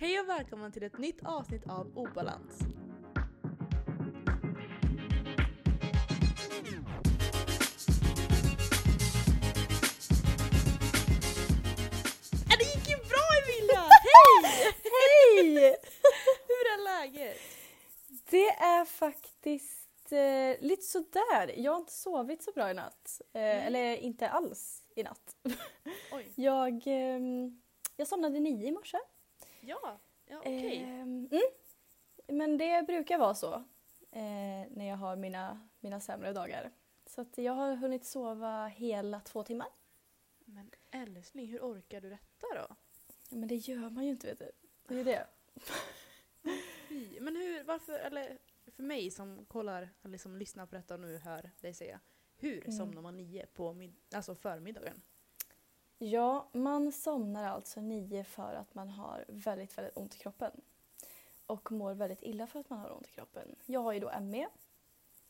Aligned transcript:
Hej 0.00 0.20
och 0.20 0.28
välkommen 0.28 0.72
till 0.72 0.82
ett 0.82 0.98
nytt 0.98 1.24
avsnitt 1.24 1.66
av 1.66 1.98
Obalans. 1.98 2.58
Det 12.58 12.64
gick 12.64 12.88
ju 12.88 12.96
bra 12.96 13.26
Emilia! 13.42 13.88
Hej! 14.02 14.72
Hej! 14.84 15.54
Hur 16.48 16.64
är 16.72 16.84
läget? 16.84 17.38
Det 18.30 18.48
är 18.48 18.84
faktiskt 18.84 20.12
eh, 20.12 20.66
lite 20.66 20.82
sådär. 20.82 21.54
Jag 21.56 21.72
har 21.72 21.78
inte 21.78 21.92
sovit 21.92 22.42
så 22.42 22.52
bra 22.52 22.70
i 22.70 22.74
natt. 22.74 23.20
Eh, 23.32 23.66
eller 23.66 23.96
inte 23.96 24.28
alls 24.28 24.84
i 24.96 25.02
natt. 25.02 25.36
Oj. 26.12 26.32
Jag, 26.34 26.82
ehm, 26.86 27.60
jag 27.96 28.08
somnade 28.08 28.40
nio 28.40 28.68
i 28.68 28.72
morse. 28.72 28.98
Ja, 29.60 29.98
ja 30.26 30.38
okej. 30.38 30.76
Ehm, 30.82 31.28
mm. 31.30 31.42
Men 32.26 32.58
det 32.58 32.86
brukar 32.86 33.18
vara 33.18 33.34
så 33.34 33.54
eh, 34.10 34.66
när 34.70 34.84
jag 34.88 34.96
har 34.96 35.16
mina, 35.16 35.68
mina 35.80 36.00
sämre 36.00 36.32
dagar. 36.32 36.70
Så 37.06 37.20
att 37.20 37.38
jag 37.38 37.52
har 37.52 37.76
hunnit 37.76 38.04
sova 38.04 38.66
hela 38.66 39.20
två 39.20 39.42
timmar. 39.42 39.68
Men 40.44 40.70
älskling, 40.90 41.46
hur 41.46 41.60
orkar 41.60 42.00
du 42.00 42.10
detta 42.10 42.46
då? 42.54 42.76
Men 43.36 43.48
det 43.48 43.54
gör 43.56 43.90
man 43.90 44.04
ju 44.04 44.10
inte 44.10 44.26
vet 44.26 44.38
du. 44.38 44.50
Det 44.94 45.00
är 45.00 45.04
det. 45.04 45.26
Fy. 46.88 47.20
Men 47.20 47.36
hur, 47.36 47.64
varför, 47.64 47.98
eller 47.98 48.38
för 48.76 48.82
mig 48.82 49.10
som 49.10 49.44
kollar, 49.44 49.88
eller 50.02 50.18
som 50.18 50.36
lyssnar 50.36 50.66
på 50.66 50.74
detta 50.74 50.94
och 50.94 51.00
nu 51.00 51.18
hör 51.18 51.50
dig 51.60 51.74
säga. 51.74 52.00
Hur 52.36 52.58
Mm. 52.64 52.72
somnar 52.72 53.02
man 53.02 53.16
nio 53.16 53.46
på 53.46 53.72
mid- 53.72 53.96
alltså 54.14 54.34
förmiddagen? 54.34 55.02
Ja, 56.02 56.46
man 56.52 56.92
somnar 56.92 57.44
alltså 57.44 57.80
nio 57.80 58.24
för 58.24 58.54
att 58.54 58.74
man 58.74 58.88
har 58.88 59.24
väldigt, 59.28 59.78
väldigt 59.78 59.96
ont 59.96 60.14
i 60.14 60.18
kroppen. 60.18 60.50
Och 61.46 61.72
mår 61.72 61.94
väldigt 61.94 62.22
illa 62.22 62.46
för 62.46 62.60
att 62.60 62.70
man 62.70 62.78
har 62.78 62.92
ont 62.92 63.08
i 63.08 63.10
kroppen. 63.10 63.56
Jag 63.66 63.80
har 63.80 63.92
ju 63.92 64.00
då 64.00 64.10
ME, 64.20 64.48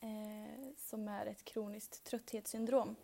eh, 0.01 0.73
som 0.77 1.09
är 1.09 1.27
ett 1.27 1.45
kroniskt 1.45 2.05
trötthetssyndrom. 2.05 2.97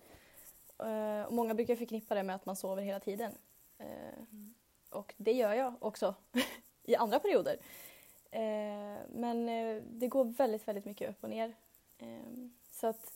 Eh, 0.79 1.23
och 1.23 1.33
många 1.33 1.55
brukar 1.55 1.77
förknippa 1.77 2.15
det 2.15 2.23
med 2.23 2.37
att 2.37 2.47
man 2.47 2.57
sover 2.57 2.83
hela 2.83 3.01
tiden. 3.01 3.33
Eh, 3.79 4.25
och 4.91 5.15
det 5.17 5.33
gör 5.33 5.53
jag 5.53 5.75
också 5.79 6.15
i 6.83 6.97
andra 6.97 7.19
perioder. 7.19 7.57
Eh, 8.31 8.99
men 9.09 9.49
eh, 9.49 9.83
det 9.91 10.09
går 10.09 10.25
väldigt, 10.25 10.69
väldigt 10.69 10.85
mycket 10.85 11.11
upp 11.11 11.25
och 11.25 11.31
ner. 11.31 11.55
Eh, 11.99 12.49
så 12.71 12.87
att 12.87 13.13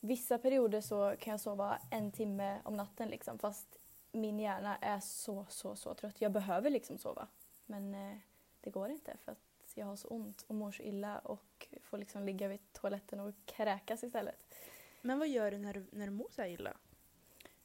vissa 0.00 0.38
perioder 0.38 0.80
så 0.80 1.14
kan 1.18 1.30
jag 1.30 1.40
sova 1.40 1.78
en 1.90 2.12
timme 2.12 2.60
om 2.64 2.76
natten 2.76 3.08
liksom, 3.08 3.38
fast 3.38 3.78
min 4.12 4.38
hjärna 4.38 4.76
är 4.80 5.00
så, 5.00 5.46
så, 5.48 5.76
så 5.76 5.94
trött. 5.94 6.20
Jag 6.20 6.32
behöver 6.32 6.70
liksom 6.70 6.98
sova. 6.98 7.28
Men 7.66 7.94
eh, 7.94 8.16
det 8.60 8.70
går 8.70 8.90
inte 8.90 9.16
för 9.24 9.32
att 9.32 9.38
jag 9.74 9.86
har 9.86 9.96
så 9.96 10.08
ont 10.08 10.44
och 10.48 10.54
mår 10.54 10.72
så 10.72 10.82
illa 10.82 11.18
och 11.18 11.68
får 11.82 11.98
liksom 11.98 12.24
ligga 12.24 12.48
vid 12.48 12.72
toaletten 12.72 13.20
och 13.20 13.34
kräkas 13.44 14.04
istället. 14.04 14.54
Men 15.00 15.18
vad 15.18 15.28
gör 15.28 15.50
du 15.50 15.58
när 15.58 15.74
du, 15.74 15.86
när 15.92 16.06
du 16.06 16.12
mår 16.12 16.28
så 16.30 16.42
här 16.42 16.48
illa? 16.48 16.76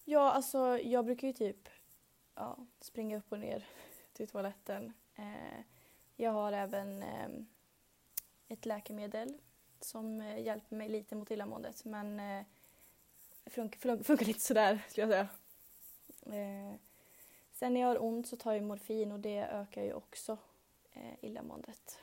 Ja, 0.05 0.31
alltså 0.31 0.79
jag 0.79 1.05
brukar 1.05 1.27
ju 1.27 1.33
typ 1.33 1.69
ja, 2.35 2.57
springa 2.79 3.17
upp 3.17 3.31
och 3.31 3.39
ner 3.39 3.65
till 4.13 4.27
toaletten. 4.27 4.93
Eh, 5.15 5.63
jag 6.15 6.31
har 6.31 6.51
även 6.51 7.03
eh, 7.03 7.29
ett 8.47 8.65
läkemedel 8.65 9.37
som 9.79 10.21
eh, 10.21 10.39
hjälper 10.39 10.75
mig 10.75 10.89
lite 10.89 11.15
mot 11.15 11.31
illamåendet 11.31 11.85
men 11.85 12.19
eh, 12.19 12.45
funkar, 13.45 13.79
funkar, 13.79 14.03
funkar 14.03 14.25
lite 14.25 14.39
sådär 14.39 14.85
skulle 14.89 15.07
jag 15.07 15.11
säga. 15.11 15.27
Eh, 16.33 16.75
sen 17.53 17.73
när 17.73 17.81
jag 17.81 17.87
har 17.87 18.03
ont 18.03 18.27
så 18.27 18.35
tar 18.37 18.53
jag 18.53 18.63
morfin 18.63 19.11
och 19.11 19.19
det 19.19 19.37
ökar 19.39 19.83
ju 19.83 19.93
också 19.93 20.37
eh, 20.93 21.13
illamåendet. 21.25 21.99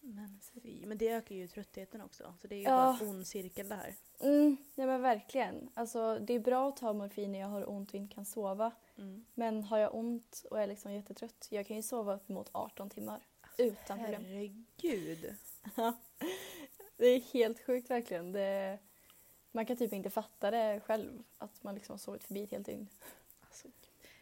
Men 0.00 0.40
fy. 0.54 0.86
Men 0.86 0.98
det 0.98 1.08
ökar 1.08 1.34
ju 1.34 1.48
tröttheten 1.48 2.00
också. 2.00 2.34
Så 2.40 2.46
det 2.46 2.54
är 2.54 2.58
ju 2.58 2.64
Ja. 2.64 2.70
bara 2.70 2.98
en 3.00 3.08
ond 3.16 3.26
cirkel 3.26 3.68
det 3.68 3.74
här. 3.74 3.94
Mm, 4.20 4.56
nej 4.74 4.86
men 4.86 5.02
verkligen. 5.02 5.70
Alltså, 5.74 6.18
det 6.18 6.34
är 6.34 6.38
bra 6.40 6.68
att 6.68 6.76
ta 6.76 6.92
morfin 6.92 7.32
när 7.32 7.38
jag 7.38 7.48
har 7.48 7.70
ont 7.70 7.88
och 7.88 7.94
inte 7.94 8.14
kan 8.14 8.24
sova. 8.24 8.72
Mm. 8.98 9.24
Men 9.34 9.64
har 9.64 9.78
jag 9.78 9.94
ont 9.94 10.44
och 10.50 10.60
är 10.60 10.66
liksom 10.66 10.92
jättetrött, 10.92 11.48
jag 11.50 11.66
kan 11.66 11.76
ju 11.76 11.82
sova 11.82 12.14
upp 12.14 12.28
mot 12.28 12.50
18 12.52 12.90
timmar. 12.90 13.20
Utan 13.58 13.98
problem. 13.98 14.24
Herregud. 14.24 15.34
Det 16.96 17.06
är 17.06 17.20
helt 17.20 17.60
sjukt 17.66 17.90
verkligen. 17.90 18.32
Det, 18.32 18.78
man 19.54 19.66
kan 19.66 19.76
typ 19.76 19.92
inte 19.92 20.10
fatta 20.10 20.50
det 20.50 20.80
själv, 20.86 21.22
att 21.38 21.62
man 21.62 21.74
liksom 21.74 21.92
har 21.92 21.98
sovit 21.98 22.24
förbi 22.24 22.42
ett 22.42 22.50
helt 22.50 22.66
dygn. 22.66 22.88
Alltså, 23.40 23.68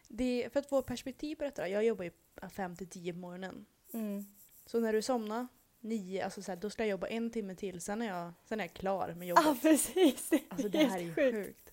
det, 0.08 0.48
för 0.52 0.60
att 0.60 0.66
få 0.68 0.82
perspektiv 0.82 1.36
på 1.36 1.44
detta, 1.44 1.68
jag 1.68 1.84
jobbar 1.84 2.04
ju 2.04 2.10
5 2.50 2.76
till 2.76 2.86
10 2.88 3.12
på 3.12 3.18
morgonen. 3.18 3.66
Mm. 3.92 4.24
Så 4.66 4.80
när 4.80 4.92
du 4.92 5.02
somnar, 5.02 5.46
nio, 5.80 6.24
alltså 6.24 6.42
så 6.42 6.50
här, 6.52 6.56
då 6.56 6.70
ska 6.70 6.82
jag 6.82 6.90
jobba 6.90 7.06
en 7.06 7.30
timme 7.30 7.54
till, 7.54 7.80
sen 7.80 8.02
är 8.02 8.06
jag, 8.06 8.32
sen 8.44 8.60
är 8.60 8.64
jag 8.64 8.72
klar 8.74 9.14
med 9.14 9.28
jobbet. 9.28 9.44
Ja, 9.46 9.56
precis. 9.62 10.28
Det 10.28 10.36
är 10.36 10.42
alltså 10.48 10.68
det 10.68 10.78
här 10.78 10.98
är 10.98 11.02
ju 11.02 11.14
sjukt. 11.14 11.34
sjukt. 11.36 11.72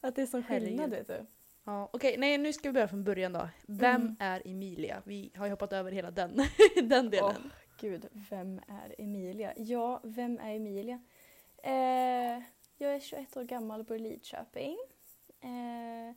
Att 0.00 0.16
det 0.16 0.22
är 0.22 0.26
sån 0.26 0.42
skillnad, 0.42 0.90
vet 0.90 1.06
du. 1.06 1.26
Ja, 1.64 1.88
Okej, 1.92 2.16
nej 2.18 2.38
nu 2.38 2.52
ska 2.52 2.68
vi 2.68 2.72
börja 2.72 2.88
från 2.88 3.04
början 3.04 3.32
då. 3.32 3.48
Vem 3.66 4.00
Mm. 4.00 4.16
är 4.20 4.42
Emilia? 4.44 5.02
Vi 5.04 5.30
har 5.34 5.46
ju 5.46 5.50
hoppat 5.52 5.72
över 5.72 5.92
hela 5.92 6.10
den, 6.10 6.36
den 6.82 7.10
delen. 7.10 7.34
Åh, 7.44 7.50
gud, 7.80 8.06
vem 8.12 8.60
är 8.68 8.94
Emilia? 8.98 9.52
Ja, 9.56 10.00
vem 10.04 10.38
är 10.38 10.54
Emilia? 10.54 11.00
Eh, 11.62 12.42
jag 12.80 12.94
är 12.94 13.00
21 13.00 13.36
år 13.36 13.44
gammal 13.44 13.80
och 13.80 13.86
bor 13.86 13.96
i 13.96 14.00
Lidköping. 14.00 14.78
Eh, 15.40 16.14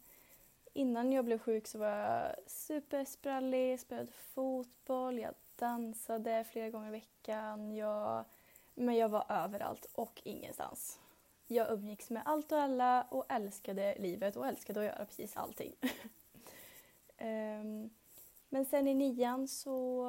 innan 0.74 1.14
jag 1.14 1.26
blev 1.26 1.40
sjuk 1.40 1.68
så 1.68 1.80
var 1.80 1.88
jag 1.88 2.36
supersprallig, 2.48 3.80
spelade 3.80 4.12
fotboll, 4.12 5.20
jag 5.20 5.34
dansade 5.56 6.44
flera 6.44 6.70
gånger 6.70 6.88
i 6.88 6.92
veckan. 6.92 7.76
Jag, 7.76 8.26
men 8.74 8.96
jag 8.96 9.10
var 9.10 9.26
överallt 9.30 9.86
och 9.94 10.22
ingenstans. 10.24 11.00
Jag 11.48 11.72
umgicks 11.72 12.10
med 12.10 12.22
allt 12.26 12.52
och 12.52 12.60
alla 12.60 13.04
och 13.04 13.26
älskade 13.30 13.96
livet 14.00 14.36
och 14.36 14.48
älskade 14.48 14.80
att 14.80 14.86
göra 14.86 15.06
precis 15.06 15.38
allting. 15.38 15.76
eh, 17.18 17.64
men 18.50 18.66
sen 18.66 18.88
i 18.88 18.94
nian 18.94 19.48
så 19.48 20.06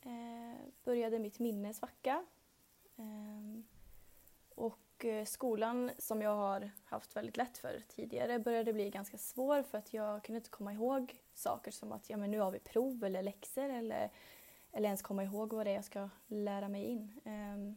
eh, 0.00 0.66
började 0.84 1.18
mitt 1.18 1.38
minne 1.38 1.74
svacka. 1.74 2.24
Ehm, 2.96 3.64
och 4.54 4.78
och 5.00 5.04
eh, 5.04 5.24
skolan 5.24 5.90
som 5.98 6.22
jag 6.22 6.36
har 6.36 6.70
haft 6.84 7.16
väldigt 7.16 7.36
lätt 7.36 7.58
för 7.58 7.82
tidigare 7.88 8.38
började 8.38 8.72
bli 8.72 8.90
ganska 8.90 9.18
svår 9.18 9.62
för 9.62 9.78
att 9.78 9.94
jag 9.94 10.24
kunde 10.24 10.36
inte 10.36 10.50
komma 10.50 10.72
ihåg 10.72 11.20
saker 11.34 11.70
som 11.70 11.92
att 11.92 12.10
ja, 12.10 12.16
men 12.16 12.30
nu 12.30 12.38
har 12.38 12.50
vi 12.50 12.58
prov 12.58 13.04
eller 13.04 13.22
läxor 13.22 13.68
eller, 13.68 14.10
eller 14.72 14.86
ens 14.86 15.02
komma 15.02 15.24
ihåg 15.24 15.52
vad 15.52 15.66
det 15.66 15.70
är 15.70 15.74
jag 15.74 15.84
ska 15.84 16.08
lära 16.26 16.68
mig 16.68 16.84
in. 16.84 17.20
Ehm, 17.24 17.76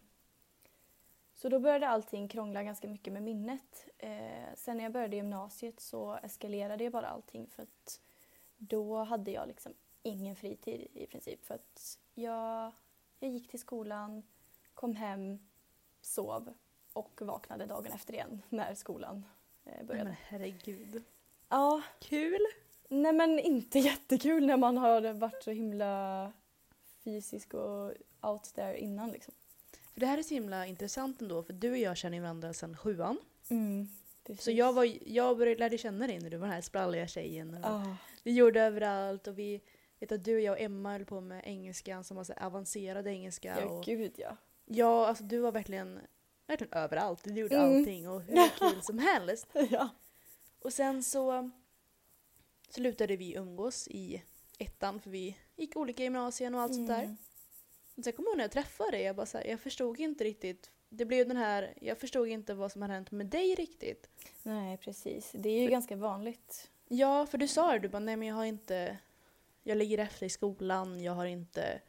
så 1.33 1.49
då 1.49 1.59
började 1.59 1.87
allting 1.87 2.27
krångla 2.27 2.63
ganska 2.63 2.87
mycket 2.87 3.13
med 3.13 3.23
minnet. 3.23 3.87
Eh, 3.97 4.53
sen 4.55 4.77
när 4.77 4.83
jag 4.83 4.93
började 4.93 5.15
gymnasiet 5.15 5.79
så 5.79 6.13
eskalerade 6.15 6.83
ju 6.83 6.89
bara 6.89 7.07
allting 7.07 7.47
för 7.47 7.63
att 7.63 8.01
då 8.57 9.03
hade 9.03 9.31
jag 9.31 9.47
liksom 9.47 9.73
ingen 10.01 10.35
fritid 10.35 10.87
i 10.93 11.05
princip. 11.05 11.45
För 11.45 11.55
att 11.55 11.99
jag, 12.13 12.71
jag 13.19 13.31
gick 13.31 13.49
till 13.49 13.59
skolan, 13.59 14.23
kom 14.73 14.95
hem, 14.95 15.39
sov 16.01 16.53
och 16.93 17.21
vaknade 17.21 17.65
dagen 17.65 17.91
efter 17.91 18.13
igen 18.13 18.41
när 18.49 18.75
skolan 18.75 19.25
eh, 19.65 19.85
började. 19.85 20.03
men 20.09 20.15
herregud. 20.27 21.03
Ja, 21.49 21.81
Kul! 21.99 22.39
nej 22.89 23.13
men 23.13 23.39
inte 23.39 23.79
jättekul 23.79 24.45
när 24.45 24.57
man 24.57 24.77
har 24.77 25.13
varit 25.13 25.43
så 25.43 25.51
himla 25.51 26.31
fysisk 27.03 27.53
och 27.53 27.93
out 28.21 28.43
there 28.55 28.77
innan 28.77 29.11
liksom. 29.11 29.33
För 29.93 29.99
det 29.99 30.05
här 30.05 30.17
är 30.17 30.23
så 30.23 30.33
himla 30.33 30.65
intressant 30.67 31.21
ändå, 31.21 31.43
för 31.43 31.53
du 31.53 31.71
och 31.71 31.77
jag 31.77 31.97
känner 31.97 32.21
varandra 32.21 32.53
sedan 32.53 32.77
sjuan. 32.77 33.17
Mm. 33.49 33.87
Så 34.39 34.51
jag, 34.51 34.73
var, 34.73 34.87
jag 35.05 35.37
började, 35.37 35.59
lärde 35.59 35.77
känna 35.77 36.07
dig 36.07 36.19
när 36.19 36.29
du 36.29 36.37
var 36.37 36.47
den 36.47 36.53
här 36.53 36.61
spralliga 36.61 37.07
tjejen. 37.07 37.53
Och 37.53 37.65
Ah, 37.69 37.95
Vi 38.23 38.31
gjorde 38.33 38.61
överallt 38.61 39.27
och 39.27 39.39
vi 39.39 39.61
vet 39.99 40.11
att 40.11 40.23
du, 40.23 40.41
jag 40.41 40.51
och 40.53 40.59
Emma 40.59 40.91
höll 40.91 41.05
på 41.05 41.21
med 41.21 41.41
engelskan 41.45 42.03
som 42.03 42.17
var 42.17 42.23
så 42.23 42.33
avancerad 42.33 43.07
engelska. 43.07 43.59
ja, 43.61 43.65
och, 43.65 43.83
gud 43.83 44.13
ja. 44.17 44.37
ja, 44.65 45.07
alltså 45.07 45.23
du 45.23 45.39
var 45.39 45.51
verkligen, 45.51 45.99
verkligen 46.59 46.83
överallt. 46.83 47.23
Du 47.23 47.33
gjorde 47.39 47.55
Mm. 47.55 47.77
allting 47.77 48.09
och 48.09 48.21
hur 48.21 48.49
kul 48.59 48.81
som 48.83 48.99
helst. 48.99 49.47
ja. 49.69 49.89
Och 50.59 50.73
sen 50.73 51.03
så 51.03 51.49
slutade 52.69 53.15
vi 53.15 53.33
umgås 53.35 53.87
i 53.87 54.23
ettan 54.59 54.99
för 54.99 55.09
vi 55.09 55.37
gick 55.55 55.75
olika 55.77 56.03
gymnasien 56.03 56.55
och 56.55 56.61
allt 56.61 56.73
sånt 56.75 56.87
där. 56.87 57.03
Mm. 57.03 57.17
Och 57.95 58.03
sen 58.03 58.13
kommer 58.13 58.27
jag 58.27 58.31
ihåg 58.31 58.37
när 58.37 58.43
jag 58.43 58.51
träffade 58.51 58.91
dig, 58.91 59.01
jag 59.01 59.15
bara 59.15 59.25
så 59.25 59.37
här, 59.37 59.45
jag 59.45 59.59
förstod 59.59 59.99
inte 59.99 60.23
riktigt. 60.23 60.71
Det 60.89 61.05
blev 61.05 61.27
den 61.27 61.37
här, 61.37 61.73
jag 61.81 61.97
förstod 61.97 62.27
inte 62.27 62.53
vad 62.53 62.71
som 62.71 62.81
hade 62.81 62.93
hänt 62.93 63.11
med 63.11 63.25
dig 63.25 63.55
riktigt. 63.55 64.09
Nej, 64.43 64.77
precis. 64.77 65.31
Det 65.33 65.49
är 65.49 65.59
ju 65.61 65.67
För- 65.67 65.71
ganska 65.71 65.95
vanligt. 65.95 66.69
Ja, 66.87 67.25
för 67.25 67.37
du 67.37 67.47
sa 67.47 67.71
det, 67.71 67.79
du 67.79 67.87
bara 67.89 67.99
nej 67.99 68.15
men 68.17 68.27
jag 68.27 68.35
har 68.35 68.45
inte, 68.45 68.97
jag 69.63 69.77
ligger 69.77 69.97
efter 69.97 70.25
i 70.25 70.29
skolan, 70.29 71.03
jag 71.03 71.13
har 71.13 71.25
inte, 71.25 71.81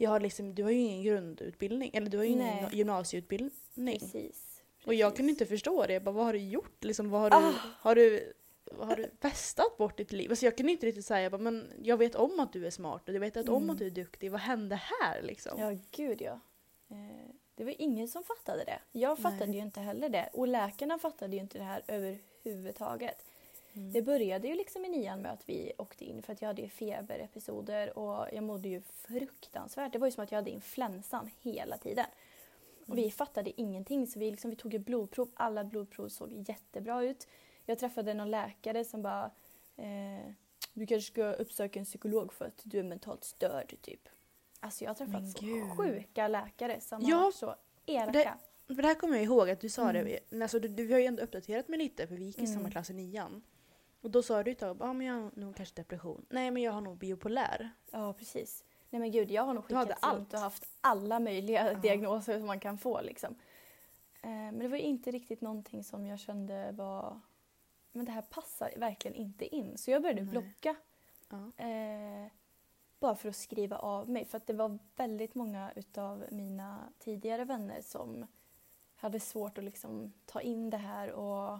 jag 0.00 0.10
har 0.10 0.20
liksom, 0.20 0.54
du 0.54 0.62
har 0.62 0.70
ju 0.70 0.78
ingen 0.78 1.02
grundutbildning, 1.02 1.90
eller 1.94 2.10
du 2.10 2.16
har 2.16 2.24
ju 2.24 2.30
ingen 2.30 2.46
Nej. 2.62 2.68
gymnasieutbildning. 2.72 3.50
Precis. 3.98 4.62
Och 4.86 4.94
jag 4.94 5.10
precis. 5.10 5.16
kunde 5.16 5.30
inte 5.32 5.46
förstå 5.46 5.86
det, 5.86 5.92
jag 5.92 6.02
bara 6.02 6.10
vad 6.12 6.24
har 6.24 6.32
du 6.32 6.38
gjort? 6.38 6.84
Liksom, 6.84 7.10
vad 7.10 7.20
har, 7.20 7.30
du, 7.30 7.36
Ah. 7.36 7.52
har 7.80 7.94
du 7.94 8.32
har 8.78 8.96
du 8.96 9.10
festat 9.20 9.76
bort 9.78 9.96
ditt 9.96 10.12
liv? 10.12 10.30
Alltså 10.30 10.44
jag 10.44 10.56
kunde 10.56 10.72
inte 10.72 10.86
riktigt 10.86 11.06
säga, 11.06 11.22
jag 11.22 11.32
bara, 11.32 11.38
men 11.42 11.72
jag 11.82 11.96
vet 11.96 12.14
om 12.14 12.40
att 12.40 12.52
du 12.52 12.66
är 12.66 12.70
smart 12.70 13.08
och 13.08 13.14
jag 13.14 13.20
vet 13.20 13.36
att 13.36 13.48
om 13.48 13.56
Mm. 13.62 13.70
att 13.70 13.78
du 13.78 13.86
är 13.86 13.90
duktig, 13.90 14.30
vad 14.30 14.40
hände 14.40 14.76
här 15.00 15.22
liksom? 15.22 15.60
Ja, 15.60 15.78
gud 15.90 16.20
ja. 16.22 16.40
Eh, 16.90 17.30
Det 17.54 17.64
var 17.64 17.74
ingen 17.78 18.08
som 18.08 18.22
fattade 18.24 18.64
det. 18.64 18.78
Jag 18.92 19.18
fattade 19.18 19.46
Nej. 19.46 19.56
ju 19.56 19.62
inte 19.62 19.80
heller 19.80 20.08
det. 20.08 20.28
Och 20.32 20.48
läkarna 20.48 20.98
fattade 20.98 21.36
ju 21.36 21.42
inte 21.42 21.58
det 21.58 21.64
här 21.64 21.82
överhuvudtaget. 21.88 23.24
Mm. 23.78 23.92
Det 23.92 24.02
började 24.02 24.48
ju 24.48 24.54
liksom 24.54 24.84
i 24.84 24.88
nian 24.88 25.22
med 25.22 25.32
att 25.32 25.48
vi 25.48 25.72
åkte 25.78 26.04
in 26.04 26.22
för 26.22 26.32
att 26.32 26.42
jag 26.42 26.48
hade 26.48 26.62
ju 26.62 26.68
feberepisoder 26.68 27.98
och 27.98 28.26
jag 28.32 28.42
mådde 28.44 28.68
ju 28.68 28.80
fruktansvärt. 28.82 29.92
Det 29.92 29.98
var 29.98 30.06
ju 30.06 30.10
som 30.10 30.24
att 30.24 30.30
jag 30.32 30.38
hade 30.38 30.50
influensan 30.50 31.30
hela 31.40 31.78
tiden. 31.78 32.06
Och 32.86 32.98
vi 32.98 33.10
fattade 33.10 33.60
ingenting 33.60 34.06
så 34.06 34.18
vi, 34.18 34.30
liksom, 34.30 34.50
vi 34.50 34.56
tog 34.56 34.74
ett 34.74 34.84
blodprov. 34.86 35.28
Alla 35.34 35.64
blodprov 35.64 36.08
såg 36.08 36.32
jättebra 36.48 37.02
ut. 37.02 37.26
Jag 37.66 37.78
träffade 37.78 38.14
någon 38.14 38.30
läkare 38.30 38.84
som 38.84 39.02
bara 39.02 39.30
eh, 39.76 40.30
Du 40.72 40.86
kanske 40.86 41.12
ska 41.12 41.32
uppsöka 41.32 41.78
en 41.78 41.84
psykolog 41.84 42.32
för 42.32 42.44
att 42.44 42.60
du 42.64 42.78
är 42.78 42.82
mentalt 42.82 43.24
störd 43.24 43.74
typ. 43.82 44.08
Alltså 44.60 44.84
jag 44.84 44.90
har 44.90 44.94
träffat 44.94 45.22
Men 45.22 45.30
så 45.32 45.46
gud. 45.46 45.70
sjuka 45.76 46.28
läkare 46.28 46.80
som 46.80 47.02
Ja, 47.02 47.16
har 47.16 47.24
varit 47.24 47.34
så 47.34 47.54
elaka. 47.86 48.38
För 48.66 48.74
det 48.74 48.88
här 48.88 48.94
kommer 48.94 49.14
jag 49.14 49.24
ihåg 49.24 49.50
att 49.50 49.60
du 49.60 49.68
sa 49.68 49.90
Mm. 49.90 50.06
det, 50.30 50.42
alltså, 50.42 50.58
du, 50.58 50.68
du 50.68 50.92
har 50.92 50.98
ju 50.98 51.06
ändå 51.06 51.22
uppdaterat 51.22 51.68
mig 51.68 51.78
lite 51.78 52.06
för 52.06 52.14
vi 52.14 52.24
gick 52.24 52.38
i 52.38 52.40
Mm. 52.44 52.54
samma 52.54 52.70
klass 52.70 52.90
i 52.90 52.94
nian. 52.94 53.42
Och 54.00 54.10
då 54.10 54.22
sa 54.22 54.42
du 54.42 54.50
ett 54.50 54.58
tag, 54.58 54.76
ja 54.80 54.92
men 54.92 55.06
jag 55.06 55.14
har 55.14 55.30
nog 55.34 55.56
kanske 55.56 55.74
depression. 55.74 56.26
Nej 56.28 56.50
men 56.50 56.62
jag 56.62 56.72
har 56.72 56.80
nog 56.80 56.96
biopolär. 56.96 57.70
Ja, 57.90 58.12
precis. 58.12 58.64
Nej 58.90 59.00
men 59.00 59.10
gud, 59.10 59.30
jag 59.30 59.42
har 59.42 59.54
nog 59.54 59.64
skickats 59.64 60.02
runt 60.06 60.32
och 60.32 60.40
haft 60.40 60.68
alla 60.80 61.20
möjliga 61.20 61.72
Ja. 61.72 61.78
diagnoser 61.78 62.38
som 62.38 62.46
man 62.46 62.60
kan 62.60 62.78
få 62.78 63.00
liksom. 63.02 63.34
Eh, 64.22 64.28
men 64.30 64.58
det 64.58 64.68
var 64.68 64.76
inte 64.76 65.10
riktigt 65.10 65.40
någonting 65.40 65.84
som 65.84 66.06
jag 66.06 66.18
kände 66.18 66.72
var 66.72 67.20
men 67.92 68.04
det 68.04 68.12
här 68.12 68.22
passar 68.22 68.70
verkligen 68.76 69.14
inte 69.14 69.56
in. 69.56 69.78
Så 69.78 69.90
jag 69.90 70.02
började 70.02 70.22
Nej. 70.22 70.30
blogga. 70.30 70.76
Ja. 71.28 71.64
Eh, 71.64 72.30
bara 73.00 73.14
för 73.14 73.28
att 73.28 73.36
skriva 73.36 73.76
av 73.78 74.08
mig. 74.08 74.24
För 74.24 74.36
att 74.36 74.46
det 74.46 74.52
var 74.52 74.78
väldigt 74.96 75.34
många 75.34 75.72
utav 75.76 76.24
mina 76.30 76.92
tidigare 76.98 77.44
vänner 77.44 77.80
som 77.82 78.26
hade 78.96 79.20
svårt 79.20 79.58
att 79.58 79.64
liksom 79.64 80.12
ta 80.26 80.40
in 80.40 80.70
det 80.70 80.76
här 80.76 81.10
och 81.12 81.58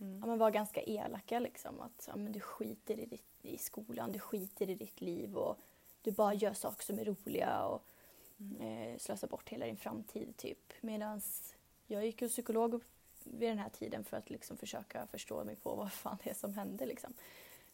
Mm. 0.00 0.18
ja, 0.20 0.26
men 0.26 0.38
var 0.38 0.50
ganska 0.50 0.82
elaka. 0.82 1.38
Liksom. 1.38 1.80
Att 1.80 2.04
ja, 2.08 2.16
men 2.16 2.32
du 2.32 2.40
skiter 2.40 2.98
i, 3.00 3.06
ditt, 3.06 3.26
i 3.42 3.58
skolan, 3.58 4.12
du 4.12 4.18
skiter 4.18 4.70
i 4.70 4.74
ditt 4.74 5.00
liv 5.00 5.36
och 5.36 5.58
du 6.02 6.10
bara 6.12 6.34
gör 6.34 6.52
saker 6.52 6.84
som 6.84 6.98
är 6.98 7.04
roliga 7.04 7.64
och 7.64 7.82
Mm. 8.40 8.60
eh, 8.92 8.98
slösar 8.98 9.28
bort 9.28 9.48
hela 9.48 9.66
din 9.66 9.76
framtid. 9.76 10.36
typ. 10.36 10.72
Medan 10.80 11.20
jag 11.86 12.06
gick 12.06 12.20
hos 12.22 12.32
psykolog 12.32 12.82
vid 13.24 13.48
den 13.48 13.58
här 13.58 13.68
tiden 13.68 14.04
för 14.04 14.16
att 14.16 14.30
liksom 14.30 14.56
försöka 14.56 15.06
förstå 15.06 15.44
mig 15.44 15.56
på 15.56 15.74
vad 15.74 15.92
fan 15.92 16.18
det 16.24 16.30
är 16.30 16.34
som 16.34 16.54
hände. 16.54 16.86
Liksom. 16.86 17.12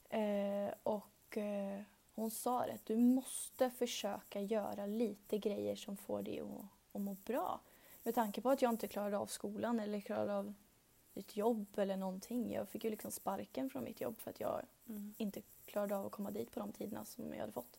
Eh, 0.08 0.74
och 0.82 1.36
eh, 1.38 1.80
hon 2.14 2.30
sa 2.30 2.66
det, 2.66 2.72
att 2.72 2.86
du 2.86 2.96
måste 2.96 3.70
försöka 3.70 4.40
göra 4.40 4.86
lite 4.86 5.38
grejer 5.38 5.76
som 5.76 5.96
får 5.96 6.22
dig 6.22 6.40
att, 6.40 6.46
att 6.92 7.00
må 7.00 7.16
bra. 7.24 7.60
Med 8.02 8.14
tanke 8.14 8.40
på 8.40 8.50
att 8.50 8.62
jag 8.62 8.72
inte 8.72 8.88
klarade 8.88 9.18
av 9.18 9.26
skolan 9.26 9.80
eller 9.80 10.00
klarade 10.00 10.34
av 10.36 10.54
ett 11.16 11.36
jobb 11.36 11.78
eller 11.78 11.96
någonting. 11.96 12.52
Jag 12.52 12.68
fick 12.68 12.84
ju 12.84 12.90
liksom 12.90 13.10
sparken 13.10 13.70
från 13.70 13.84
mitt 13.84 14.00
jobb 14.00 14.18
för 14.20 14.30
att 14.30 14.40
jag 14.40 14.62
Mm. 14.88 15.14
inte 15.18 15.42
klarade 15.66 15.96
av 15.96 16.06
att 16.06 16.12
komma 16.12 16.30
dit 16.30 16.50
på 16.50 16.60
de 16.60 16.72
tiderna 16.72 17.04
som 17.04 17.32
jag 17.32 17.40
hade 17.40 17.52
fått. 17.52 17.78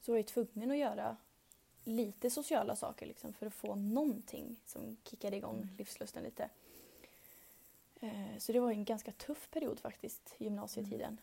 Så 0.00 0.12
var 0.12 0.16
jag 0.18 0.26
tvungen 0.26 0.70
att 0.70 0.76
göra 0.76 1.16
lite 1.84 2.30
sociala 2.30 2.76
saker 2.76 3.06
liksom, 3.06 3.32
för 3.32 3.46
att 3.46 3.54
få 3.54 3.74
någonting 3.74 4.56
som 4.66 4.96
kickade 5.04 5.36
igång 5.36 5.56
Mm. 5.62 5.68
livslusten 5.78 6.22
lite. 6.22 6.50
Eh, 8.00 8.38
Så 8.38 8.52
det 8.52 8.60
var 8.60 8.70
en 8.70 8.84
ganska 8.84 9.12
tuff 9.12 9.50
period 9.50 9.80
faktiskt, 9.80 10.34
gymnasietiden. 10.38 11.18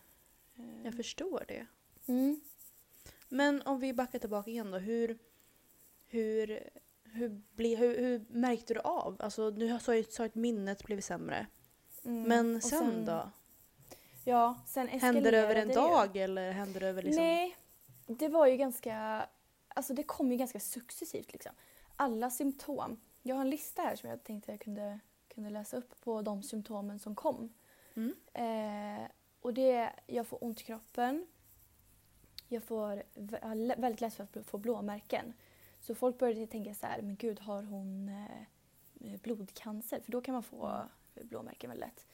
Eh, 0.58 0.86
Jag 0.86 0.96
förstår 0.96 1.44
det. 1.48 1.66
Mm. 2.06 2.42
Men 3.30 3.62
om 3.62 3.80
vi 3.80 3.94
backar 3.94 4.20
tillbaka 4.20 4.50
igen 4.50 4.72
då, 4.72 4.78
hur, 4.78 5.18
hur, 6.08 6.70
hur, 7.14 7.42
ble, 7.56 7.76
hur, 7.76 7.98
hur 8.00 8.26
märkte 8.30 8.74
du 8.74 8.80
av? 8.80 9.16
Alltså 9.20 9.52
du 9.52 9.80
sa 9.80 10.04
sa 10.10 10.26
att 10.26 10.36
minnet 10.36 10.84
blev 10.84 11.02
sämre. 11.02 11.48
Mm. 12.06 12.24
Men 12.24 12.56
Och 12.56 12.64
sen, 12.64 13.06
då? 13.06 13.32
Ja, 14.24 14.60
sen 14.66 14.88
Hände 14.88 15.32
det 15.32 15.38
över 15.38 15.56
en 15.56 15.70
eskalerade 15.70 15.90
det 15.90 15.90
ju. 15.90 15.96
dag 15.96 16.18
eller 16.18 16.52
hände 16.52 16.80
det 16.80 16.88
över 16.88 17.02
liksom... 17.02 17.24
Nej, 17.24 17.58
det 18.08 18.28
var 18.28 18.48
ju 18.48 18.58
ganska... 18.58 19.26
Alltså 19.68 19.94
det 19.94 20.04
kom 20.04 20.32
ju 20.32 20.38
ganska 20.38 20.60
successivt 20.60 21.34
liksom. 21.34 21.52
Alla 21.96 22.30
symptom. 22.30 23.00
Jag 23.24 23.36
har 23.36 23.42
en 23.42 23.50
lista 23.50 23.82
här 23.82 23.96
som 23.96 24.10
jag 24.10 24.24
tänkte 24.24 24.52
jag 24.52 24.60
kunde, 24.62 25.00
kunde 25.34 25.50
läsa 25.50 25.78
upp 25.78 26.02
på 26.02 26.22
de 26.22 26.44
symptomen 26.44 27.00
som 27.00 27.16
kom. 27.16 27.54
Mm. 27.96 28.16
Eh, 28.34 29.08
och 29.42 29.54
det 29.54 29.72
är, 29.72 29.94
jag 30.08 30.28
får 30.28 30.44
ont 30.44 30.62
i 30.62 30.64
kroppen. 30.64 31.28
Jag 32.48 32.64
får 32.64 33.04
lä- 33.56 33.76
väldigt 33.78 34.02
lätt 34.02 34.14
för 34.14 34.24
att 34.24 34.46
få 34.46 34.58
blåmärken. 34.58 35.34
Så 35.80 35.96
folk 35.96 36.18
började 36.18 36.48
tänka 36.48 36.74
så 36.74 36.88
här, 36.88 37.02
men 37.02 37.16
gud 37.16 37.40
har 37.40 37.64
hon 37.64 38.10
eh, 38.10 39.20
blodcancer? 39.22 40.00
För 40.00 40.12
då 40.12 40.22
kan 40.22 40.34
man 40.34 40.44
få 40.44 40.68
Mm. 41.16 41.28
blåmärken 41.28 41.70
väldigt 41.70 41.88
lätt. 41.90 42.06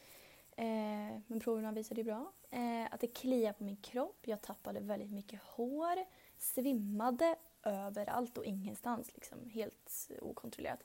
Eh, 0.57 1.21
men 1.27 1.39
proverna 1.39 1.71
visade 1.71 2.01
ju 2.01 2.05
bra. 2.05 2.31
Eh, 2.51 2.93
att 2.93 2.99
det 2.99 3.07
kliar 3.07 3.53
på 3.53 3.63
min 3.63 3.77
kropp. 3.77 4.27
Jag 4.27 4.41
tappade 4.41 4.79
väldigt 4.79 5.11
mycket 5.11 5.41
hår. 5.43 6.05
Svimmade 6.37 7.35
överallt 7.63 8.37
och 8.37 8.45
ingenstans. 8.45 9.11
Liksom, 9.15 9.49
helt 9.49 10.09
okontrollerat. 10.21 10.83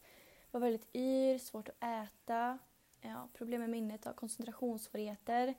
Var 0.51 0.61
väldigt 0.61 0.89
yr, 0.97 1.39
svårt 1.39 1.69
att 1.69 1.85
äta. 1.85 2.59
Ja, 3.01 3.29
problem 3.33 3.61
med 3.61 3.71
minnet, 3.71 4.05
har 4.05 4.13
koncentrationssvårigheter. 4.13 5.55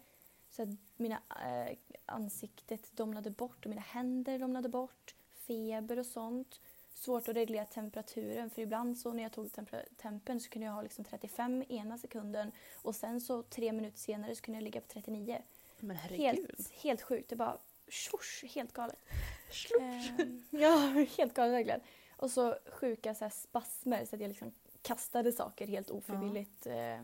Så 0.50 0.64
att 0.64 0.70
mina 0.96 1.22
eh, 1.46 1.78
ansiktet 2.06 2.92
domnade 2.92 3.30
bort 3.32 3.66
och 3.66 3.70
mina 3.70 3.82
händer 3.82 4.40
domnade 4.40 4.70
bort. 4.70 5.16
Feber 5.30 6.00
och 6.00 6.06
sånt. 6.06 6.62
Svårt 6.94 7.28
att 7.28 7.36
reglera 7.36 7.66
temperaturen 7.66 8.50
för 8.50 8.62
ibland 8.62 8.98
så 8.98 9.14
när 9.14 9.24
jag 9.24 9.32
tog 9.32 9.50
tempen 9.98 10.40
så 10.40 10.50
kunde 10.50 10.66
jag 10.66 10.74
ha 10.74 10.82
liksom 10.82 11.06
35 11.06 11.64
ena 11.70 11.98
sekunden 11.98 12.52
och 12.82 12.96
sen 12.96 13.22
så 13.22 13.44
tre 13.44 13.72
minuter 13.72 13.98
senare 13.98 14.36
så 14.36 14.42
kunde 14.42 14.58
jag 14.58 14.64
ligga 14.64 14.82
på 14.82 14.88
39. 14.88 15.42
Men 15.80 15.98
herregud. 15.98 16.46
Helt, 16.58 16.72
helt 16.72 17.02
sjukt. 17.02 17.30
Det 17.30 17.36
bara 17.36 17.58
tjosch, 17.88 18.46
helt 18.56 18.74
galet. 18.74 19.00
Ehm, 19.80 20.44
ja, 20.50 20.78
helt 21.18 21.34
galet 21.34 21.54
verkligen. 21.54 21.82
Och 22.18 22.32
så 22.32 22.58
sjuka 22.66 23.16
så 23.16 23.26
här 23.26 23.30
spasmer 23.30 24.06
så 24.06 24.16
att 24.16 24.22
jag 24.22 24.30
liksom 24.30 24.52
kastade 24.82 25.32
saker 25.32 25.68
helt 25.68 25.90
ofrivilligt. 25.90 26.68
Eh, 26.68 27.02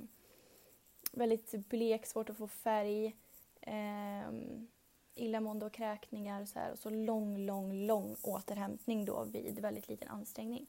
väldigt 1.12 1.52
blek, 1.52 2.06
svårt 2.06 2.30
att 2.30 2.38
få 2.38 2.48
färg. 2.48 3.16
Um, 3.68 4.68
illamående 5.18 5.66
och 5.66 5.74
kräkningar 5.74 6.42
och 6.42 6.48
så 6.48 6.60
här. 6.60 6.72
Och 6.72 6.80
så 6.80 6.90
lång, 6.90 7.38
lång, 7.38 7.74
lång 7.74 8.16
återhämtning 8.22 9.06
då 9.06 9.24
vid 9.24 9.60
väldigt 9.60 9.88
liten 9.88 10.08
ansträngning. 10.08 10.68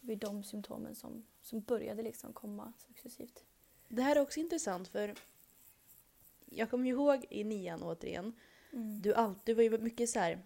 Vid 0.00 0.18
de 0.18 0.44
symptomen 0.44 0.94
som, 0.94 1.26
som 1.42 1.60
började 1.60 2.02
liksom 2.02 2.32
komma 2.32 2.72
successivt. 2.86 3.44
Det 3.88 4.02
här 4.02 4.16
är 4.16 4.20
också 4.20 4.40
intressant 4.40 4.88
för 4.88 5.14
jag 6.46 6.70
kommer 6.70 6.88
ihåg 6.88 7.26
i 7.30 7.44
nian 7.44 7.82
återigen, 7.82 8.32
Mm. 8.72 9.00
du, 9.02 9.14
all, 9.14 9.34
du 9.44 9.54
var 9.54 9.62
ju 9.62 9.78
mycket 9.78 10.10
så 10.10 10.18
här. 10.18 10.38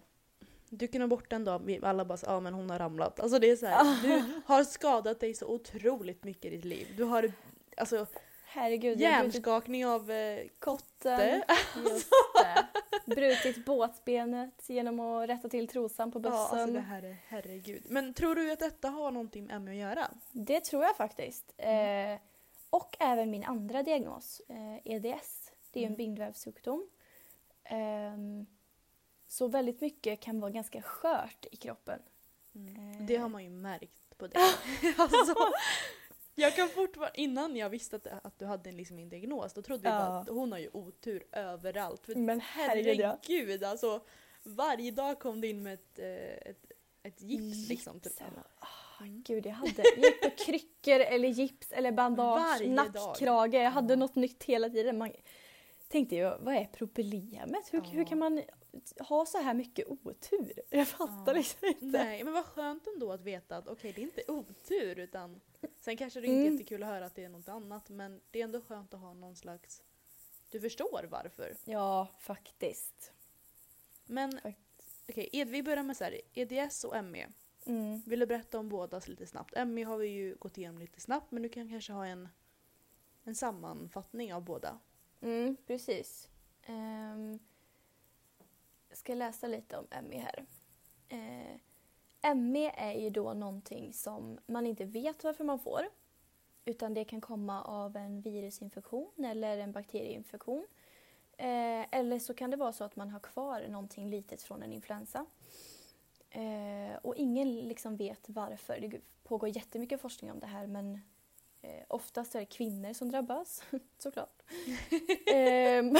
Du 0.69 0.87
kunde 0.87 1.03
ha 1.03 1.09
bort 1.09 1.33
en 1.33 1.43
dag, 1.43 1.61
vi 1.65 1.79
alla 1.83 2.05
bara 2.05 2.17
ja 2.21 2.31
ah, 2.31 2.39
men 2.39 2.53
hon 2.53 2.69
har 2.69 2.79
ramlat. 2.79 3.19
Alltså 3.19 3.39
det 3.39 3.49
är 3.49 3.55
så 3.55 3.65
här, 3.65 4.01
du 4.03 4.41
har 4.45 4.63
skadat 4.63 5.19
dig 5.19 5.33
så 5.33 5.47
otroligt 5.47 6.23
mycket 6.23 6.45
i 6.45 6.49
ditt 6.55 6.65
liv. 6.65 6.87
Du 6.97 7.03
har 7.03 7.31
alltså 7.77 8.07
Herregud, 8.43 8.99
hjärnskakning 8.99 9.85
av 9.85 10.11
eh, 10.11 10.47
kotte. 10.59 11.43
Just 11.83 12.09
det. 12.35 12.80
Brutit 13.05 13.65
båtbenet 13.65 14.69
genom 14.69 14.99
att 14.99 15.29
rätta 15.29 15.49
till 15.49 15.67
trosan 15.67 16.11
på 16.11 16.19
bussen. 16.19 16.37
Ja, 16.37 16.49
alltså 16.51 16.73
det 16.73 16.79
här 16.79 17.03
är 17.03 17.17
herregud. 17.27 17.83
Men 17.85 18.13
tror 18.13 18.35
du 18.35 18.51
att 18.51 18.59
detta 18.59 18.89
har 18.89 19.11
någonting 19.11 19.45
med 19.45 19.61
ME 19.61 19.71
att 19.71 19.77
göra? 19.77 20.07
Det 20.31 20.59
tror 20.59 20.83
jag 20.83 20.95
faktiskt. 20.95 21.53
Mm. 21.57 22.13
Eh, 22.13 22.19
och 22.69 22.97
även 22.99 23.31
min 23.31 23.43
andra 23.43 23.83
diagnos, 23.83 24.41
eh, 24.49 24.93
EDS. 24.93 25.51
Det 25.71 25.79
är 25.79 25.81
ju 25.81 25.85
en 25.85 25.93
Mm. 25.93 25.97
bindvävssjukdom. 25.97 26.87
Ehm, 27.63 28.45
så 29.27 29.47
väldigt 29.47 29.81
mycket 29.81 30.19
kan 30.19 30.39
vara 30.39 30.51
ganska 30.51 30.81
skört 30.81 31.45
i 31.51 31.55
kroppen. 31.55 31.99
Eh. 32.55 33.05
Det 33.05 33.15
har 33.17 33.29
man 33.29 33.43
ju 33.43 33.49
märkt 33.49 34.17
på 34.17 34.27
dig. 34.27 34.41
alltså, 34.97 35.35
Jag 36.35 36.55
kan 36.55 36.69
fortfarande, 36.69 37.21
innan 37.21 37.55
jag 37.55 37.69
visste 37.69 37.95
att, 37.95 38.07
att 38.25 38.39
du 38.39 38.45
hade 38.45 38.69
en, 38.69 38.77
liksom 38.77 38.99
en 38.99 39.09
diagnos, 39.09 39.53
då 39.53 39.61
trodde 39.61 39.89
jag 39.89 39.97
bara 40.07 40.19
att 40.19 40.29
hon 40.29 40.51
har 40.51 40.59
ju 40.59 40.69
otur 40.73 41.23
överallt. 41.31 42.05
För 42.05 42.15
Men 42.15 42.39
herregud 42.41 42.99
ja. 42.99 43.17
herregud 43.27 43.63
alltså, 43.63 44.01
varje 44.43 44.91
dag 44.91 45.19
kom 45.19 45.41
det 45.41 45.47
in 45.47 45.63
med 45.63 45.73
ett, 45.73 45.99
eh, 45.99 46.49
ett, 46.51 46.71
ett 47.03 47.21
gips 47.21 47.69
liksom. 47.69 47.99
Typ. 47.99 48.05
Gips, 48.11 48.21
eller- 48.21 48.43
Ah, 48.59 48.67
Mm. 49.03 49.23
Gud, 49.27 49.45
jag 49.45 49.53
hade 49.53 49.83
gick 49.97 50.21
på 50.21 50.29
kryckor 50.45 50.99
eller 50.99 51.27
gips 51.29 51.71
eller 51.71 51.91
bandage, 51.91 52.61
nackkrage. 52.67 53.53
Jag 53.53 53.71
hade 53.71 53.93
Ja. 53.93 53.97
något 53.97 54.15
nytt 54.15 54.43
hela 54.43 54.69
tiden. 54.69 54.97
Man 54.97 55.11
tänkte 55.87 56.15
ju, 56.15 56.23
vad 56.39 56.55
är 56.55 56.69
problemet? 56.73 57.73
Hur, 57.73 57.79
Ja. 57.79 57.89
hur 57.91 58.03
kan 58.05 58.19
man 58.19 58.41
ha 58.99 59.25
så 59.25 59.37
här 59.37 59.53
mycket 59.53 59.87
otur? 59.87 60.53
Jag 60.69 60.87
fattar 60.87 61.33
Ja. 61.33 61.37
liksom 61.37 61.67
inte. 61.67 61.85
Nej, 61.85 62.23
men 62.23 62.33
vad 62.33 62.45
skönt 62.45 62.87
ändå 62.87 63.11
att 63.11 63.21
veta 63.21 63.57
att 63.57 63.67
okej, 63.67 63.93
det 63.95 64.01
är 64.01 64.03
inte 64.03 64.23
otur 64.27 64.99
utan 64.99 65.41
sen 65.79 65.97
kanske 65.97 66.21
det 66.21 66.27
inte 66.27 66.37
är 66.37 66.41
Mm. 66.41 66.53
jättekul 66.53 66.83
att 66.83 66.89
höra 66.89 67.05
att 67.05 67.15
det 67.15 67.23
är 67.23 67.29
något 67.29 67.49
annat 67.49 67.89
men 67.89 68.21
det 68.31 68.39
är 68.39 68.43
ändå 68.43 68.61
skönt 68.61 68.93
att 68.93 68.99
ha 68.99 69.13
någon 69.13 69.35
slags 69.35 69.83
du 70.49 70.59
förstår 70.59 71.07
varför. 71.11 71.55
Ja, 71.65 72.07
faktiskt. 72.19 73.11
Men 74.05 74.39
okej, 75.09 75.29
Ed- 75.33 75.49
vi 75.49 75.63
börjar 75.63 75.83
med 75.83 75.97
så 75.97 76.03
här, 76.03 76.21
EDS 76.33 76.83
och 76.83 77.03
ME. 77.03 77.27
Mm. 77.65 78.01
Vill 78.05 78.19
du 78.19 78.25
berätta 78.25 78.59
om 78.59 78.69
båda 78.69 79.01
lite 79.05 79.27
snabbt? 79.27 79.53
ME 79.67 79.83
har 79.83 79.97
vi 79.97 80.07
ju 80.07 80.35
gått 80.35 80.57
igenom 80.57 80.79
lite 80.79 80.99
snabbt 81.01 81.31
men 81.31 81.41
du 81.43 81.49
kan 81.49 81.69
kanske 81.69 81.93
ha 81.93 82.05
en, 82.05 82.29
en 83.23 83.35
sammanfattning 83.35 84.33
av 84.33 84.41
båda. 84.43 84.79
Mm, 85.21 85.55
precis. 85.67 86.29
Um, 86.67 87.39
ska 89.01 89.13
läsa 89.13 89.47
lite 89.47 89.77
om 89.77 89.85
ME 90.09 90.19
här. 90.19 90.45
Uh, 91.13 91.57
ME 92.35 92.71
är 92.77 92.93
ju 92.93 93.09
då 93.09 93.33
någonting 93.33 93.93
som 93.93 94.39
man 94.45 94.67
inte 94.67 94.85
vet 94.85 95.23
varför 95.23 95.43
man 95.43 95.59
får. 95.59 95.81
Utan 96.65 96.93
det 96.93 97.05
kan 97.05 97.21
komma 97.21 97.63
av 97.63 97.95
en 97.95 98.21
virusinfektion 98.21 99.25
eller 99.25 99.57
en 99.57 99.71
bakterieinfektion. 99.71 100.67
Eh, 101.37 101.85
eller 101.91 102.19
så 102.19 102.33
kan 102.33 102.51
det 102.51 102.57
vara 102.57 102.73
så 102.73 102.83
att 102.83 102.95
man 102.95 103.09
har 103.09 103.19
kvar 103.19 103.67
någonting 103.69 104.09
litet 104.09 104.41
från 104.41 104.63
en 104.63 104.73
influensa. 104.73 105.25
Eh, 106.29 106.95
och 107.01 107.15
ingen 107.15 107.59
liksom 107.59 107.97
vet 107.97 108.29
varför. 108.29 108.79
Det 108.79 109.01
pågår 109.23 109.49
jättemycket 109.49 110.01
forskning 110.01 110.31
om 110.31 110.39
det 110.39 110.47
här 110.47 110.67
men 110.67 111.01
eh, 111.61 111.83
oftast 111.87 112.35
är 112.35 112.39
det 112.39 112.45
kvinnor 112.45 112.93
som 112.93 113.11
drabbas, 113.11 113.63
såklart. 113.97 114.41
Ehm, 115.33 115.95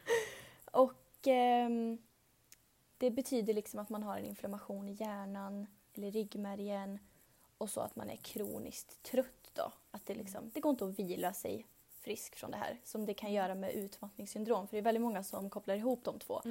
och 0.64 1.26
ehm, 1.26 1.98
det 2.98 3.10
betyder 3.10 3.54
liksom 3.54 3.80
att 3.80 3.88
man 3.88 4.02
har 4.02 4.18
en 4.18 4.24
inflammation 4.24 4.88
i 4.88 4.92
hjärnan 4.92 5.66
eller 5.94 6.10
ryggmärgen 6.10 6.98
och 7.58 7.70
så 7.70 7.80
att 7.80 7.96
man 7.96 8.10
är 8.10 8.16
kroniskt 8.16 9.02
trött 9.02 9.50
då. 9.52 9.72
Att 9.90 10.06
det, 10.06 10.14
liksom, 10.14 10.50
det 10.54 10.60
går 10.60 10.70
inte 10.70 10.84
att 10.84 10.98
vila 10.98 11.32
sig 11.32 11.66
frisk 12.00 12.36
från 12.36 12.50
det 12.50 12.56
här 12.56 12.80
som 12.84 13.06
det 13.06 13.14
kan 13.14 13.32
göra 13.32 13.54
med 13.54 13.74
utmattningssyndrom. 13.74 14.68
För 14.68 14.76
det 14.76 14.80
är 14.80 14.82
väldigt 14.82 15.02
många 15.02 15.22
som 15.22 15.50
kopplar 15.50 15.74
ihop 15.74 16.04
de 16.04 16.18
två. 16.18 16.42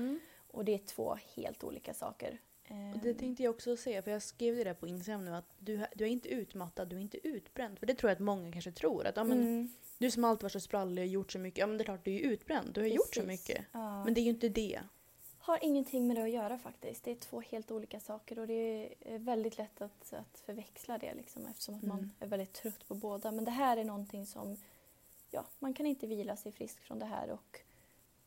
Och 0.52 0.66
det 0.66 0.74
är 0.74 0.78
två 0.78 1.18
helt 1.36 1.64
olika 1.64 1.94
saker. 1.94 2.40
Och 2.94 3.00
det 3.02 3.14
tänkte 3.14 3.44
jag 3.44 3.56
också 3.56 3.78
säga, 3.78 4.02
för 4.02 4.12
jag 4.12 4.22
skrev 4.22 4.56
det 4.56 4.64
där 4.64 4.74
på 4.74 4.88
Instagram 4.88 5.26
nu 5.26 5.36
att 5.36 5.56
du, 5.60 5.86
du 5.96 6.04
är 6.04 6.10
inte 6.10 6.30
utmattad, 6.30 6.88
du 6.88 6.96
är 6.96 7.00
inte 7.00 7.28
utbränd. 7.28 7.80
För 7.80 7.86
det 7.86 7.94
tror 7.94 8.10
jag 8.10 8.16
att 8.16 8.22
många 8.22 8.52
kanske 8.52 8.72
tror. 8.72 9.08
Att 9.08 9.18
ja, 9.18 9.24
men, 9.24 9.42
mm, 9.42 9.72
Du 9.98 10.12
som 10.12 10.24
alltid 10.24 10.44
varit 10.44 10.52
så 10.52 10.60
sprallig 10.60 11.02
och 11.04 11.08
gjort 11.08 11.32
så 11.32 11.40
mycket, 11.40 11.60
ja 11.60 11.68
men 11.68 11.78
det 11.78 11.82
är 11.82 11.86
klart 11.86 12.06
du 12.06 12.16
är 12.16 12.20
utbränd, 12.20 12.74
du 12.74 12.82
har 12.82 12.88
gjort 12.88 13.16
så 13.16 13.22
precis. 13.22 13.48
mycket. 13.48 13.66
Ja. 13.72 14.04
Men 14.04 14.14
det 14.14 14.22
är 14.22 14.24
ju 14.24 14.30
inte 14.30 14.50
det. 14.50 14.80
Har 15.46 15.60
ingenting 15.64 16.08
med 16.08 16.16
det 16.16 16.24
att 16.24 16.30
göra 16.32 16.58
faktiskt. 16.58 17.04
Det 17.04 17.12
är 17.12 17.16
två 17.16 17.42
helt 17.42 17.72
olika 17.72 18.00
saker 18.00 18.40
och 18.40 18.48
det 18.48 18.94
är 19.00 19.20
väldigt 19.20 19.58
lätt 19.58 19.82
att, 19.82 20.14
att 20.14 20.40
förväxla 20.46 20.98
det 20.98 21.14
liksom, 21.14 21.46
eftersom 21.46 21.76
att 21.76 21.84
Mm. 21.84 21.96
man 21.98 22.12
är 22.20 22.28
väldigt 22.28 22.54
trött 22.54 22.88
på 22.88 22.96
båda. 22.96 23.32
Men 23.32 23.46
det 23.46 23.52
här 23.52 23.78
är 23.78 23.84
någonting 23.84 24.26
som, 24.26 24.58
ja, 25.32 25.46
man 25.60 25.74
kan 25.74 25.86
inte 25.86 26.08
vila 26.08 26.36
sig 26.36 26.52
frisk 26.52 26.80
från 26.82 27.00
det 27.00 27.06
här 27.06 27.30
och 27.30 27.60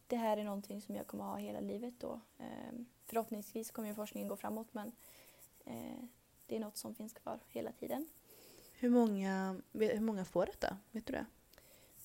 det 0.06 0.16
här 0.16 0.36
är 0.36 0.44
någonting 0.44 0.80
som 0.82 0.94
jag 0.96 1.06
kommer 1.06 1.24
ha 1.24 1.36
hela 1.36 1.60
livet 1.60 1.94
då. 1.98 2.20
Ehm, 2.38 2.86
förhoppningsvis 3.06 3.70
kommer 3.70 3.88
ju 3.88 3.94
forskningen 3.94 4.28
gå 4.28 4.36
framåt 4.36 4.74
men 4.74 4.92
eh, 5.64 6.02
det 6.46 6.56
är 6.56 6.60
något 6.60 6.76
som 6.76 6.94
finns 6.94 7.12
kvar 7.12 7.38
hela 7.48 7.72
tiden. 7.72 8.08
Hur 8.72 8.90
många, 8.90 9.60
hur 9.72 10.00
många 10.00 10.24
får 10.24 10.46
detta? 10.46 10.76
Vet 10.90 11.06
du 11.06 11.12
det? 11.12 11.26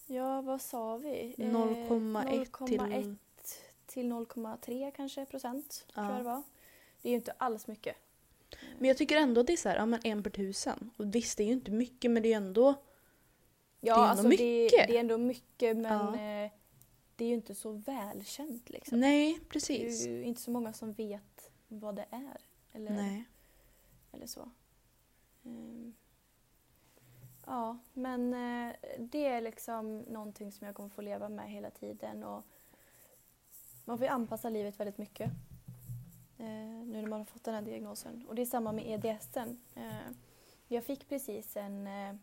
Ja, 0.07 0.41
vad 0.41 0.61
sa 0.61 0.97
vi? 0.97 1.35
Eh, 1.37 1.49
0,1 1.51 2.67
till... 2.67 3.15
0,1 3.87 3.93
till 3.93 4.11
0,3 4.11 4.91
kanske 4.91 5.25
procent 5.25 5.85
Ja. 5.87 5.93
tror 5.93 6.07
jag 6.07 6.17
det 6.19 6.23
var. 6.23 6.43
Det 7.01 7.09
är 7.09 7.11
ju 7.11 7.15
inte 7.15 7.31
alls 7.37 7.67
mycket. 7.67 7.95
Men 8.79 8.87
jag 8.87 8.97
tycker 8.97 9.17
ändå 9.17 9.41
att 9.41 9.47
det 9.47 9.53
är 9.53 9.57
så 9.57 9.69
här, 9.69 9.75
ja 9.75 9.85
men 9.85 9.99
en 10.03 10.23
per 10.23 10.29
tusen. 10.29 10.89
Och 10.97 11.15
visst, 11.15 11.37
det 11.37 11.43
är 11.43 11.47
ju 11.47 11.53
inte 11.53 11.71
mycket 11.71 12.11
men 12.11 12.23
det 12.23 12.27
är 12.27 12.39
ju 12.39 12.45
ändå... 12.47 12.75
Ja, 13.79 13.95
Det 13.95 13.99
är 13.99 14.01
ändå 14.01 14.09
alltså 14.09 14.23
Det, 14.23 14.29
mycket. 14.63 14.87
det 14.87 14.95
är 14.95 14.99
ändå 14.99 15.17
mycket 15.17 15.77
men 15.77 16.15
Ja. 16.15 16.43
eh, 16.45 16.51
det 17.15 17.25
är 17.25 17.29
ju 17.29 17.33
inte 17.33 17.55
så 17.55 17.71
välkänt 17.71 18.69
liksom. 18.69 18.99
Nej, 18.99 19.37
Det 19.39 19.45
precis. 19.49 20.05
är 20.05 20.11
ju 20.11 20.23
inte 20.23 20.41
så 20.41 20.51
många 20.51 20.73
som 20.73 20.93
vet 20.93 21.51
vad 21.67 21.95
det 21.95 22.05
är. 22.11 22.37
Eller, 22.73 22.91
Nej. 22.91 23.23
eller 24.11 24.27
så. 24.27 24.49
Ehm, 25.45 25.93
ja, 27.45 27.77
men 27.93 28.33
eh, 28.33 28.75
det 28.99 29.25
är 29.25 29.41
liksom 29.41 29.99
någonting 29.99 30.51
som 30.51 30.67
jag 30.67 30.75
kommer 30.75 30.89
få 30.89 31.01
leva 31.01 31.29
med 31.29 31.49
hela 31.51 31.69
tiden. 31.69 32.23
Och 32.23 32.43
man 33.85 33.97
får 33.97 34.05
ju 34.05 34.11
anpassa 34.11 34.49
livet 34.49 34.79
väldigt 34.79 34.97
mycket. 34.97 35.31
Eh, 36.37 36.45
nu 36.85 37.01
när 37.01 37.07
man 37.07 37.19
har 37.19 37.25
fått 37.25 37.43
den 37.43 37.53
här 37.53 37.61
diagnosen. 37.61 38.25
Och 38.27 38.35
det 38.35 38.41
är 38.41 38.45
samma 38.45 38.71
med 38.71 39.05
EDSen. 39.05 39.59
Eh, 39.75 40.11
jag 40.67 40.83
fick 40.83 41.09
precis 41.09 41.57
en, 41.57 41.87
eh, 41.87 42.15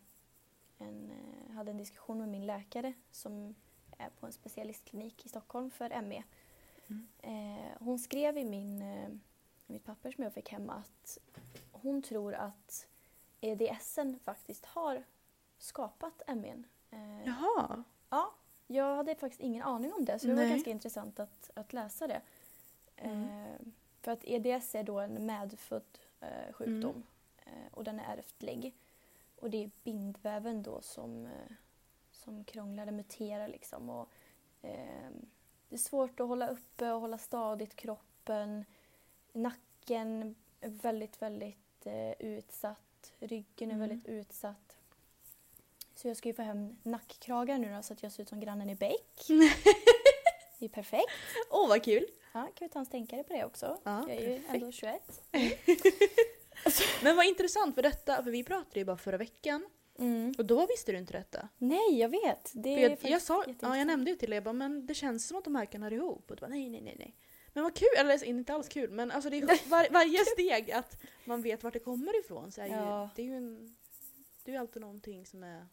en, 0.79 1.11
eh, 1.11 1.55
hade 1.55 1.71
en 1.71 1.77
diskussion 1.77 2.19
med 2.19 2.29
min 2.29 2.47
läkare 2.47 2.93
som 3.11 3.55
är 3.99 4.11
på 4.21 4.27
en 4.27 4.33
specialistklinik 4.33 5.27
i 5.27 5.29
Stockholm 5.29 5.71
för 5.71 6.03
ME. 6.03 6.23
Mm. 6.87 7.07
Eh, 7.19 7.77
hon 7.81 7.99
skrev 7.99 8.39
i 8.39 8.45
min, 8.45 8.83
eh, 8.83 9.09
i 9.67 9.73
mitt 9.73 9.85
papper 9.85 10.11
som 10.11 10.25
jag 10.25 10.33
fick 10.33 10.49
hemma 10.49 10.73
att 10.73 11.19
hon 11.73 12.03
tror 12.03 12.35
att 12.35 12.87
EDSen 13.41 14.19
faktiskt 14.25 14.67
har 14.67 15.05
skapat 15.59 16.23
ME. 16.27 16.63
Eh, 16.91 17.25
Jaha. 17.27 17.85
Ja, 18.11 18.35
jag 18.71 18.97
hade 18.97 19.15
faktiskt 19.15 19.41
ingen 19.41 19.63
aning 19.63 19.93
om 19.93 20.05
det 20.05 20.19
så 20.19 20.27
det 20.27 20.35
var 20.35 20.43
Nej. 20.43 20.51
ganska 20.51 20.71
intressant 20.71 21.21
att, 21.21 21.51
att 21.55 21.73
läsa 21.73 22.07
det. 22.07 22.21
Mm. 22.97 23.23
Eh, 23.25 23.61
för 24.01 24.13
att 24.13 24.25
EDS 24.25 24.75
är 24.75 24.83
då 24.83 24.99
en 25.01 25.27
medfödd 25.27 25.99
eh, 26.21 26.53
sjukdom 26.53 27.03
eh, 27.47 27.53
och 27.71 27.85
den 27.85 28.01
är 28.01 28.17
ärftlig. 28.17 28.75
Och 29.41 29.51
det 29.51 29.65
är 29.65 29.71
bindväven 29.85 30.63
då 30.63 30.81
som, 30.83 31.27
eh, 31.27 31.53
som 32.13 32.45
krånglar, 32.45 32.87
den 32.87 32.97
muterar 32.97 33.49
liksom. 33.49 33.91
Och, 33.91 34.09
eh, 34.63 35.11
det 35.69 35.77
är 35.77 35.79
svårt 35.79 36.21
att 36.21 36.29
hålla 36.29 36.49
uppe 36.49 36.91
och 36.93 37.01
hålla 37.01 37.19
stadigt 37.19 37.77
kroppen. 37.77 38.65
Nacken 39.33 40.35
är 40.61 40.69
väldigt, 40.71 41.23
väldigt 41.23 41.87
eh, 41.87 42.13
utsatt. 42.19 43.13
Ryggen 43.19 43.71
är 43.71 43.75
Mm. 43.75 43.89
väldigt 43.89 44.09
utsatt. 44.09 44.70
Så 46.03 46.09
jag 46.09 46.17
ska 46.17 46.29
ju 46.29 46.35
få 46.35 46.43
hem 46.43 46.77
nackkragar 46.83 47.59
nu 47.59 47.75
då, 47.77 47.83
så 47.83 47.93
att 47.93 48.03
jag 48.03 48.13
ser 48.13 48.23
ut 48.23 48.29
som 48.29 48.41
grannen 48.41 48.71
i 48.71 48.75
Beck. 48.75 49.27
Det 50.59 50.65
är 50.65 50.69
perfekt. 50.69 51.11
Åh, 51.51 51.69
vad 51.69 51.85
kul! 51.85 52.07
Ja, 52.33 52.41
kan 52.55 52.67
vi 52.67 52.69
ta 52.69 52.79
en 52.79 52.87
stänkare 52.87 53.23
på 53.25 53.33
det 53.33 53.45
också? 53.45 53.81
Ja, 53.85 54.05
jag 54.09 54.17
är 54.17 54.21
ju 54.31 54.37
perfekt. 54.37 54.55
ändå 54.55 54.73
21. 54.73 55.23
Men 57.03 57.17
vad 57.17 57.27
intressant 57.27 57.75
för 57.75 57.83
detta, 57.83 58.23
för 58.23 58.31
vi 58.31 58.45
pratade 58.45 58.79
ju 58.81 58.85
bara 58.85 58.97
förra 58.97 59.17
veckan 59.17 59.67
Mm. 59.99 60.35
och 60.39 60.45
då 60.45 60.67
visste 60.67 60.93
du 60.93 60.99
inte 60.99 61.13
detta. 61.13 61.49
Nej, 61.59 61.99
jag 61.99 62.09
vet. 62.09 62.51
Det 62.55 62.75
För 63.01 63.09
jag, 63.09 63.15
jag, 63.15 63.23
sa, 63.23 63.45
ja, 63.61 63.77
jag 63.77 63.87
nämnde 63.87 64.11
ju 64.11 64.17
till 64.17 64.31
dig, 64.31 64.37
jag 64.37 64.45
bara, 64.45 64.53
men 64.53 64.87
det 64.87 64.95
känns 64.95 65.29
som 65.29 65.37
att 65.39 65.45
de 65.45 65.55
här 65.55 65.67
kan 65.67 65.83
höra 65.83 65.95
ihop. 65.95 66.31
Och 66.31 66.37
du 66.37 66.41
bara, 66.41 66.49
nej, 66.51 66.71
nej, 66.71 66.81
nej, 66.81 66.97
nej. 66.99 67.17
Men 67.53 67.65
vad 67.65 67.75
kul, 67.75 67.89
eller 67.99 68.25
inte 68.25 68.55
alls 68.55 68.69
kul, 68.69 68.91
men 68.91 69.11
alltså 69.11 69.31
det 69.31 69.37
är 69.37 69.69
var, 69.71 69.87
varje 69.91 70.25
steg 70.33 70.71
att 70.73 70.97
man 71.25 71.43
vet 71.43 71.63
vart 71.63 71.73
det 71.73 71.79
kommer 71.79 72.21
ifrån 72.21 72.53
så 72.53 72.61
är 72.61 72.67
ju, 72.67 72.73
Ja. 72.73 73.11
det 73.17 73.23
är 73.23 73.27
ju 73.27 73.37
en, 73.37 73.77
det 74.45 74.51
är 74.51 74.53
ju 74.53 74.61
alltid 74.61 74.83
någonting 74.83 75.27
som 75.27 75.43
är... 75.43 75.67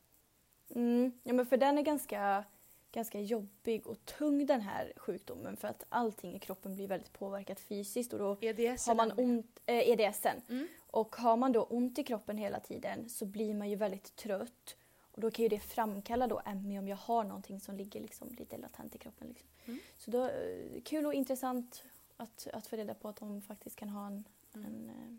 Mm. 0.69 1.11
Ja, 1.23 1.33
men 1.33 1.45
för 1.45 1.57
den 1.57 1.77
är 1.77 1.81
ganska, 1.81 2.43
ganska 2.91 3.19
jobbig 3.19 3.87
och 3.87 4.05
tung 4.05 4.45
den 4.45 4.61
här 4.61 4.93
sjukdomen 4.95 5.57
för 5.57 5.67
att 5.67 5.85
allting 5.89 6.35
i 6.35 6.39
kroppen 6.39 6.75
blir 6.75 6.87
väldigt 6.87 7.13
påverkat 7.13 7.59
fysiskt 7.59 8.13
och 8.13 8.19
då 8.19 8.37
EDS 8.41 8.87
har 8.87 8.95
man 8.95 9.11
ont, 9.17 9.59
eh, 9.65 9.89
EDSen. 9.89 10.41
Mm. 10.49 10.67
Och 10.87 11.15
har 11.15 11.37
man 11.37 11.51
då 11.51 11.63
ont 11.63 11.99
i 11.99 12.03
kroppen 12.03 12.37
hela 12.37 12.59
tiden 12.59 13.09
så 13.09 13.25
blir 13.25 13.53
man 13.53 13.69
ju 13.69 13.75
väldigt 13.75 14.15
trött. 14.15 14.75
Och 15.11 15.21
då 15.21 15.31
kan 15.31 15.43
ju 15.43 15.49
det 15.49 15.59
framkalla 15.59 16.27
då 16.27 16.41
ME 16.55 16.79
om 16.79 16.87
jag 16.87 16.97
har 16.97 17.23
någonting 17.23 17.59
som 17.59 17.75
ligger 17.77 18.01
liksom 18.01 18.29
lite 18.37 18.57
latent 18.57 18.95
i 18.95 18.97
kroppen. 18.97 19.27
Liksom. 19.27 19.49
Mm. 19.65 19.79
Så 19.97 20.11
då, 20.11 20.23
eh, 20.25 20.81
kul 20.83 21.05
och 21.05 21.13
intressant 21.13 21.83
att, 22.17 22.47
att 22.53 22.67
få 22.67 22.75
reda 22.75 22.93
på 22.93 23.07
att 23.09 23.15
de 23.15 23.41
faktiskt 23.41 23.75
kan 23.75 23.89
ha 23.89 24.07
en, 24.07 24.23
Mm. 24.55 24.65
en, 24.65 24.89
eh, 24.89 25.17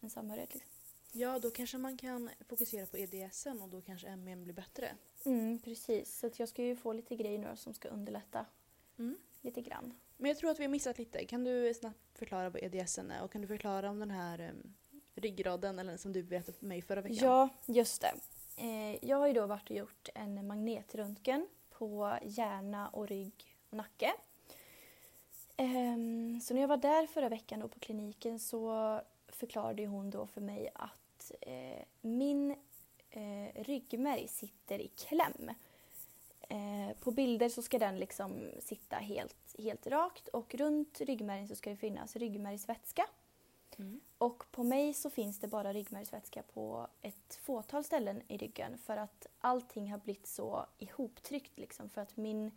en 0.00 0.10
samhörighet. 0.10 0.54
Liksom. 0.54 0.73
Ja, 1.16 1.38
då 1.38 1.50
kanske 1.50 1.78
man 1.78 1.96
kan 1.96 2.30
fokusera 2.48 2.86
på 2.86 2.98
EDSen 2.98 3.62
och 3.62 3.68
då 3.68 3.80
kanske 3.80 4.16
ME 4.16 4.36
blir 4.36 4.54
bättre. 4.54 4.94
Mm, 5.24 5.58
precis, 5.58 6.18
så 6.18 6.30
jag 6.36 6.48
ska 6.48 6.62
ju 6.62 6.76
få 6.76 6.92
lite 6.92 7.16
grejer 7.16 7.38
nu 7.38 7.56
som 7.56 7.74
ska 7.74 7.88
underlätta 7.88 8.46
Mm. 8.98 9.16
lite 9.40 9.60
grann. 9.60 9.94
Men 10.16 10.28
jag 10.28 10.38
tror 10.38 10.50
att 10.50 10.58
vi 10.58 10.64
har 10.64 10.70
missat 10.70 10.98
lite. 10.98 11.24
Kan 11.24 11.44
du 11.44 11.74
snabbt 11.74 12.18
förklara 12.18 12.50
vad 12.50 12.62
EDSen 12.62 13.10
är 13.10 13.22
och 13.24 13.32
kan 13.32 13.40
du 13.40 13.46
förklara 13.48 13.90
om 13.90 13.98
den 13.98 14.10
här 14.10 14.40
um, 14.50 14.74
ryggraden 15.14 15.78
eller 15.78 15.96
som 15.96 16.12
du 16.12 16.22
berättade 16.22 16.58
för 16.58 16.66
mig 16.66 16.82
förra 16.82 17.00
veckan? 17.00 17.18
Ja, 17.20 17.48
just 17.66 18.00
det. 18.02 18.14
Eh, 18.56 19.04
jag 19.08 19.16
har 19.16 19.26
ju 19.26 19.32
då 19.32 19.46
varit 19.46 19.70
och 19.70 19.76
gjort 19.76 20.08
en 20.14 20.46
magnetröntgen 20.46 21.46
på 21.70 22.18
hjärna 22.22 22.88
och 22.88 23.08
rygg 23.08 23.56
och 23.70 23.76
nacke. 23.76 24.12
Ehm, 25.56 26.40
så 26.40 26.54
när 26.54 26.60
jag 26.60 26.68
var 26.68 26.76
där 26.76 27.06
förra 27.06 27.28
veckan 27.28 27.60
då 27.60 27.68
på 27.68 27.78
kliniken 27.80 28.38
så 28.38 29.00
förklarade 29.28 29.86
hon 29.86 30.10
då 30.10 30.26
för 30.26 30.40
mig 30.40 30.70
att 30.74 30.90
eh, 31.40 31.84
min 32.00 32.56
eh, 33.10 33.62
ryggmärg 33.62 34.28
sitter 34.28 34.78
i 34.78 34.88
kläm. 34.88 35.50
Eh, 36.48 36.96
på 37.00 37.10
bilder 37.10 37.48
så 37.48 37.62
ska 37.62 37.78
den 37.78 37.98
liksom 37.98 38.50
sitta 38.60 38.96
helt, 38.96 39.54
helt 39.58 39.86
rakt 39.86 40.28
och 40.28 40.54
runt 40.54 41.00
ryggmärgen 41.00 41.48
så 41.48 41.56
ska 41.56 41.70
det 41.70 41.76
finnas 41.76 42.16
ryggmärgsvätska. 42.16 43.06
Mm. 43.78 44.00
Och 44.18 44.44
på 44.50 44.62
mig 44.62 44.94
så 44.94 45.10
finns 45.10 45.38
det 45.38 45.48
bara 45.48 45.72
ryggmärgsvätska 45.72 46.42
på 46.42 46.86
ett 47.02 47.40
fåtal 47.42 47.84
ställen 47.84 48.22
i 48.28 48.36
ryggen 48.36 48.78
för 48.78 48.96
att 48.96 49.26
allting 49.40 49.90
har 49.90 49.98
blivit 49.98 50.26
så 50.26 50.66
ihoptryckt 50.78 51.58
liksom 51.58 51.90
för 51.90 52.00
att 52.00 52.16
min, 52.16 52.50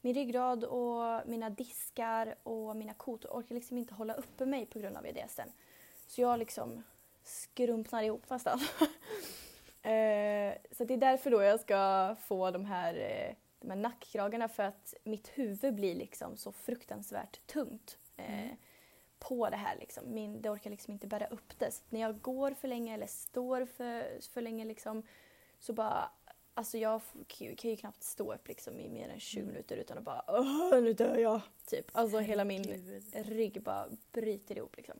min 0.00 0.14
ryggrad 0.14 0.64
och 0.64 1.28
mina 1.28 1.50
diskar 1.50 2.34
och 2.42 2.76
mina 2.76 2.94
kotor 2.94 3.30
orkar 3.30 3.54
liksom 3.54 3.78
inte 3.78 3.94
hålla 3.94 4.14
uppe 4.14 4.46
mig 4.46 4.66
på 4.66 4.78
grund 4.78 4.96
av 4.96 5.06
EDSen. 5.06 5.48
Så 6.06 6.20
jag 6.20 6.38
liksom 6.38 6.82
skrumpnar 7.24 8.02
ihop 8.02 8.30
nästan. 8.30 8.58
eh, 9.82 10.54
så 10.72 10.84
det 10.84 10.94
är 10.94 10.98
därför 10.98 11.30
då 11.30 11.42
jag 11.42 11.60
ska 11.60 12.16
få 12.26 12.50
de 12.50 12.64
här, 12.64 12.94
eh, 12.94 13.34
de 13.60 13.70
här 13.70 13.76
nackkragarna 13.76 14.48
för 14.48 14.62
att 14.62 14.94
mitt 15.04 15.28
huvud 15.28 15.74
blir 15.74 15.94
liksom 15.94 16.36
så 16.36 16.52
fruktansvärt 16.52 17.46
tungt. 17.46 17.98
Eh, 18.16 18.44
Mm. 18.44 18.56
på 19.18 19.50
det 19.50 19.56
här. 19.56 19.76
Liksom. 19.78 20.14
Min, 20.14 20.42
det 20.42 20.50
orkar 20.50 20.70
liksom 20.70 20.92
inte 20.92 21.06
bära 21.06 21.26
upp 21.26 21.58
det. 21.58 21.70
Så 21.70 21.82
när 21.88 22.00
jag 22.00 22.20
går 22.20 22.50
för 22.50 22.68
länge 22.68 22.94
eller 22.94 23.06
står 23.06 23.64
för, 23.66 24.20
för 24.32 24.40
länge 24.40 24.64
liksom, 24.64 25.02
så 25.58 25.72
bara... 25.72 26.10
Alltså 26.56 26.78
jag 26.78 27.00
kan 27.56 27.70
ju- 27.70 27.76
knappt 27.76 28.02
stå 28.02 28.34
upp 28.34 28.48
liksom, 28.48 28.80
i 28.80 28.88
mer 28.88 29.08
än 29.08 29.20
20 29.20 29.40
Mm. 29.40 29.52
minuter 29.52 29.76
utan 29.76 29.98
att 29.98 30.04
bara 30.04 30.80
nu 30.80 30.92
dör 30.92 31.16
jag. 31.16 31.40
Typ. 31.66 31.86
Alltså 31.92 32.18
hela 32.18 32.44
min 32.44 32.64
rygg 33.12 33.62
bara 33.62 33.88
bryter 34.12 34.56
ihop. 34.58 34.76
Liksom. 34.76 34.96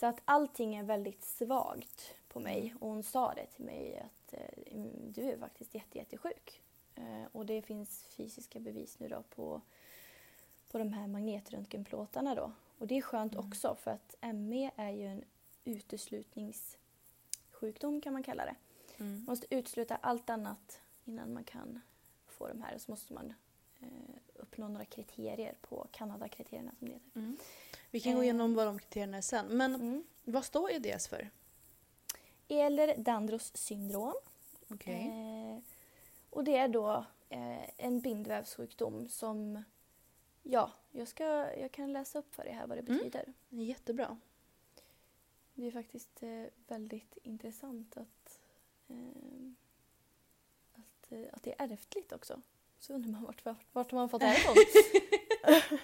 Så 0.00 0.06
att 0.06 0.20
allting 0.24 0.74
är 0.74 0.82
väldigt 0.82 1.24
svagt 1.24 2.14
på 2.28 2.40
mig. 2.40 2.74
Och 2.80 2.88
hon 2.88 3.02
sa 3.02 3.34
det 3.34 3.46
till 3.46 3.64
mig 3.64 3.98
att 3.98 4.32
eh, 4.32 4.74
mm, 4.74 5.12
du 5.12 5.22
är 5.22 5.38
faktiskt 5.38 5.74
jätte, 5.74 5.98
jättesjuk. 5.98 6.62
Eh, 6.94 7.24
och 7.32 7.46
det 7.46 7.62
finns 7.62 8.04
fysiska 8.04 8.60
bevis 8.60 8.98
nu 8.98 9.08
då 9.08 9.22
på, 9.22 9.60
på 10.70 10.78
de 10.78 10.92
här 10.92 11.06
magnetröntgenplåtarna 11.06 12.34
då. 12.34 12.52
Och 12.78 12.86
det 12.86 12.98
är 12.98 13.02
skönt 13.02 13.34
Mm. 13.34 13.46
också 13.46 13.74
för 13.74 13.90
att 13.90 14.14
ME 14.34 14.70
är 14.76 14.90
ju 14.90 15.06
en 15.06 15.24
uteslutningssjukdom 15.64 18.00
kan 18.00 18.12
man 18.12 18.22
kalla 18.22 18.44
det. 18.44 18.54
Mm. 18.98 19.12
Man 19.12 19.24
måste 19.24 19.54
utesluta 19.54 19.96
allt 19.96 20.30
annat 20.30 20.80
innan 21.04 21.32
man 21.32 21.44
kan 21.44 21.80
få 22.26 22.48
de 22.48 22.62
här 22.62 22.74
och 22.74 22.80
så 22.80 22.90
måste 22.90 23.12
man 23.12 23.34
eh, 23.80 23.88
uppnå 24.50 24.68
några 24.68 24.84
kriterier 24.84 25.54
på 25.60 25.86
Kanada-kriterierna 25.92 26.72
som 26.78 26.86
det 26.88 26.92
heter. 26.94 27.10
Mm. 27.14 27.36
Vi 27.90 28.00
kan 28.00 28.12
gå 28.14 28.18
Eh. 28.20 28.24
igenom 28.24 28.54
vad 28.54 28.66
de 28.66 28.78
kriterierna 28.78 29.16
är 29.16 29.20
sen. 29.22 29.46
Men 29.46 29.74
Mm. 29.74 30.04
vad 30.24 30.44
står 30.44 30.70
EDS 30.72 31.08
för? 31.08 31.30
Eller 32.48 32.96
Dandros 32.96 33.56
syndrom. 33.56 34.14
Okej. 34.70 35.06
Eh, 35.08 35.58
och 36.30 36.44
det 36.44 36.56
är 36.56 36.68
då 36.68 37.04
eh, 37.28 37.70
en 37.86 38.00
bindvävssjukdom 38.00 39.08
som, 39.08 39.62
ja, 40.42 40.70
jag, 40.90 41.08
ska, 41.08 41.24
jag 41.56 41.72
kan 41.72 41.92
läsa 41.92 42.18
upp 42.18 42.34
för 42.34 42.44
dig 42.44 42.52
här 42.52 42.66
vad 42.66 42.78
det 42.78 42.88
Mm. 42.88 42.96
betyder. 42.98 43.32
Jättebra. 43.48 44.18
Det 45.54 45.66
är 45.66 45.70
faktiskt 45.70 46.22
eh, 46.22 46.44
väldigt 46.68 47.18
intressant 47.22 47.96
att, 47.96 48.40
eh, 48.88 49.52
att, 50.72 51.12
eh, 51.12 51.24
att 51.32 51.42
det 51.42 51.54
är 51.58 51.72
ärftligt 51.72 52.12
också. 52.12 52.40
Så 52.80 52.92
undrar 52.92 53.12
man 53.12 53.24
vart, 53.24 53.44
vart, 53.44 53.66
vart 53.72 53.90
har 53.90 53.98
man 53.98 54.08
fått 54.08 54.20
det 54.20 54.26
här 54.26 54.38
ifrån? 54.38 54.56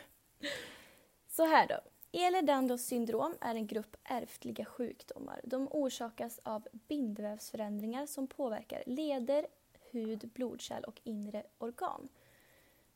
Så 1.28 1.44
här 1.44 1.66
då. 1.66 1.80
Ehlers-Danlos 2.12 2.78
syndrom 2.78 3.34
är 3.40 3.54
en 3.54 3.66
grupp 3.66 3.96
ärftliga 4.04 4.64
sjukdomar. 4.64 5.40
De 5.44 5.68
orsakas 5.70 6.40
av 6.42 6.68
bindvävsförändringar 6.72 8.06
som 8.06 8.26
påverkar 8.26 8.82
leder, 8.86 9.46
hud, 9.90 10.30
blodkärl 10.34 10.84
och 10.84 11.00
inre 11.04 11.42
organ. 11.58 12.08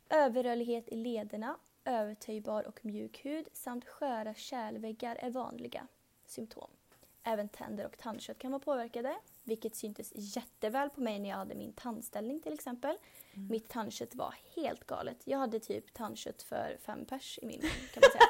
Överrörlighet 0.08 0.88
i 0.88 0.96
lederna, 0.96 1.56
övertöjbar 1.84 2.62
och 2.68 2.84
mjuk 2.84 3.24
hud 3.24 3.48
samt 3.52 3.84
sköra 3.84 4.34
kärlväggar 4.34 5.16
är 5.16 5.30
vanliga 5.30 5.86
symptom. 6.26 6.70
Även 7.22 7.48
tänder 7.48 7.86
och 7.86 7.98
tandkött 7.98 8.38
kan 8.38 8.50
vara 8.50 8.60
påverkade, 8.60 9.16
vilket 9.44 9.76
syntes 9.76 10.12
jätteväl 10.14 10.90
på 10.90 11.00
mig 11.00 11.18
när 11.18 11.30
jag 11.30 11.36
hade 11.36 11.54
min 11.54 11.72
tandställning 11.72 12.40
till 12.40 12.52
exempel. 12.52 12.96
Mm. 13.34 13.48
Mitt 13.48 13.68
tandkött 13.68 14.14
var 14.14 14.34
helt 14.56 14.86
galet. 14.86 15.16
Jag 15.24 15.38
hade 15.38 15.60
typ 15.60 15.92
tandkött 15.92 16.42
för 16.42 16.78
fem 16.82 17.04
pers 17.04 17.38
i 17.42 17.46
min 17.46 17.60
mun 17.60 17.70
kan 17.94 18.00
man 18.00 18.10
säga. 18.10 18.24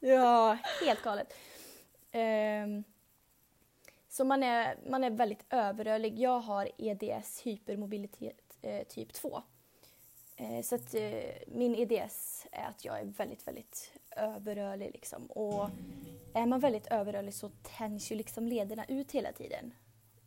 ja, 0.14 0.58
helt 0.80 1.02
galet. 1.02 1.34
Ehm, 2.12 2.84
så 4.08 4.24
man 4.24 4.42
är, 4.42 4.78
man 4.88 5.04
är 5.04 5.10
väldigt 5.10 5.44
överrörlig. 5.50 6.18
Jag 6.18 6.40
har 6.40 6.68
EDS 6.78 7.40
hypermobilitet 7.40 8.58
eh, 8.62 8.86
typ 8.86 9.12
2. 9.12 9.42
Eh, 10.36 10.62
så 10.62 10.74
att 10.74 10.94
eh, 10.94 11.22
min 11.46 11.74
EDS 11.74 12.46
är 12.52 12.64
att 12.64 12.84
jag 12.84 13.00
är 13.00 13.04
väldigt, 13.04 13.46
väldigt 13.46 13.92
överrörlig 14.16 14.90
liksom. 14.92 15.26
Och 15.26 15.70
är 16.34 16.46
man 16.46 16.60
väldigt 16.60 16.86
överrörlig 16.86 17.34
så 17.34 17.50
tänds 17.62 18.12
ju 18.12 18.16
liksom 18.16 18.46
lederna 18.46 18.84
ut 18.84 19.12
hela 19.12 19.32
tiden. 19.32 19.72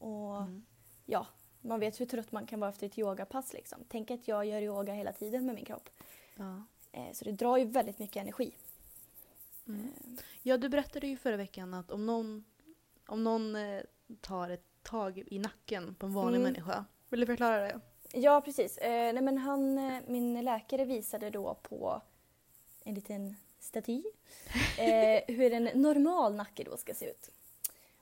Och 0.03 0.37
Mm. 0.37 0.65
ja, 1.05 1.27
man 1.61 1.79
vet 1.79 1.99
hur 2.01 2.05
trött 2.05 2.31
man 2.31 2.45
kan 2.45 2.59
vara 2.59 2.69
efter 2.69 2.87
ett 2.87 2.97
yogapass 2.97 3.53
liksom. 3.53 3.79
Tänk 3.89 4.11
att 4.11 4.27
jag 4.27 4.45
gör 4.45 4.61
yoga 4.61 4.93
hela 4.93 5.13
tiden 5.13 5.45
med 5.45 5.55
min 5.55 5.65
kropp. 5.65 5.89
Ja. 6.35 6.63
Eh, 6.91 7.11
så 7.13 7.25
det 7.25 7.31
drar 7.31 7.57
ju 7.57 7.65
väldigt 7.65 7.99
mycket 7.99 8.21
energi. 8.21 8.55
Mm. 9.67 9.81
Eh, 9.81 10.19
ja, 10.43 10.57
du 10.57 10.69
berättade 10.69 11.07
ju 11.07 11.17
förra 11.17 11.37
veckan 11.37 11.73
att 11.73 11.91
om 11.91 12.05
någon, 12.05 12.43
om 13.07 13.23
någon 13.23 13.55
eh, 13.55 13.81
tar 14.21 14.49
ett 14.49 14.65
tag 14.83 15.23
i 15.27 15.39
nacken 15.39 15.95
på 15.95 16.05
en 16.05 16.13
vanlig 16.13 16.39
Mm. 16.39 16.53
människa. 16.53 16.85
Vill 17.09 17.19
du 17.19 17.25
förklara 17.25 17.61
det? 17.61 17.79
Ja, 18.13 18.41
precis. 18.41 18.77
Eh, 18.77 19.13
nej, 19.13 19.21
men 19.23 19.37
han, 19.37 19.75
min 20.07 20.43
läkare 20.45 20.85
visade 20.85 21.29
då 21.29 21.53
på 21.63 22.01
en 22.83 22.95
liten 22.95 23.35
staty 23.59 24.03
eh, 24.77 25.35
hur 25.35 25.53
en 25.53 25.63
normal 25.81 26.35
nacke 26.35 26.63
då 26.63 26.77
ska 26.77 26.93
se 26.93 27.09
ut. 27.09 27.29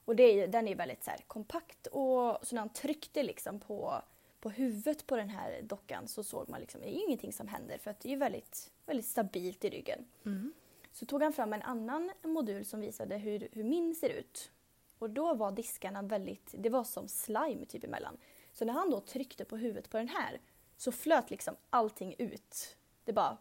Och 0.06 0.16
det 0.16 0.24
är, 0.24 0.48
den 0.48 0.68
är 0.68 0.76
väldigt 0.76 1.04
så 1.04 1.12
här, 1.12 1.20
kompakt 1.28 1.88
och 1.88 2.38
så 2.42 2.56
när 2.56 2.60
han 2.60 2.70
tryckte 2.70 3.24
liksom 3.24 3.60
på, 3.60 4.02
på 4.40 4.50
huvudet 4.50 5.08
på 5.08 5.16
den 5.16 5.30
här 5.30 5.62
dockan 5.62 6.08
så 6.08 6.24
såg 6.24 6.50
man 6.50 6.60
liksom, 6.60 6.82
det 6.82 6.88
är 6.88 7.06
ingenting 7.08 7.34
som 7.34 7.48
händer 7.48 7.78
för 7.78 7.92
att 7.92 8.00
det 8.00 8.14
är 8.14 8.18
väldigt, 8.18 8.72
väldigt 8.86 9.06
stabilt 9.06 9.66
i 9.66 9.70
ryggen. 9.70 10.06
Mm. 10.26 10.54
Så 10.92 11.06
tog 11.06 11.24
han 11.24 11.34
fram 11.34 11.54
en 11.54 11.62
annan 11.62 12.12
modul 12.24 12.66
som 12.66 12.82
visade 12.82 13.18
hur, 13.18 13.48
hur 13.52 13.64
min 13.64 13.96
ser 13.96 14.10
ut. 14.10 14.52
Och 15.00 15.10
då 15.10 15.34
var 15.34 15.52
diskarna 15.52 16.02
väldigt, 16.02 16.56
det 16.58 16.70
var 16.70 16.84
som 16.84 17.08
slime 17.08 17.66
typ 17.66 17.84
emellan. 17.84 18.18
Så 18.54 18.66
när 18.66 18.74
han 18.74 18.90
då 18.90 19.00
tryckte 19.00 19.46
på 19.46 19.58
huvudet 19.58 19.90
på 19.90 19.98
den 19.98 20.08
här 20.08 20.40
så 20.78 20.92
flöt 20.92 21.30
liksom 21.30 21.56
allting 21.70 22.16
ut. 22.18 22.78
Det 23.06 23.14
bara 23.14 23.38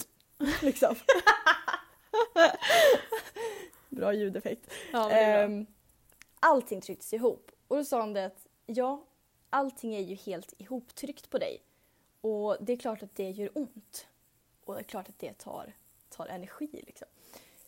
liksom. 0.62 0.94
Bra 3.88 4.12
ljudeffekt. 4.12 4.72
Ja, 4.92 5.08
det 5.08 5.14
är 5.14 5.48
bra. 5.48 5.54
Ehm, 5.56 5.66
allting 6.40 6.80
trycktes 6.80 7.12
ihop. 7.12 7.50
Och 7.68 7.76
då 7.76 7.84
sa 7.84 8.00
han 8.00 8.12
det 8.12 8.24
att 8.24 8.46
ja, 8.66 9.04
allting 9.50 9.94
är 9.94 10.00
ju 10.00 10.14
helt 10.14 10.54
ihoptryckt 10.58 11.30
på 11.30 11.38
dig. 11.38 11.62
Och 12.20 12.56
det 12.60 12.72
är 12.72 12.76
klart 12.76 13.02
att 13.02 13.14
det 13.14 13.30
gör 13.30 13.50
ont. 13.54 14.08
Och 14.64 14.74
det 14.74 14.80
är 14.80 14.84
klart 14.84 15.08
att 15.08 15.18
det 15.18 15.38
tar, 15.38 15.72
tar 16.08 16.26
energi. 16.26 16.82
Liksom. 16.86 17.08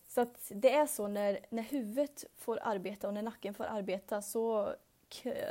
Så 0.09 0.21
att 0.21 0.53
det 0.55 0.73
är 0.73 0.87
så 0.87 1.09
när, 1.09 1.47
när 1.51 1.63
huvudet 1.63 2.25
får 2.37 2.59
arbeta 2.63 3.09
och 3.09 3.15
när 3.15 3.23
nacken 3.23 3.55
får 3.55 3.65
arbeta 3.65 4.23
så 4.23 4.75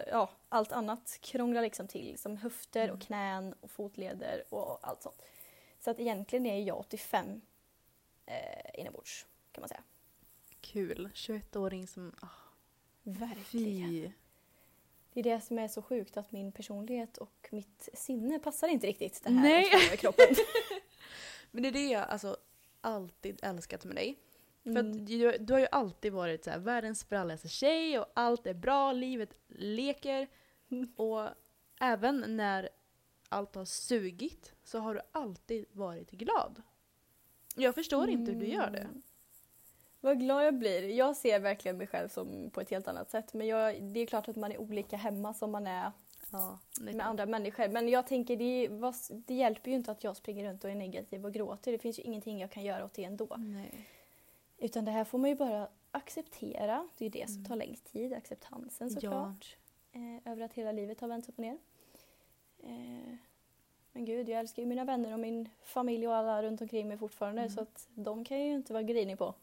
ja, 0.07 0.29
allt 0.49 0.71
annat 0.71 1.17
krånglar 1.21 1.61
liksom 1.61 1.87
till. 1.87 2.17
Som 2.17 2.37
höfter 2.37 2.83
Mm. 2.83 2.95
och 2.95 3.01
knän 3.01 3.55
och 3.61 3.71
fotleder 3.71 4.43
och 4.49 4.87
allt 4.87 5.01
sånt. 5.03 5.21
Så 5.79 5.91
att 5.91 5.99
egentligen 5.99 6.45
är 6.45 6.59
jag 6.59 6.79
85 6.79 7.41
eh, 8.25 8.79
inombords 8.79 9.25
kan 9.51 9.61
man 9.61 9.69
säga. 9.69 9.83
Kul. 10.61 11.09
21-åring 11.13 11.87
som... 11.87 12.15
ah, 12.21 12.27
Verkligen. 13.13 13.89
fy. 13.89 14.11
Det 15.13 15.19
är 15.19 15.23
det 15.23 15.41
som 15.41 15.59
är 15.59 15.67
så 15.67 15.81
sjukt 15.81 16.17
att 16.17 16.31
min 16.31 16.51
personlighet 16.51 17.17
och 17.17 17.47
mitt 17.51 17.89
sinne 17.93 18.39
passar 18.39 18.67
inte 18.67 18.87
riktigt 18.87 19.23
det 19.23 19.29
här 19.31 19.41
Nej. 19.41 19.65
Med 19.89 19.99
kroppen. 19.99 20.25
Men 21.51 21.63
det 21.63 21.69
är 21.69 21.73
det 21.73 21.85
jag 21.87 22.03
alltså, 22.09 22.37
alltid 22.81 23.39
älskat 23.43 23.85
med 23.85 23.95
dig. 23.95 24.19
För 24.63 24.69
Mm. 24.69 25.05
du, 25.05 25.37
du 25.39 25.53
har 25.53 25.59
ju 25.59 25.67
alltid 25.71 26.13
varit 26.13 26.43
så 26.43 26.49
här, 26.49 26.59
världens 26.59 26.99
sprallaste 26.99 27.47
tjej 27.47 27.99
och 27.99 28.05
allt 28.13 28.47
är 28.47 28.53
bra, 28.53 28.91
livet 28.91 29.33
leker. 29.47 30.27
Mm. 30.71 30.93
Och 30.95 31.27
även 31.79 32.37
när 32.37 32.69
allt 33.29 33.55
har 33.55 33.65
sugit 33.65 34.53
så 34.63 34.79
har 34.79 34.93
du 34.95 35.01
alltid 35.11 35.65
varit 35.71 36.11
glad. 36.11 36.61
Jag 37.55 37.75
förstår 37.75 38.09
inte 38.09 38.31
hur 38.31 38.39
du 38.39 38.47
gör 38.47 38.69
det. 38.69 38.87
Vad 40.01 40.19
glad 40.19 40.45
jag 40.45 40.53
blir. 40.53 40.89
Jag 40.89 41.15
ser 41.15 41.39
verkligen 41.39 41.77
mig 41.77 41.87
själv 41.87 42.07
som 42.09 42.49
på 42.53 42.61
ett 42.61 42.69
helt 42.69 42.87
annat 42.87 43.11
sätt. 43.11 43.33
Men 43.33 43.47
jag, 43.47 43.83
det 43.83 43.99
är 43.99 44.05
klart 44.05 44.27
att 44.27 44.35
man 44.35 44.51
är 44.51 44.57
olika 44.61 44.97
hemma 44.97 45.33
som 45.33 45.51
man 45.51 45.67
är 45.67 45.91
Ja, 46.31 46.59
med 46.81 47.01
andra 47.01 47.25
människor. 47.25 47.67
Men 47.67 47.89
jag 47.89 48.07
tänker 48.07 48.35
det, 48.35 48.67
vad, 48.71 48.95
det 49.09 49.33
hjälper 49.33 49.69
ju 49.71 49.75
inte 49.77 49.91
att 49.91 50.03
jag 50.03 50.17
springer 50.17 50.49
runt 50.49 50.63
och 50.63 50.69
är 50.69 50.75
negativ 50.75 51.25
och 51.25 51.33
gråter. 51.33 51.71
Det 51.71 51.77
finns 51.79 51.99
ju 51.99 52.03
ingenting 52.03 52.39
jag 52.39 52.51
kan 52.51 52.63
göra 52.63 52.85
åt 52.85 52.93
det 52.93 53.03
ändå. 53.03 53.35
Nej. 53.37 53.87
Utan 54.57 54.85
det 54.85 54.91
här 54.91 55.03
får 55.03 55.17
man 55.17 55.29
ju 55.29 55.35
bara 55.35 55.67
acceptera. 55.91 56.87
Det 56.97 57.05
är 57.05 57.09
ju 57.09 57.19
det 57.21 57.27
som 57.27 57.35
Mm. 57.37 57.45
tar 57.45 57.55
längst 57.55 57.85
tid, 57.91 58.13
acceptansen 58.13 58.87
Ja. 58.87 58.93
såklart. 58.93 59.57
Eh, 59.91 60.31
över 60.31 60.41
att 60.45 60.53
hela 60.53 60.71
livet 60.71 61.01
har 61.01 61.07
vänts 61.07 61.29
upp 61.29 61.35
och 61.37 61.41
ner. 61.41 61.57
Eh, 62.63 63.15
men 63.91 64.05
gud, 64.05 64.29
jag 64.29 64.39
älskar 64.39 64.61
ju 64.63 64.67
mina 64.67 64.83
vänner 64.85 65.13
och 65.13 65.19
min 65.19 65.49
familj 65.63 66.07
och 66.07 66.15
alla 66.15 66.43
runt 66.43 66.61
omkring 66.61 66.87
mig 66.87 66.97
fortfarande. 66.97 67.41
Mm. 67.41 67.53
Så 67.53 67.61
att 67.61 67.87
de 67.95 68.25
kan 68.25 68.37
jag 68.39 68.47
ju 68.47 68.53
inte 68.53 68.73
vara 68.73 68.83
grinig 68.83 69.17
på. 69.17 69.33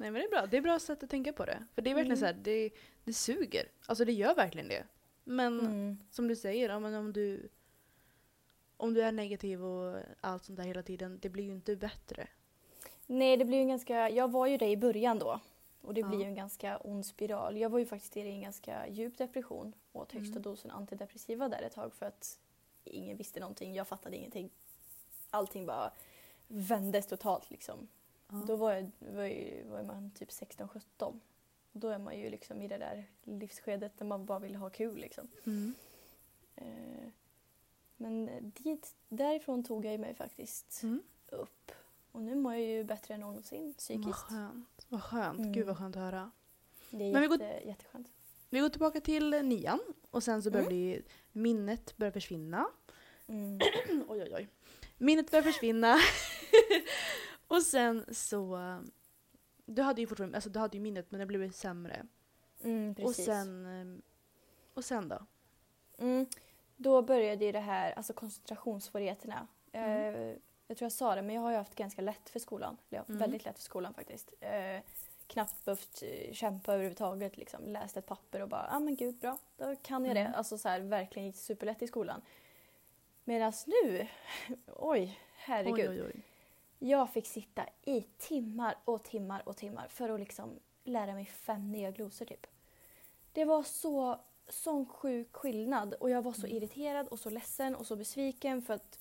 Nej 0.00 0.10
men 0.10 0.14
det 0.14 0.26
är 0.26 0.30
bra. 0.30 0.46
Det 0.46 0.56
är 0.56 0.60
bra 0.60 0.78
sätt 0.78 1.02
att 1.02 1.10
tänka 1.10 1.32
på 1.32 1.44
det. 1.44 1.64
För 1.74 1.82
det 1.82 1.90
är 1.90 1.94
verkligen 1.94 2.18
Mm. 2.18 2.34
så 2.34 2.36
här, 2.36 2.44
det, 2.44 2.70
det 3.04 3.12
suger. 3.12 3.68
Alltså 3.86 4.04
det 4.04 4.12
gör 4.12 4.34
verkligen 4.34 4.68
det. 4.68 4.84
Men 5.24 5.60
Mm. 5.60 5.98
som 6.10 6.28
du 6.28 6.36
säger, 6.36 6.68
ja, 6.68 6.78
men 6.78 6.94
om 6.94 7.12
du 7.12 7.48
om 8.76 8.94
du 8.94 9.02
är 9.02 9.12
negativ 9.12 9.64
och 9.64 9.98
allt 10.20 10.44
sånt 10.44 10.56
där 10.56 10.64
hela 10.64 10.82
tiden, 10.82 11.18
det 11.22 11.28
blir 11.28 11.44
ju 11.44 11.50
inte 11.52 11.76
bättre. 11.76 12.28
Nej, 13.06 13.36
det 13.36 13.44
blir 13.44 13.58
ju 13.58 13.66
ganska... 13.68 14.10
Jag 14.10 14.30
var 14.30 14.46
ju 14.46 14.56
det 14.56 14.68
i 14.68 14.76
början 14.76 15.18
då. 15.18 15.40
Och 15.80 15.94
det 15.94 16.00
Ja. 16.00 16.08
blir 16.08 16.18
ju 16.18 16.24
en 16.24 16.34
ganska 16.34 16.78
ond 16.78 17.06
spiral. 17.06 17.56
Jag 17.56 17.70
var 17.70 17.78
ju 17.78 17.86
faktiskt 17.86 18.16
i 18.16 18.20
en 18.20 18.40
ganska 18.40 18.88
djup 18.88 19.18
depression. 19.18 19.72
Åt 19.92 20.12
högsta 20.12 20.30
Mm. 20.32 20.42
dosen 20.42 20.70
antidepressiva 20.70 21.48
där 21.48 21.62
ett 21.62 21.74
tag 21.74 21.94
för 21.94 22.06
att 22.06 22.38
ingen 22.84 23.16
visste 23.16 23.40
någonting. 23.40 23.74
Jag 23.74 23.88
fattade 23.88 24.16
ingenting. 24.16 24.50
Allting 25.30 25.66
bara 25.66 25.92
vändes 26.48 27.06
totalt 27.06 27.50
liksom. 27.50 27.88
Ja. 28.28 28.44
Då 28.46 28.56
var, 28.56 28.72
jag, 28.72 28.90
var, 28.98 29.24
ju, 29.24 29.64
var 29.64 29.82
man 29.82 30.10
typ 30.10 30.28
16-17. 30.28 31.20
Då 31.72 31.88
är 31.88 31.98
man 31.98 32.18
ju 32.18 32.30
liksom 32.30 32.62
i 32.62 32.68
det 32.68 32.78
där 32.78 33.04
livsskedet 33.24 33.98
där 33.98 34.06
man 34.06 34.26
bara 34.26 34.38
vill 34.38 34.54
ha 34.56 34.70
kul 34.70 34.98
liksom. 34.98 35.28
Mm. 35.46 35.74
Eh, 36.56 37.08
men 37.96 38.30
dit, 38.56 38.94
därifrån 39.08 39.64
tog 39.64 39.84
jag 39.84 40.00
mig 40.00 40.14
faktiskt 40.14 40.82
Mm. 40.82 41.02
upp. 41.28 41.72
Och 42.12 42.22
nu 42.22 42.34
mår 42.34 42.52
jag 42.52 42.62
ju 42.62 42.84
bättre 42.84 43.14
än 43.14 43.20
någonsin 43.20 43.66
Vad 43.66 43.76
psykiskt. 43.76 44.18
skönt. 44.18 44.86
Vad 44.88 45.02
skönt. 45.02 45.38
Mm. 45.38 45.52
Gud 45.52 45.66
vad 45.66 45.78
skönt 45.78 45.96
att 45.96 46.02
höra. 46.02 46.30
Det 46.90 47.04
är 47.04 47.12
Men 47.12 47.22
vi 47.22 47.28
går- 47.28 47.40
jätte, 47.42 47.68
jätteskönt. 47.68 48.12
Vi 48.50 48.60
går 48.60 48.68
tillbaka 48.68 49.00
till 49.00 49.30
nian 49.30 49.80
och 50.10 50.22
sen 50.22 50.42
så 50.42 50.50
börjar 50.50 50.66
Mm. 50.66 50.68
bli, 50.76 51.02
minnet 51.32 51.96
börjar 51.96 52.10
försvinna. 52.12 52.66
Mm. 53.26 53.58
oj 54.08 54.22
oj 54.22 54.34
oj. 54.34 54.48
Minnet 54.98 55.30
börjar 55.30 55.42
försvinna. 55.42 55.96
och 57.48 57.62
sen 57.62 58.14
så... 58.14 58.58
Du 59.66 59.82
hade 59.82 60.00
ju 60.00 60.06
fortfarande, 60.06 60.36
alltså 60.36 60.50
du 60.50 60.58
hade 60.58 60.76
ju 60.76 60.82
minnet 60.82 61.10
men 61.10 61.20
det 61.20 61.26
blev 61.26 61.50
sämre. 61.50 62.06
Mm, 62.62 62.94
Och 63.02 63.14
sen... 63.14 64.02
Och 64.74 64.84
sen 64.84 65.08
då? 65.08 65.26
Mm. 65.98 66.26
Då 66.76 67.02
började 67.02 67.44
ju 67.44 67.52
det 67.52 67.60
här, 67.60 67.92
alltså 67.92 68.12
koncentrationssvårigheterna. 68.12 69.46
Mm. 69.72 70.14
Eh, 70.14 70.36
jag 70.66 70.76
tror 70.76 70.84
jag 70.86 70.92
sa 70.92 71.14
det, 71.14 71.22
men 71.22 71.34
jag 71.34 71.42
har 71.42 71.50
ju 71.50 71.56
haft 71.56 71.74
ganska 71.74 72.02
lätt 72.02 72.28
för 72.30 72.38
skolan. 72.38 72.76
Eller, 72.90 72.98
ja, 72.98 73.04
Mm. 73.08 73.18
Väldigt 73.18 73.44
lätt 73.44 73.56
för 73.56 73.62
skolan 73.64 73.94
faktiskt. 73.94 74.32
Eh, 74.40 74.80
knappt 75.26 75.64
behövt 75.64 76.02
eh, 76.02 76.32
kämpa 76.32 76.72
överhuvudtaget. 76.72 77.36
Liksom. 77.36 77.64
Läst 77.64 77.96
ett 77.96 78.06
papper 78.06 78.42
och 78.42 78.48
bara, 78.48 78.66
ja 78.70 78.76
ah, 78.76 78.80
men 78.80 78.96
gud 78.96 79.14
bra, 79.18 79.38
då 79.56 79.76
kan 79.76 80.04
jag 80.04 80.16
Mm. 80.16 80.32
det. 80.32 80.36
Alltså 80.38 80.58
så 80.58 80.68
här, 80.68 80.80
verkligen 80.80 81.26
gick 81.26 81.36
superlätt 81.36 81.82
i 81.82 81.86
skolan. 81.86 82.22
Medan 83.24 83.52
nu, 83.66 84.08
oj, 84.76 85.18
herregud. 85.34 85.88
Oj 85.90 86.02
oj 86.02 86.12
oj. 86.14 86.22
Jag 86.78 87.12
fick 87.12 87.26
sitta 87.26 87.66
i 87.84 88.02
timmar 88.18 88.76
och 88.84 89.02
timmar 89.04 89.48
och 89.48 89.56
timmar 89.56 89.88
för 89.88 90.08
att 90.08 90.20
liksom 90.20 90.58
lära 90.84 91.14
mig 91.14 91.24
fem 91.24 91.72
nya 91.72 91.90
glosor 91.90 92.24
typ. 92.24 92.46
Det 93.32 93.44
var 93.44 93.62
så 93.62 94.20
sån 94.48 94.86
sjuk 94.86 95.32
skillnad 95.36 95.94
och 95.94 96.10
jag 96.10 96.22
var 96.22 96.32
så 96.32 96.46
Mm. 96.46 96.56
irriterad 96.56 97.08
och 97.08 97.18
så 97.20 97.30
ledsen 97.30 97.74
och 97.74 97.86
så 97.86 97.96
besviken 97.96 98.62
för 98.62 98.74
att 98.74 98.98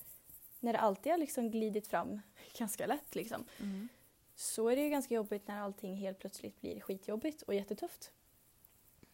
när 0.59 0.73
det 0.73 0.79
alltid 0.79 1.11
har 1.11 1.17
liksom 1.17 1.51
glidit 1.51 1.87
fram 1.87 2.21
ganska 2.57 2.87
lätt 2.87 3.15
liksom 3.15 3.45
Mm. 3.59 3.87
så 4.35 4.67
är 4.67 4.75
det 4.75 4.81
ju 4.81 4.89
ganska 4.89 5.13
jobbigt 5.13 5.47
när 5.47 5.59
allting 5.61 5.95
helt 5.95 6.19
plötsligt 6.19 6.61
blir 6.61 6.79
skitjobbigt 6.81 7.41
och 7.41 7.53
jättetufft. 7.55 8.11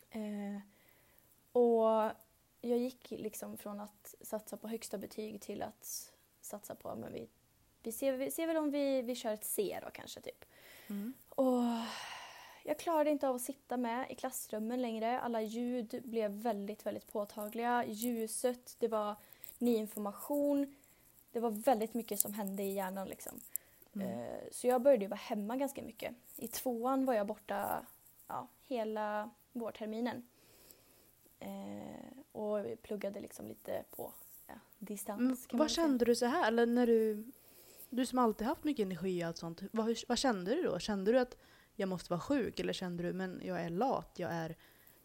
Eh, 0.10 0.60
och 1.52 2.12
jag 2.62 2.78
gick 2.78 3.12
liksom 3.12 3.58
från 3.58 3.80
att 3.80 4.15
satsa 4.21 4.58
på 4.58 4.67
högsta 4.67 4.97
betyg 4.97 5.41
till 5.41 5.62
att 5.62 6.12
satsa 6.41 6.76
på, 6.76 6.95
men 6.95 7.13
vi, 7.13 7.28
vi, 7.84 7.91
ser, 7.91 8.13
vi 8.13 8.32
ser 8.32 8.48
väl 8.48 8.58
om 8.58 8.72
vi, 8.72 9.02
vi 9.02 9.15
kör 9.15 9.34
ett 9.34 9.46
C 9.46 9.80
då 9.84 9.89
kanske 9.89 10.22
typ. 10.22 10.46
Mm. 10.89 11.13
Och 11.30 11.63
jag 12.63 12.80
klarade 12.80 13.10
inte 13.10 13.28
av 13.30 13.36
att 13.36 13.41
sitta 13.41 13.78
med 13.78 14.12
i 14.12 14.15
klassrummen 14.15 14.82
längre. 14.82 15.19
Alla 15.19 15.41
ljud 15.41 16.02
blev 16.04 16.32
väldigt, 16.32 16.86
väldigt 16.86 17.12
påtagliga. 17.12 17.86
Ljuset, 17.88 18.76
det 18.80 18.88
var 18.88 19.15
ny 19.58 19.76
information. 19.76 20.76
Det 21.32 21.39
var 21.39 21.50
väldigt 21.50 21.93
mycket 21.93 22.19
som 22.19 22.34
hände 22.34 22.63
i 22.63 22.74
hjärnan 22.74 23.08
liksom. 23.08 23.39
Mm. 23.96 24.08
Eh, 24.08 24.39
Så 24.52 24.67
jag 24.67 24.82
började 24.82 25.04
ju 25.04 25.10
vara 25.10 25.19
hemma 25.19 25.58
ganska 25.58 25.82
mycket. 25.82 26.15
I 26.38 26.48
tvåan 26.48 27.06
var 27.06 27.13
jag 27.13 27.28
borta 27.28 27.86
ja, 28.28 28.48
hela 28.67 29.30
vårterminen. 29.52 30.28
Eh, 31.39 32.17
och 32.32 32.65
pluggade 32.82 33.19
liksom 33.19 33.48
lite 33.48 33.84
på 33.91 34.12
ja, 34.48 34.54
distans. 34.80 35.48
Man 35.52 35.60
vad 35.60 35.72
kände 35.72 36.06
du 36.06 36.15
så 36.15 36.26
här? 36.26 36.48
Eller 36.48 36.65
när 36.65 36.88
du... 36.88 37.24
Du 37.95 38.06
som 38.06 38.19
alltid 38.19 38.47
haft 38.47 38.63
mycket 38.63 38.86
energi 38.86 39.23
och 39.23 39.27
allt 39.27 39.38
sånt. 39.38 39.62
Vad, 39.71 39.86
hur- 39.86 40.03
vad 40.08 40.17
kände 40.17 40.56
du 40.56 40.63
då? 40.63 40.79
Kände 40.79 41.12
du 41.12 41.19
att 41.19 41.38
jag 41.75 41.89
måste 41.89 42.10
vara 42.13 42.19
sjuk? 42.21 42.60
Eller 42.60 42.73
kände 42.73 43.03
du 43.03 43.13
men 43.13 43.41
jag 43.43 43.62
är 43.62 43.69
lat, 43.69 44.13
jag 44.17 44.32
är, 44.32 44.56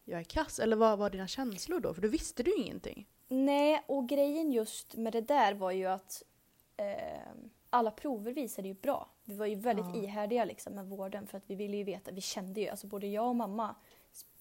jag 0.05 0.21
är 0.21 0.25
kass? 0.25 0.59
Eller 0.59 0.77
vad 0.77 0.99
var 0.99 1.11
dina 1.11 1.27
känslor 1.27 1.81
då? 1.81 1.95
För 1.95 2.03
då 2.03 2.09
visste 2.09 2.43
du 2.43 2.55
ingenting. 2.55 3.09
Nej, 3.29 3.85
och 3.87 4.09
grejen 4.09 4.53
just 4.53 4.97
med 4.97 5.13
det 5.13 5.21
där 5.21 5.55
var 5.55 5.71
ju 5.71 5.87
att 5.87 6.23
eh, 6.77 7.19
alla 7.71 7.91
prover 7.91 8.33
visade 8.33 8.69
ju 8.69 8.75
bra. 8.75 9.11
Vi 9.25 9.35
var 9.35 9.47
ju 9.47 9.55
väldigt 9.55 9.87
Ja. 9.95 10.03
ihärdiga 10.03 10.45
liksom, 10.45 10.75
med 10.75 10.87
vården 10.87 11.27
för 11.27 11.39
att 11.39 11.45
vi 11.51 11.55
ville 11.55 11.77
ju 11.77 11.85
veta, 11.85 12.11
vi 12.11 12.21
kände 12.21 12.61
ju, 12.61 12.69
alltså 12.69 12.87
både 12.87 13.07
jag 13.07 13.29
och 13.29 13.37
mamma 13.37 13.75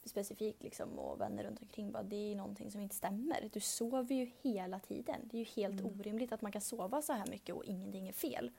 specifikt 0.08 0.64
liksom, 0.64 1.00
och 1.00 1.22
vänner 1.22 1.44
runt 1.44 1.62
omkring 1.62 1.92
bara 1.92 2.04
det 2.04 2.32
är 2.32 2.36
någonting 2.36 2.72
som 2.72 2.82
inte 2.82 2.96
stämmer. 2.96 3.50
Du 3.54 3.60
sover 3.60 4.16
ju 4.16 4.32
hela 4.42 4.80
tiden. 4.80 5.22
Det 5.24 5.38
är 5.38 5.40
ju 5.40 5.46
helt 5.46 5.80
Mm. 5.82 6.00
orimligt 6.00 6.32
att 6.32 6.42
man 6.42 6.52
kan 6.52 6.62
sova 6.62 7.02
så 7.02 7.14
här 7.14 7.28
mycket 7.28 7.56
och 7.56 7.66
ingenting 7.66 8.08
är 8.08 8.14
fel. 8.14 8.52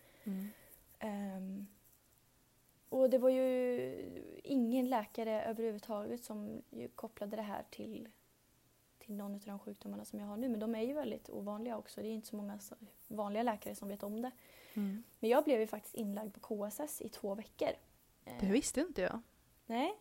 Ehm, 0.99 1.67
och 2.89 3.11
det 3.11 3.19
var 3.19 3.29
ju 3.31 4.41
ingen 4.45 4.89
läkare 4.91 5.43
överhuvudtaget 5.45 6.25
som 6.25 6.63
kopplade 6.95 7.37
det 7.37 7.43
här 7.43 7.65
till, 7.71 8.09
till 8.99 9.15
någon 9.15 9.35
av 9.35 9.41
de 9.41 9.59
sjukdomarna 9.59 10.05
som 10.05 10.19
jag 10.19 10.27
har 10.27 10.37
nu. 10.37 10.49
Men 10.49 10.61
de 10.61 10.75
är 10.75 10.83
ju 10.83 10.93
väldigt 10.93 11.31
ovanliga 11.31 11.77
också. 11.79 12.01
Det 12.03 12.09
är 12.09 12.13
inte 12.13 12.29
så 12.29 12.37
många 12.37 12.59
vanliga 13.09 13.43
läkare 13.43 13.75
som 13.75 13.89
vet 13.89 14.03
om 14.03 14.23
det. 14.23 14.31
Mm. 14.75 15.03
Men 15.19 15.31
jag 15.31 15.45
blev 15.45 15.61
ju 15.61 15.67
faktiskt 15.67 15.95
inlagd 15.95 16.35
på 16.35 16.41
KSS 16.71 17.01
i 17.03 17.09
två 17.09 17.35
veckor. 17.35 17.69
Det 18.41 18.47
visste 18.47 18.81
inte 18.81 19.03
jag. 19.03 19.21
Nej. 19.67 19.95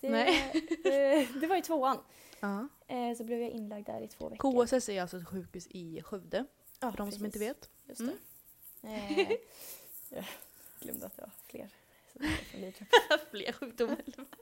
Det, 0.00 0.10
Nej. 0.10 0.52
det, 1.40 1.46
var 1.46 1.56
i 1.56 1.62
tvåan. 1.62 1.98
Ja. 2.40 2.68
Eh, 2.88 3.16
så 3.16 3.24
blev 3.24 3.40
jag 3.40 3.50
inlagd 3.50 3.86
där 3.86 4.00
i 4.00 4.08
två 4.08 4.28
veckor. 4.28 4.66
KSS 4.66 4.88
är 4.88 5.00
alltså 5.02 5.16
ett 5.16 5.28
sjukhus 5.28 5.66
i 5.70 6.02
Skövde. 6.02 6.44
ja, 6.80 6.90
För 6.90 6.98
de 6.98 7.12
som 7.12 7.24
inte 7.24 7.38
vet. 7.38 7.70
Just 7.88 8.00
Mm. 8.00 8.14
det. 8.80 8.88
Eh, 8.88 9.30
jag 10.08 10.24
glömde 10.80 11.06
att 11.06 11.16
det 11.16 11.22
var 11.22 11.30
fler. 11.46 11.68
Fler 13.30 13.52
sjukdomar. 13.52 13.96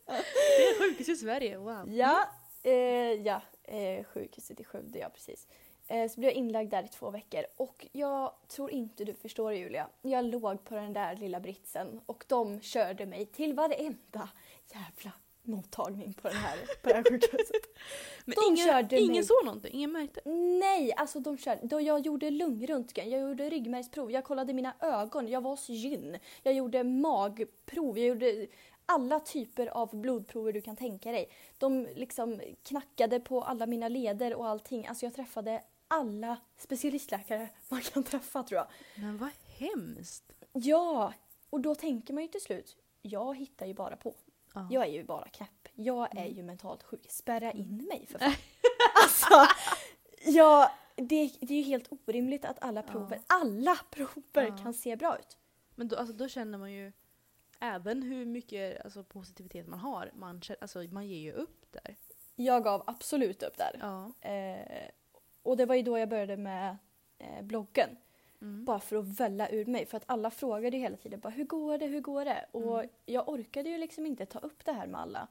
Fler 0.06 0.78
sjukhus 0.78 1.08
i 1.08 1.16
Sverige, 1.16 1.58
wow. 1.58 1.92
Ja, 1.92 2.28
eh, 2.62 2.72
ja 3.12 3.42
eh, 3.64 4.04
sjukhuset 4.04 4.60
i 4.60 4.64
Skövde, 4.64 4.98
ja 4.98 5.08
precis. 5.14 5.46
Eh, 5.86 6.10
så 6.10 6.20
blev 6.20 6.30
jag 6.30 6.36
inlagd 6.36 6.70
där 6.70 6.82
i 6.82 6.88
två 6.88 7.10
veckor 7.10 7.44
och 7.56 7.86
jag 7.92 8.34
tror 8.48 8.70
inte 8.70 9.04
du 9.04 9.14
förstår 9.14 9.52
Julia. 9.52 9.88
Jag 10.02 10.24
låg 10.24 10.64
på 10.64 10.74
den 10.74 10.92
där 10.92 11.16
lilla 11.16 11.40
britsen 11.40 12.00
och 12.06 12.24
de 12.28 12.60
körde 12.60 13.06
mig 13.06 13.26
till 13.26 13.54
varenda 13.54 14.28
jävla 14.72 15.12
mottagning 15.48 16.12
på, 16.12 16.28
den 16.28 16.37
här, 16.37 16.56
på 16.82 16.88
det 16.88 16.94
här 16.94 17.02
sjukhuset. 17.02 17.66
Men 18.24 18.34
De 18.34 18.44
ingen, 18.52 18.66
körde 18.66 19.00
ingen 19.00 19.12
mig. 19.12 19.24
såg 19.24 19.44
någonting? 19.44 19.74
Ingen 19.74 19.92
märkte? 19.92 20.20
Nej, 20.61 20.92
alltså 20.96 21.20
de 21.20 21.38
körde. 21.38 21.66
Då 21.66 21.80
jag 21.80 22.00
gjorde 22.06 22.30
lungröntgen, 22.30 23.11
jag 23.11 23.20
gjorde 23.20 23.50
ryggmärgsprov, 23.50 24.11
jag 24.11 24.24
kollade 24.24 24.52
mina 24.52 24.74
ögon, 24.80 25.28
jag 25.28 25.40
var 25.40 25.50
hos 25.50 25.68
gyn, 25.68 26.18
jag 26.42 26.54
gjorde 26.54 26.84
magprov, 26.84 27.98
jag 27.98 28.06
gjorde 28.08 28.46
alla 28.87 29.20
typer 29.20 29.66
av 29.66 29.96
blodprover 29.96 30.52
du 30.52 30.61
kan 30.61 30.76
tänka 30.76 31.12
dig. 31.12 31.30
De 31.58 31.88
liksom 31.94 32.40
knackade 32.62 33.20
på 33.20 33.42
alla 33.42 33.66
mina 33.66 33.88
leder 33.88 34.34
och 34.34 34.46
allting. 34.46 34.87
Alltså 34.87 35.06
jag 35.06 35.14
träffade 35.14 35.62
alla 35.88 36.37
specialistläkare 36.58 37.48
man 37.68 37.80
kan 37.80 38.02
träffa 38.02 38.42
tror 38.42 38.56
jag. 38.58 38.66
Men 39.02 39.18
vad 39.18 39.30
hemskt. 39.58 40.32
Ja, 40.52 41.12
och 41.50 41.61
då 41.61 41.74
tänker 41.74 42.14
man 42.14 42.22
ju 42.22 42.28
till 42.28 42.40
slut, 42.40 42.76
jag 43.02 43.37
hittar 43.37 43.66
ju 43.66 43.74
bara 43.74 43.96
på. 43.96 44.14
Ja. 44.58 44.66
Jag 44.70 44.86
är 44.86 44.92
ju 44.92 45.04
bara 45.04 45.28
knäpp. 45.28 45.68
Jag 45.74 46.16
är 46.16 46.20
Mm. 46.22 46.36
ju 46.36 46.42
mentalt 46.42 46.82
sjuk. 46.82 47.06
Spärra 47.10 47.52
in 47.52 47.76
mig 47.88 48.06
för 48.06 48.18
fan. 48.18 48.32
alltså, 49.02 49.54
ja, 50.26 50.72
det, 50.96 51.30
det 51.40 51.54
är 51.54 51.58
ju 51.58 51.62
helt 51.62 51.88
orimligt 52.06 52.44
att 52.44 52.62
alla 52.64 52.82
prover, 52.82 53.20
alla 53.26 53.76
prover 53.90 54.46
Ja. 54.48 54.56
kan 54.62 54.74
se 54.74 54.96
bra 54.96 55.18
ut. 55.18 55.36
Men 55.74 55.88
då, 55.88 55.96
alltså, 55.96 56.14
då 56.14 56.28
känner 56.28 56.58
man 56.58 56.72
ju... 56.72 56.92
även 57.60 58.02
hur 58.02 58.26
mycket 58.26 58.84
alltså, 58.84 59.04
positivitet 59.04 59.66
man 59.66 59.78
har, 59.78 60.10
man, 60.14 60.42
alltså, 60.60 60.82
man 60.82 61.06
ger 61.08 61.18
ju 61.18 61.32
upp 61.32 61.66
där. 61.70 61.96
Jag 62.36 62.64
gav 62.64 62.82
absolut 62.86 63.42
upp 63.42 63.56
där. 63.58 63.78
Ja. 63.80 64.28
Eh, 64.30 64.88
och 65.42 65.56
det 65.56 65.66
var 65.66 65.74
ju 65.74 65.82
då 65.82 65.98
jag 65.98 66.08
började 66.08 66.36
med 66.36 66.76
eh, 67.18 67.42
bloggen. 67.42 67.96
Mm. 68.40 68.64
Bara 68.64 68.81
för 68.81 68.96
att 68.96 69.20
välla 69.20 69.48
ur 69.48 69.64
mig. 69.66 69.87
För 69.87 69.96
att 69.96 70.03
alla 70.07 70.31
frågade 70.31 70.77
hela 70.77 70.96
tiden 70.96 71.20
bara 71.20 71.29
hur 71.31 71.44
går 71.44 71.79
det, 71.79 71.87
hur 71.87 72.01
går 72.01 72.24
det? 72.24 72.46
Och 72.53 72.79
Mm. 72.79 72.90
jag 73.07 73.29
orkade 73.29 73.68
ju 73.70 73.79
liksom 73.79 74.07
inte 74.07 74.27
ta 74.27 74.38
upp 74.38 74.64
det 74.64 74.72
här 74.72 74.87
med 74.87 75.01
alla 75.01 75.29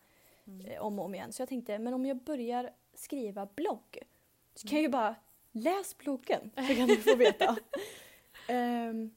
Mm. 0.47 0.65
eh, 0.65 0.81
om 0.81 0.99
och 0.99 1.05
om 1.05 1.15
igen. 1.15 1.33
Så 1.33 1.41
jag 1.41 1.49
tänkte, 1.49 1.79
men 1.79 1.93
om 1.93 2.05
jag 2.05 2.17
börjar 2.17 2.71
skriva 2.93 3.45
blogg 3.45 3.97
så 4.55 4.67
kan 4.67 4.77
Mm. 4.77 4.83
jag 4.83 4.89
ju 4.89 4.89
bara 4.89 5.15
läs 5.51 5.97
bloggen 5.97 6.51
så 6.55 6.75
kan 6.75 6.87
du 6.87 6.97
få 6.97 7.15
veta. 7.15 7.57
Ehm, 8.47 9.15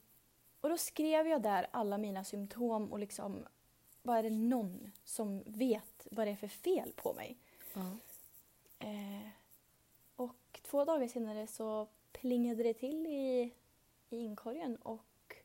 och 0.61 0.69
då 0.69 0.77
skrev 0.77 1.27
jag 1.27 1.41
där 1.41 1.67
alla 1.71 1.97
mina 1.97 2.23
symptom 2.23 2.91
och 2.91 2.99
liksom 2.99 3.45
vad 4.03 4.17
är 4.17 4.23
det 4.23 4.29
någon 4.29 4.91
som 5.03 5.43
vet 5.45 6.07
vad 6.11 6.27
det 6.27 6.31
är 6.31 6.35
för 6.35 6.47
fel 6.47 6.91
på 6.95 7.13
mig? 7.13 7.37
Ja. 7.73 7.97
Eh, 8.79 9.27
och 10.15 10.59
två 10.63 10.85
dagar 10.85 11.07
senare 11.07 11.47
så 11.47 11.87
plingade 12.11 12.63
det 12.63 12.73
till 12.73 13.07
i, 13.07 13.51
i 14.13 14.17
inkorgen 14.17 14.75
och 14.75 15.35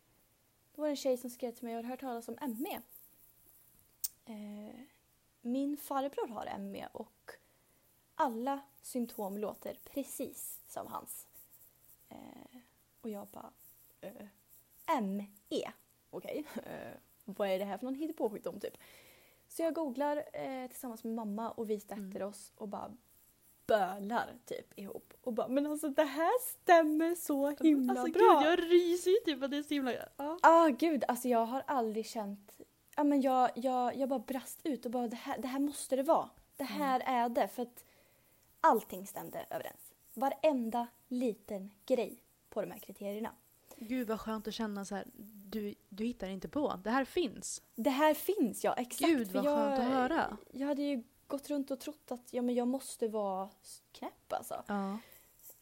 då 0.74 0.82
var 0.82 0.88
det 0.88 0.92
en 0.92 0.96
tjej 0.96 1.16
som 1.16 1.30
skrev 1.30 1.52
till 1.52 1.64
mig 1.64 1.72
och 1.72 1.76
hade 1.76 1.88
hört 1.88 2.00
talas 2.00 2.28
om 2.28 2.36
ME. 2.58 2.80
Eh, 4.24 4.80
min 5.40 5.76
farbror 5.76 6.28
har 6.28 6.58
ME 6.58 6.88
och 6.92 7.30
alla 8.14 8.60
symptom 8.82 9.38
låter 9.38 9.78
precis 9.84 10.60
som 10.68 10.86
hans. 10.86 11.26
Eh, 12.08 12.58
och 13.00 13.10
jag 13.10 13.26
bara, 13.28 13.52
eh, 14.00 14.26
ME, 15.02 15.72
okej. 16.10 16.44
Eh, 16.64 16.92
vad 17.24 17.48
är 17.48 17.58
det 17.58 17.64
här 17.64 17.78
för 17.78 17.84
någon 17.84 17.94
hittepåsjukdom 17.94 18.60
typ? 18.60 18.76
Så 19.48 19.62
jag 19.62 19.74
googlar 19.74 20.24
eh, 20.32 20.68
tillsammans 20.68 21.04
med 21.04 21.14
mamma 21.14 21.50
och 21.50 21.70
vi 21.70 21.80
sätter 21.80 21.94
Mm. 21.96 22.28
oss 22.28 22.52
och 22.56 22.68
bara 22.68 22.96
bölar 23.66 24.34
typ 24.44 24.78
ihop. 24.78 25.12
Och 25.20 25.32
bara, 25.32 25.48
men 25.48 25.66
alltså 25.66 25.88
det 25.88 26.04
här 26.04 26.40
stämmer 26.40 27.14
så 27.14 27.50
himla 27.50 27.92
alltså, 27.92 28.18
bra. 28.18 28.40
Gud, 28.40 28.52
jag 28.52 28.72
ryser 28.72 29.10
ju 29.10 29.16
typ 29.24 29.42
att 29.42 29.50
det 29.50 29.56
är 29.56 29.62
så 29.62 29.74
himla... 29.74 29.92
Ja. 30.16 30.38
Ah, 30.42 30.68
gud, 30.68 31.04
alltså 31.08 31.28
jag 31.28 31.46
har 31.46 31.62
aldrig 31.66 32.06
känt... 32.06 32.60
Ja, 32.96 33.04
men 33.04 33.20
jag, 33.20 33.50
jag, 33.54 33.96
jag 33.96 34.08
bara 34.08 34.18
brast 34.18 34.60
ut 34.64 34.84
och 34.84 34.90
bara 34.90 35.08
det 35.08 35.16
här, 35.16 35.38
det 35.38 35.48
här 35.48 35.60
måste 35.60 35.96
det 35.96 36.02
vara. 36.02 36.30
Det 36.56 36.64
här 36.64 37.02
är 37.06 37.28
det. 37.28 37.48
För 37.48 37.62
att 37.62 37.84
allting 38.60 39.06
stämde 39.06 39.46
överens. 39.50 39.92
Varenda 40.14 40.86
liten 41.08 41.70
grej 41.86 42.22
på 42.50 42.60
de 42.60 42.70
här 42.70 42.78
kriterierna. 42.78 43.30
Gud 43.76 44.08
vad 44.08 44.20
skönt 44.20 44.48
att 44.48 44.54
känna 44.54 44.84
så 44.84 44.94
här. 44.94 45.04
Du, 45.50 45.74
du 45.88 46.04
hittar 46.04 46.28
inte 46.28 46.48
på. 46.48 46.80
Det 46.84 46.90
här 46.90 47.04
finns. 47.04 47.62
Det 47.74 47.90
här 47.90 48.14
finns 48.14 48.64
ja, 48.64 48.74
exakt. 48.74 49.10
Gud 49.10 49.30
för 49.30 49.34
vad 49.34 49.44
jag, 49.44 49.56
skönt 49.56 49.78
att 49.78 49.86
höra. 49.86 50.36
Jag 50.52 50.66
hade 50.66 50.82
ju 50.82 51.02
gått 51.28 51.50
runt 51.50 51.70
och 51.70 51.80
trott 51.80 52.12
att 52.12 52.32
ja, 52.32 52.42
men 52.42 52.54
jag 52.54 52.68
måste 52.68 53.08
vara 53.08 53.48
knäpp 53.92 54.32
alltså. 54.32 54.62
Ja. 54.66 54.98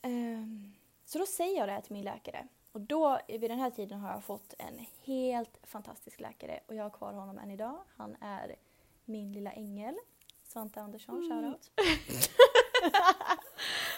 Ehm, 0.03 0.73
så 1.05 1.19
då 1.19 1.27
säger 1.27 1.59
jag 1.59 1.69
det 1.69 1.73
här 1.73 1.81
till 1.81 1.93
min 1.93 2.05
läkare. 2.05 2.49
Och 2.73 2.81
då, 2.81 3.19
vid 3.29 3.51
den 3.51 3.59
här 3.59 3.71
tiden 3.71 4.01
har 4.01 4.13
jag 4.13 4.25
fått 4.25 4.55
en 4.59 4.87
helt 5.05 5.59
fantastisk 5.63 6.21
läkare 6.21 6.61
och 6.67 6.75
jag 6.75 6.83
har 6.83 6.91
kvar 6.91 7.13
honom 7.13 7.39
än 7.39 7.51
idag. 7.51 7.79
Han 7.97 8.17
är 8.21 8.57
min 9.05 9.33
lilla 9.33 9.53
ängel. 9.53 9.95
Svante 10.43 10.81
Andersson, 10.81 11.17
Mm. 11.25 11.43
shoutout. 11.43 11.71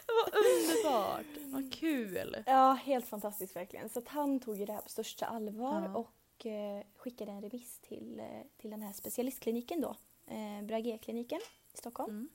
Vad 0.06 0.34
underbart. 0.34 1.26
Vad 1.46 1.72
kul. 1.74 2.36
Ja, 2.46 2.72
helt 2.72 3.06
fantastiskt 3.06 3.56
verkligen. 3.56 3.88
Så 3.88 4.02
han 4.06 4.40
tog 4.40 4.56
ju 4.56 4.66
det 4.66 4.72
här 4.72 4.80
på 4.80 4.88
största 4.88 5.26
allvar 5.26 5.82
Ja. 5.82 5.94
och 5.98 6.46
eh, 6.46 6.82
skickade 6.96 7.32
en 7.32 7.42
remiss 7.42 7.78
till, 7.78 8.20
eh, 8.20 8.42
till 8.56 8.70
den 8.70 8.82
här 8.82 8.92
specialistkliniken 8.92 9.80
då. 9.80 9.94
Eh, 10.26 10.62
Bragé-kliniken 10.62 11.40
i 11.74 11.76
Stockholm. 11.76 12.10
Mm. 12.10 12.28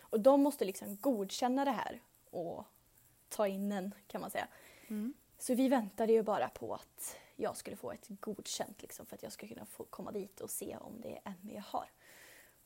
Och 0.00 0.20
de 0.20 0.42
måste 0.42 0.64
liksom 0.64 0.96
godkänna 1.00 1.64
det 1.64 1.70
här 1.70 2.00
och 2.30 2.64
ta 3.28 3.46
in 3.46 3.72
en 3.72 3.94
kan 4.06 4.20
man 4.20 4.30
säga. 4.30 4.48
Mm. 4.88 5.14
Så 5.38 5.54
vi 5.54 5.68
väntade 5.68 6.12
ju 6.12 6.22
bara 6.22 6.48
på 6.48 6.74
att 6.74 7.16
jag 7.36 7.56
skulle 7.56 7.76
få 7.76 7.92
ett 7.92 8.06
godkänt 8.08 8.82
liksom, 8.82 9.06
för 9.06 9.16
att 9.16 9.22
jag 9.22 9.32
skulle 9.32 9.54
kunna 9.54 9.66
få 9.66 9.84
komma 9.84 10.12
dit 10.12 10.40
och 10.40 10.50
se 10.50 10.76
om 10.76 11.00
det 11.00 11.20
är 11.24 11.34
ME 11.42 11.54
jag 11.54 11.62
har. 11.62 11.90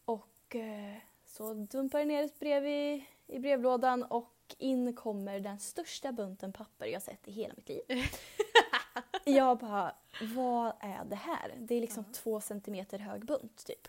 Och 0.05 0.57
eh, 0.57 0.97
så 1.27 1.55
dumpade 1.55 2.01
jag 2.01 2.09
ner 2.09 2.25
ett 2.25 2.39
brev 2.39 2.67
i, 2.67 3.07
i 3.27 3.39
brevlådan 3.39 4.03
och 4.03 4.35
in 4.59 4.97
kommer 4.97 5.41
den 5.41 5.59
största 5.61 6.13
bunten 6.13 6.53
papper 6.53 6.87
jag 6.87 7.03
sett 7.03 7.29
i 7.29 7.33
hela 7.33 7.55
mitt 7.57 7.69
liv. 7.69 7.83
jag 9.25 9.59
bara, 9.59 9.95
vad 10.35 10.73
är 10.81 11.05
det 11.05 11.17
här? 11.17 11.55
Det 11.59 11.75
är 11.75 11.81
liksom 11.81 12.05
Ja. 12.07 12.13
två 12.15 12.41
centimeter 12.41 12.99
hög 12.99 13.25
bunt 13.25 13.65
typ. 13.67 13.89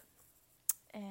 Eh, 0.94 1.02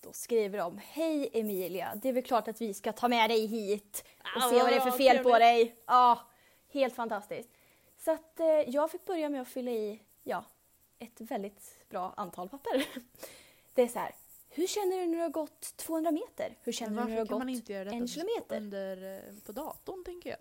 då 0.00 0.12
skriver 0.12 0.58
de, 0.58 0.78
hej 0.84 1.30
Emilia, 1.32 1.92
det 2.02 2.08
är 2.08 2.12
väl 2.12 2.22
klart 2.22 2.48
att 2.48 2.60
vi 2.60 2.74
ska 2.74 2.92
ta 2.92 3.08
med 3.08 3.30
dig 3.30 3.46
hit 3.46 4.04
och 4.36 4.42
se 4.42 4.58
vad 4.58 4.68
det 4.68 4.76
är 4.76 4.80
för 4.80 4.88
Ah, 4.88 4.92
fel 4.92 5.16
på 5.18 5.22
trevligt. 5.22 5.40
dig. 5.40 5.76
Ja, 5.86 6.20
helt 6.72 6.94
fantastiskt. 6.94 7.48
Så 7.98 8.10
att 8.10 8.40
eh, 8.40 8.46
jag 8.46 8.90
fick 8.90 9.04
börja 9.04 9.28
med 9.28 9.40
att 9.42 9.48
fylla 9.48 9.70
i, 9.70 10.00
ja, 10.22 10.44
ett 10.98 11.20
väldigt 11.20 11.88
bra 11.88 12.14
antal 12.16 12.48
papper. 12.48 12.86
Det 13.74 13.82
är 13.82 13.88
så 13.88 13.98
här, 13.98 14.14
hur 14.50 14.66
känner 14.66 14.96
du 15.00 15.06
när 15.06 15.16
du 15.16 15.22
har 15.22 15.28
gått 15.30 15.76
200 15.76 16.10
meter? 16.10 16.56
Hur 16.62 16.72
känner 16.72 17.02
du 17.02 17.08
när 17.08 17.14
du 17.14 17.18
har 17.18 17.26
gått 17.26 17.92
en 17.92 18.08
kilometer? 18.08 18.56
under, 18.56 19.16
eh, 19.16 19.34
på 19.46 19.52
datorn 19.52 20.04
tänker 20.04 20.30
jag? 20.30 20.38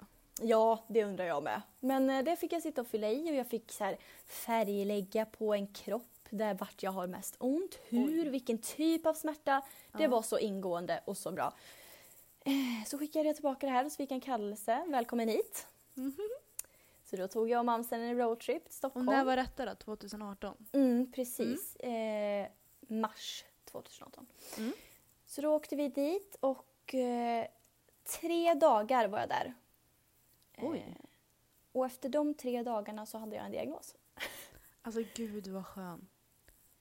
Ja, 0.50 0.84
det 0.88 1.04
undrar 1.04 1.26
jag 1.26 1.44
med. 1.44 1.62
Men 1.80 2.10
eh, 2.10 2.24
det 2.24 2.36
fick 2.36 2.54
jag 2.54 2.62
sitta 2.62 2.82
och 2.82 2.88
fylla 2.88 3.10
i 3.10 3.32
och 3.32 3.36
jag 3.36 3.48
fick 3.48 3.72
så 3.72 3.84
här 3.84 3.98
färglägga 4.26 5.26
på 5.26 5.54
en 5.54 5.68
kropp 5.68 6.11
där 6.32 6.54
vart 6.54 6.84
jag 6.84 6.92
har 6.92 7.08
mest 7.08 7.36
ont, 7.40 7.80
hur, 7.90 8.24
Oj. 8.24 8.30
vilken 8.30 8.58
typ 8.58 9.06
av 9.06 9.14
smärta. 9.14 9.62
Det 9.92 10.04
Ja. 10.04 10.10
var 10.10 10.22
så 10.22 10.40
ingående 10.40 11.04
och 11.06 11.18
så 11.18 11.32
bra. 11.32 11.54
Eh, 12.46 12.86
Så 12.88 12.98
skickade 12.98 13.26
jag 13.26 13.36
tillbaka 13.36 13.66
det 13.68 13.72
här 13.74 13.86
och 13.86 13.92
så 13.92 13.96
fick 13.98 14.12
jag 14.12 14.16
en 14.16 14.22
kallelse. 14.22 14.86
Välkommen 14.88 15.28
hit. 15.30 15.68
Mhm. 15.94 16.30
Så 17.04 17.16
då 17.16 17.28
tog 17.28 17.50
jag 17.50 17.60
och 17.60 17.66
mamsen 17.66 18.02
en 18.02 18.18
roadtrip 18.18 18.64
till 18.64 18.68
Och 18.70 18.74
Stockholm. 18.74 19.06
när 19.06 19.26
var 19.26 19.36
detta 19.36 19.66
då? 19.66 19.76
2018? 19.76 20.68
Mm, 20.72 21.12
precis. 21.12 21.76
Eh, 21.76 22.48
mars 22.80 23.46
2018. 23.66 24.26
Mm. 24.58 24.74
Så 25.26 25.42
då 25.42 25.56
åkte 25.56 25.76
vi 25.76 25.88
dit 25.88 26.36
och 26.40 26.96
eh, 26.96 27.48
tre 28.22 28.54
dagar 28.54 29.08
var 29.08 29.20
jag 29.20 29.30
där. 29.30 29.54
Oj. 30.58 30.78
Eh, 30.88 31.06
och 31.72 31.86
efter 31.86 32.10
de 32.10 32.34
tre 32.34 32.64
dagarna 32.64 33.06
så 33.06 33.18
hade 33.18 33.36
jag 33.36 33.46
en 33.46 33.52
diagnos. 33.52 33.96
Alltså 34.84 35.02
gud 35.16 35.48
vad 35.48 35.66
skön. 35.66 36.08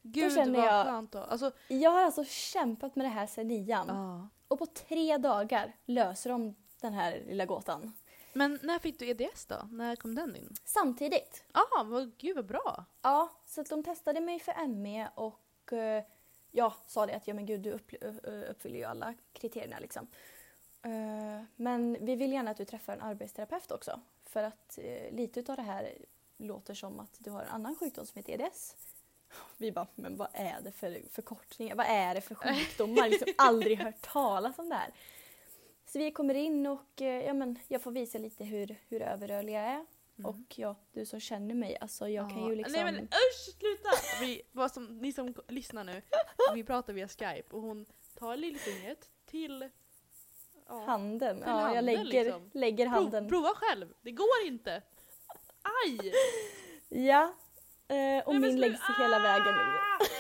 Gud 0.03 0.33
vad 0.37 0.65
jag- 0.65 0.87
skönt 0.87 1.13
då. 1.13 1.19
Alltså, 1.19 1.53
Jag 1.69 1.91
har 1.91 2.03
alltså 2.03 2.25
kämpat 2.25 2.97
med 2.97 3.07
det 3.07 3.11
här 3.11 3.27
sedan 3.27 3.49
nian. 3.49 3.87
ja. 3.89 4.29
Och 4.49 4.59
på 4.59 4.67
tre 4.67 5.17
dagar 5.19 5.77
löser 5.87 6.31
de 6.31 6.55
den 6.81 6.93
här 6.93 7.23
lilla 7.27 7.47
gåtan. 7.47 7.93
Men 8.33 8.59
när 8.63 8.79
fick 8.79 8.99
du 8.99 9.09
EDS 9.09 9.47
då? 9.47 9.57
När 9.71 9.97
kom 9.97 10.15
den 10.15 10.37
in? 10.37 10.55
Samtidigt. 10.65 11.45
Ah, 11.53 11.85
vad, 11.85 12.13
gud 12.19 12.37
vad 12.37 12.47
bra. 12.47 12.85
Ja, 13.03 13.29
så 13.47 13.61
att 13.61 13.69
de 13.69 13.83
testade 13.83 14.21
mig 14.21 14.39
för 14.41 14.67
ME 14.69 15.09
och 15.15 15.73
eh, 15.73 16.05
ja, 16.51 16.75
sa 16.87 17.07
det 17.07 17.15
att 17.17 17.29
ja 17.29 17.35
men 17.35 17.47
gud 17.47 17.61
du 17.61 17.71
upp, 17.73 17.91
ö- 18.01 18.47
uppfyller 18.51 18.77
ju 18.79 18.85
alla 18.85 19.15
kriterierna 19.33 19.79
liksom. 19.79 20.07
Eh, 20.83 21.43
men 21.57 21.97
vi 22.01 22.17
vill 22.17 22.33
gärna 22.33 22.51
att 22.51 22.57
du 22.57 22.65
träffar 22.65 22.93
en 22.93 23.01
arbetsterapeut 23.03 23.71
också. 23.71 24.01
För 24.25 24.43
att 24.43 24.79
eh, 24.83 25.13
lite 25.15 25.41
utav 25.41 25.57
det 25.57 25.63
här 25.63 25.93
låter 26.37 26.75
som 26.75 27.01
att 27.01 27.15
du 27.19 27.31
har 27.31 27.43
en 27.43 27.49
annan 27.49 27.77
sjukdom 27.77 28.07
som 28.07 28.17
heter 28.19 28.33
EDS. 28.33 28.77
Vi 29.57 29.73
bara, 29.73 29.87
men 29.95 30.17
vad 30.17 30.29
är 30.33 30.61
det 30.61 30.73
för 30.73 31.03
förkortningar? 31.11 31.75
Vad 31.75 31.87
är 31.87 32.15
det 32.15 32.21
för 32.21 32.35
sjukdomar? 32.35 33.09
Liksom 33.09 33.29
aldrig 33.39 33.79
hört 33.79 34.01
talas 34.13 34.59
om 34.59 34.69
det 34.69 34.75
här. 34.75 34.91
Så 35.87 35.99
vi 35.99 36.11
kommer 36.11 36.35
in 36.35 36.67
och 36.67 37.03
eh, 37.03 37.27
ja, 37.27 37.35
men 37.35 37.59
jag 37.69 37.83
får 37.83 37.91
visa 37.91 38.19
lite 38.19 38.45
hur, 38.45 38.77
hur 38.89 39.03
överrörlig 39.03 39.53
jag 39.53 39.63
är. 39.63 39.87
Mm. 40.19 40.31
Och 40.31 40.59
ja, 40.59 40.77
du 40.93 41.07
som 41.07 41.21
känner 41.21 41.55
mig, 41.55 41.77
alltså 41.81 42.09
jag 42.09 42.31
kan 42.31 42.47
ju 42.47 42.55
liksom... 42.55 42.73
Nej 42.73 42.85
men 42.85 43.05
usch 43.05 43.59
sluta! 43.59 43.91
Vi, 44.21 44.43
vad 44.53 44.73
som, 44.73 44.99
ni 44.99 45.13
som 45.13 45.35
lyssnar 45.49 45.85
nu, 45.85 46.03
vi 46.55 46.65
pratar 46.65 46.93
via 46.93 47.09
skype 47.09 47.45
och 47.51 47.63
hon 47.63 47.87
tar 48.19 48.37
lillfingret 48.37 49.11
till... 49.27 49.69
Ja, 50.67 50.85
Handen. 50.85 51.37
Till 51.37 51.47
Ja, 51.47 51.59
jag 51.59 51.65
handen, 51.65 51.85
lägger, 51.85 52.25
liksom. 52.25 52.51
lägger 52.55 52.87
handen. 52.87 53.29
prova 53.29 53.55
själv, 53.55 53.95
det 54.01 54.11
går 54.11 54.47
inte! 54.47 54.83
Aj! 55.63 56.13
Ja. 56.89 57.35
Eh, 57.91 58.27
och 58.27 58.35
Nej, 58.35 58.41
min 58.51 58.61
läggs 58.61 58.81
hela 58.99 59.19
vägen 59.19 59.55
nu. 59.55 59.61
Ah! 59.61 60.05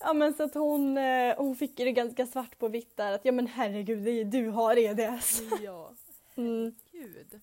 Ja 0.00 0.12
men 0.12 0.34
så 0.34 0.42
att 0.42 0.54
hon, 0.54 0.98
eh, 0.98 1.36
hon 1.36 1.56
fick 1.56 1.76
det 1.76 1.92
ganska 1.92 2.26
svart 2.26 2.58
på 2.58 2.68
vitt 2.68 2.96
där 2.96 3.12
att 3.12 3.24
ja 3.24 3.32
men 3.32 3.46
herregud 3.46 4.26
du 4.26 4.48
har 4.48 4.76
EDS. 4.76 5.42
Ja, 5.62 5.92
Mm. 6.36 6.74
gud. 6.92 7.40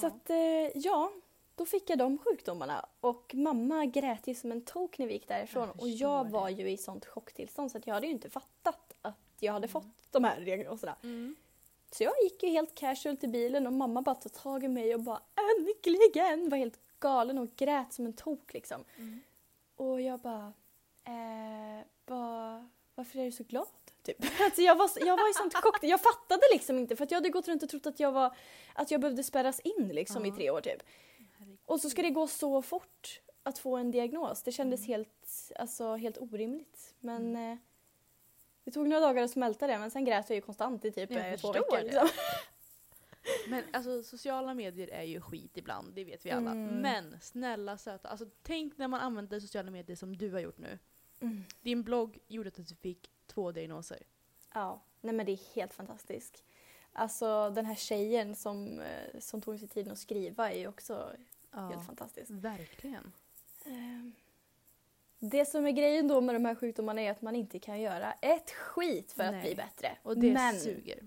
Så 0.00 0.06
att 0.06 0.30
eh, 0.30 0.36
ja, 0.74 1.12
då 1.56 1.66
fick 1.66 1.90
jag 1.90 1.98
de 1.98 2.18
sjukdomarna 2.18 2.86
och 3.00 3.30
mamma 3.34 3.84
grät 3.86 4.26
ju 4.26 4.34
som 4.34 4.52
en 4.52 4.64
tok 4.64 4.98
när 4.98 5.06
vi 5.06 5.12
gick 5.12 5.28
därifrån 5.28 5.68
Jag 5.68 5.80
och 5.82 5.88
jag 5.88 6.30
var 6.30 6.46
det. 6.46 6.52
ju 6.52 6.70
i 6.70 6.76
sånt 6.76 7.06
chocktillstånd 7.06 7.70
så 7.72 7.78
att 7.78 7.86
jag 7.86 7.94
hade 7.94 8.06
ju 8.06 8.12
inte 8.12 8.30
fattat 8.30 8.92
att 9.02 9.16
jag 9.40 9.52
hade 9.52 9.68
fått 9.68 9.86
de 10.10 10.24
här 10.24 10.40
diagnoserna. 10.40 10.96
Mm. 11.02 11.36
Så 11.94 12.02
jag 12.04 12.12
gick 12.22 12.42
ju 12.42 12.48
helt 12.48 12.74
casual 12.74 13.16
till 13.16 13.28
bilen 13.28 13.66
och 13.66 13.72
mamma 13.72 14.02
bara 14.02 14.14
tog 14.14 14.32
tag 14.32 14.64
i 14.64 14.68
mig 14.68 14.94
och 14.94 15.00
bara 15.00 15.20
äntligen! 15.58 16.48
Var 16.48 16.58
helt 16.58 16.80
galen 17.00 17.38
och 17.38 17.56
grät 17.56 17.92
som 17.92 18.06
en 18.06 18.12
tok 18.12 18.52
liksom. 18.54 18.84
Och 19.76 20.00
jag 20.00 20.20
bara, 20.20 20.52
eh, 21.04 21.84
vad, 22.06 22.68
varför 22.94 23.18
är 23.18 23.24
du 23.24 23.32
så 23.32 23.44
glad? 23.44 23.66
Typ. 24.02 24.16
Alltså 24.40 24.62
jag, 24.62 24.76
var, 24.76 24.90
jag 24.96 25.16
var 25.16 25.30
i 25.30 25.34
sånt 25.34 25.54
chock. 25.54 25.78
Jag 25.82 26.00
fattade 26.00 26.42
liksom 26.52 26.78
inte 26.78 26.96
för 26.96 27.04
att 27.04 27.10
jag 27.10 27.16
hade 27.16 27.28
gått 27.30 27.48
runt 27.48 27.62
och 27.62 27.68
trott 27.68 27.86
att 27.86 28.00
jag, 28.00 28.12
var, 28.12 28.36
att 28.74 28.90
jag 28.90 29.00
behövde 29.00 29.22
spärras 29.22 29.60
in 29.60 29.88
liksom 29.92 30.26
i 30.26 30.28
Ja. 30.28 30.34
tre 30.34 30.50
år 30.50 30.60
typ. 30.60 30.82
Och 31.66 31.80
så 31.80 31.90
ska 31.90 32.02
det 32.02 32.10
gå 32.10 32.26
så 32.26 32.62
fort 32.62 33.20
att 33.42 33.58
få 33.58 33.76
en 33.76 33.90
diagnos. 33.90 34.42
Det 34.42 34.52
kändes 34.52 34.80
Mm. 34.80 34.88
helt, 34.90 35.52
alltså, 35.58 35.96
helt 35.96 36.18
orimligt. 36.18 36.94
Men 37.00 37.36
eh, 37.36 37.56
det 38.64 38.70
tog 38.70 38.88
några 38.88 39.00
dagar 39.00 39.22
att 39.22 39.30
smälta 39.30 39.66
det 39.66 39.78
men 39.78 39.90
sen 39.90 40.04
grät 40.04 40.30
jag 40.30 40.36
ju 40.36 40.40
konstant 40.40 40.84
i 40.84 40.92
typ 40.92 41.10
Jag 41.10 41.38
två 41.38 41.52
veckor. 41.52 41.82
Liksom. 41.82 42.08
Men 43.48 43.64
alltså 43.72 44.02
sociala 44.02 44.54
medier 44.54 44.88
är 44.88 45.02
ju 45.02 45.20
skit 45.20 45.56
ibland, 45.56 45.94
det 45.94 46.04
vet 46.04 46.26
vi 46.26 46.30
alla. 46.30 46.50
Mm. 46.50 46.74
Men 46.74 47.20
snälla 47.20 47.78
söta, 47.78 48.08
alltså 48.08 48.26
tänk 48.42 48.78
när 48.78 48.88
man 48.88 49.00
använder 49.00 49.40
sociala 49.40 49.70
medier 49.70 49.96
som 49.96 50.16
du 50.16 50.32
har 50.32 50.40
gjort 50.40 50.58
nu. 50.58 50.78
Mm. 51.20 51.44
Din 51.60 51.82
blogg 51.82 52.18
gjorde 52.28 52.48
att 52.48 52.54
du 52.54 52.74
fick 52.74 53.10
två 53.26 53.52
diagnoser. 53.52 54.02
Ja, 54.54 54.82
nej 55.00 55.14
men 55.14 55.26
det 55.26 55.32
är 55.32 55.54
helt 55.54 55.74
fantastiskt. 55.74 56.44
Alltså 56.92 57.50
den 57.50 57.66
här 57.66 57.74
tjejen 57.74 58.36
som, 58.36 58.80
eh, 58.80 59.20
som 59.20 59.40
tog 59.40 59.58
sig 59.58 59.68
tiden 59.68 59.92
att 59.92 59.98
skriva 59.98 60.52
är 60.52 60.58
ju 60.58 60.68
också 60.68 61.12
helt 61.50 61.86
fantastisk. 61.86 62.30
verkligen. 62.30 63.12
Ehm, 63.64 64.12
Det 65.24 65.44
som 65.44 65.66
är 65.66 65.70
grejen 65.70 66.08
då 66.08 66.20
med 66.20 66.34
de 66.34 66.44
här 66.44 66.54
sjukdomarna 66.54 67.00
är 67.00 67.10
att 67.10 67.22
man 67.22 67.36
inte 67.36 67.58
kan 67.58 67.80
göra 67.80 68.12
ett 68.12 68.50
skit 68.50 69.12
för 69.12 69.22
att 69.24 69.32
Nej. 69.32 69.42
bli 69.42 69.54
bättre. 69.54 69.96
Och 70.02 70.18
det 70.18 70.32
Men 70.32 70.60
suger. 70.60 70.98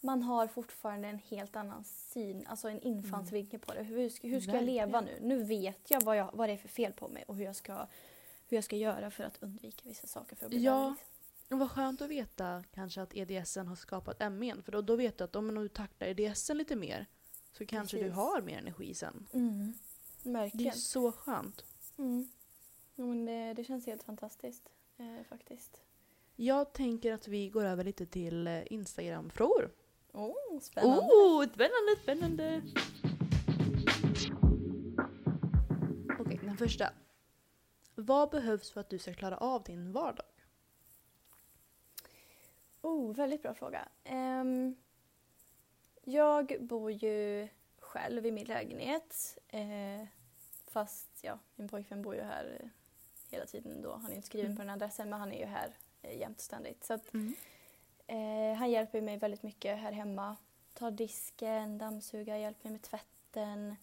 man 0.00 0.22
har 0.22 0.46
fortfarande 0.46 1.08
en 1.08 1.18
helt 1.18 1.56
annan 1.56 1.84
syn, 1.84 2.46
alltså 2.46 2.68
en 2.68 2.80
infallsvinkel 2.80 3.60
på 3.60 3.74
det. 3.74 3.82
Hur 3.82 4.08
ska, 4.08 4.28
hur 4.28 4.40
ska 4.40 4.52
jag 4.52 4.64
leva 4.64 5.00
nu? 5.00 5.18
Nu 5.20 5.44
vet 5.44 5.90
jag 5.90 6.00
vad, 6.04 6.16
jag 6.16 6.30
vad 6.32 6.48
det 6.48 6.52
är 6.52 6.56
för 6.56 6.68
fel 6.68 6.92
på 6.92 7.08
mig 7.08 7.24
och 7.28 7.36
hur 7.36 7.44
jag 7.44 7.56
ska, 7.56 7.86
hur 8.48 8.56
jag 8.56 8.64
ska 8.64 8.76
göra 8.76 9.10
för 9.10 9.24
att 9.24 9.42
undvika 9.42 9.88
vissa 9.88 10.06
saker 10.06 10.36
för 10.36 10.44
att 10.44 10.50
bli 10.50 10.64
Ja. 10.64 10.90
liksom. 10.90 11.06
Och 11.50 11.58
vad 11.58 11.70
skönt 11.70 12.02
att 12.02 12.08
veta 12.10 12.64
kanske 12.74 13.02
att 13.02 13.14
EDSen 13.16 13.66
har 13.66 13.76
skapat 13.76 14.32
ME. 14.32 14.62
För 14.62 14.72
då, 14.72 14.80
då 14.82 14.96
vet 14.96 15.18
du 15.18 15.24
att 15.24 15.36
om 15.36 15.54
du 15.54 15.68
tacklar 15.68 16.08
EDSen 16.08 16.58
lite 16.58 16.76
mer 16.76 17.06
så 17.52 17.66
kanske 17.66 17.96
du 17.96 18.02
Precis. 18.02 18.16
har 18.16 18.42
mer 18.42 18.58
energi 18.58 18.94
sen. 18.94 19.26
Mm. 19.32 19.74
Det 20.52 20.66
är 20.68 20.70
så 20.72 21.12
skönt. 21.12 21.64
Mm. 21.98 22.28
Ja, 22.94 23.04
men 23.04 23.24
det, 23.24 23.54
det 23.54 23.64
känns 23.64 23.86
helt 23.86 24.02
fantastiskt 24.02 24.70
eh, 24.96 25.24
faktiskt. 25.28 25.82
Jag 26.36 26.72
tänker 26.72 27.12
att 27.12 27.28
vi 27.28 27.48
går 27.48 27.64
över 27.64 27.84
lite 27.84 28.06
till 28.06 28.46
eh, 28.46 28.72
Instagram-frågor. 28.72 29.70
Oh, 30.12 30.60
spännande. 30.60 31.02
Oh, 31.02 31.44
spännande, 31.48 31.96
spännande! 32.02 32.62
Okej, 36.20 36.40
den 36.42 36.56
första. 36.56 36.92
Vad 37.94 38.30
behövs 38.30 38.70
för 38.70 38.80
att 38.80 38.90
du 38.90 38.98
ska 38.98 39.14
klara 39.14 39.36
av 39.36 39.62
din 39.62 39.92
vardag? 39.92 40.26
Oh, 42.82 43.14
väldigt 43.14 43.42
bra 43.42 43.54
fråga. 43.54 43.88
Ehm, 44.04 44.76
jag 46.02 46.56
bor 46.60 46.90
ju 46.92 47.48
själv 47.78 48.26
i 48.26 48.32
min 48.32 48.46
lägenhet. 48.46 49.38
eh, 49.48 50.06
fast 50.66 51.10
ja, 51.22 51.38
min 51.54 51.68
pojkvän 51.68 52.02
bor 52.02 52.14
ju 52.14 52.22
här 52.22 52.58
eh, 52.60 52.68
hela 53.34 53.46
tiden 53.46 53.82
då. 53.82 53.92
Han 53.92 54.10
är 54.10 54.14
inte 54.14 54.26
skriven 54.26 54.46
Mm. 54.46 54.56
på 54.56 54.62
den 54.62 54.70
adressen 54.70 55.10
men 55.10 55.18
han 55.20 55.32
är 55.32 55.38
ju 55.38 55.44
här 55.46 55.70
eh, 56.02 56.18
jämt 56.18 56.36
och 56.38 56.42
ständigt. 56.44 56.84
Så 56.84 56.94
att, 56.94 57.14
eh, 58.06 58.54
han 58.58 58.70
hjälper 58.70 59.00
mig 59.00 59.16
väldigt 59.16 59.42
mycket 59.42 59.78
här 59.78 59.92
hemma. 59.92 60.36
Tar 60.74 60.90
disken, 60.90 61.78
dammsugar, 61.78 62.36
hjälper 62.36 62.64
mig 62.64 62.72
med 62.72 62.82
tvätten. 62.82 63.76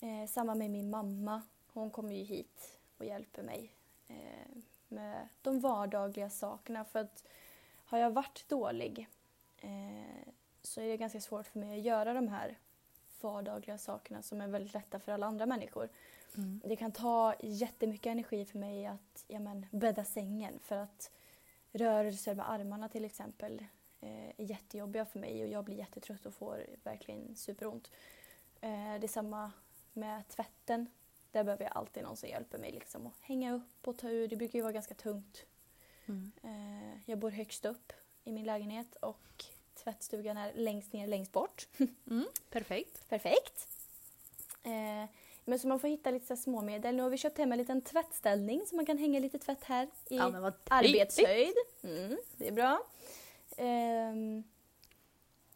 Eh, 0.00 0.28
samma 0.28 0.54
med 0.54 0.70
min 0.70 0.90
mamma. 0.90 1.42
Hon 1.72 1.90
kommer 1.90 2.14
ju 2.14 2.22
hit 2.24 2.78
och 2.98 3.04
hjälper 3.04 3.42
mig 3.42 3.72
eh, 4.08 4.56
med 4.88 5.28
de 5.42 5.60
vardagliga 5.60 6.30
sakerna. 6.30 6.84
För 6.84 6.98
att 6.98 7.24
har 7.84 7.98
jag 7.98 8.10
varit 8.10 8.44
dålig 8.48 9.08
eh, 9.60 10.28
så 10.62 10.80
är 10.80 10.88
det 10.88 10.96
ganska 10.96 11.20
svårt 11.20 11.46
för 11.46 11.58
mig 11.58 11.78
att 11.78 11.84
göra 11.84 12.14
de 12.14 12.28
här 12.28 12.58
vardagliga 13.20 13.78
sakerna 13.78 14.22
som 14.22 14.40
är 14.40 14.48
väldigt 14.48 14.74
lätta 14.74 14.98
för 15.00 15.12
alla 15.12 15.26
andra 15.26 15.46
människor. 15.46 15.88
Mm. 16.36 16.60
Det 16.64 16.76
kan 16.76 16.92
ta 16.92 17.34
jättemycket 17.40 18.10
energi 18.10 18.44
för 18.44 18.58
mig 18.58 18.86
att 18.86 19.24
ja, 19.28 19.40
men, 19.40 19.66
bädda 19.70 20.04
sängen 20.04 20.58
för 20.58 20.76
att 20.76 21.10
rörelser 21.72 22.34
med 22.34 22.50
armarna 22.50 22.88
till 22.88 23.04
exempel 23.04 23.64
eh, 24.00 24.28
är 24.28 24.44
jättejobbiga 24.44 25.04
för 25.04 25.18
mig 25.18 25.42
och 25.42 25.48
jag 25.48 25.64
blir 25.64 25.76
jättetrött 25.76 26.26
och 26.26 26.34
får 26.34 26.66
verkligen 26.84 27.36
superont. 27.36 27.90
Eh, 28.60 28.70
det 28.70 29.06
är 29.06 29.08
samma 29.08 29.52
med 29.92 30.28
tvätten. 30.28 30.86
Där 31.32 31.44
behöver 31.44 31.64
jag 31.64 31.76
alltid 31.76 32.02
någon 32.02 32.16
som 32.16 32.28
hjälper 32.28 32.58
mig 32.58 32.72
liksom, 32.72 33.06
att 33.06 33.20
hänga 33.20 33.54
upp 33.54 33.88
och 33.88 33.98
ta 33.98 34.08
ur. 34.10 34.28
Det 34.28 34.36
brukar 34.36 34.58
ju 34.58 34.62
vara 34.62 34.72
ganska 34.72 34.94
tungt. 34.94 35.44
Mm. 36.06 36.32
Eh, 36.42 37.00
jag 37.06 37.18
bor 37.18 37.30
högst 37.30 37.64
upp 37.64 37.92
i 38.24 38.32
min 38.32 38.44
lägenhet 38.44 38.96
och 38.96 39.44
tvättstugan 39.74 40.36
är 40.36 40.52
längst 40.54 40.92
ner 40.92 41.06
längst 41.06 41.32
bort. 41.32 41.68
Mm. 42.10 42.26
Perfekt. 42.50 43.08
Perfekt. 43.08 43.68
Eh, 44.62 45.04
men 45.48 45.58
så 45.58 45.68
man 45.68 45.80
får 45.80 45.88
hitta 45.88 46.10
lite 46.10 46.26
så 46.26 46.36
småmedel. 46.36 46.96
Nu 46.96 47.02
har 47.02 47.10
vi 47.10 47.16
köpt 47.16 47.38
hem 47.38 47.52
en 47.52 47.58
liten 47.58 47.80
tvättställning 47.80 48.62
så 48.66 48.76
man 48.76 48.86
kan 48.86 48.98
hänga 48.98 49.20
lite 49.20 49.38
tvätt 49.38 49.64
här 49.64 49.88
i 50.10 50.16
Ja, 50.16 50.52
arbetshöjd. 50.68 51.54
Mm, 51.82 52.18
det 52.36 52.48
är 52.48 52.52
bra. 52.52 52.82
Ehm, 53.56 54.44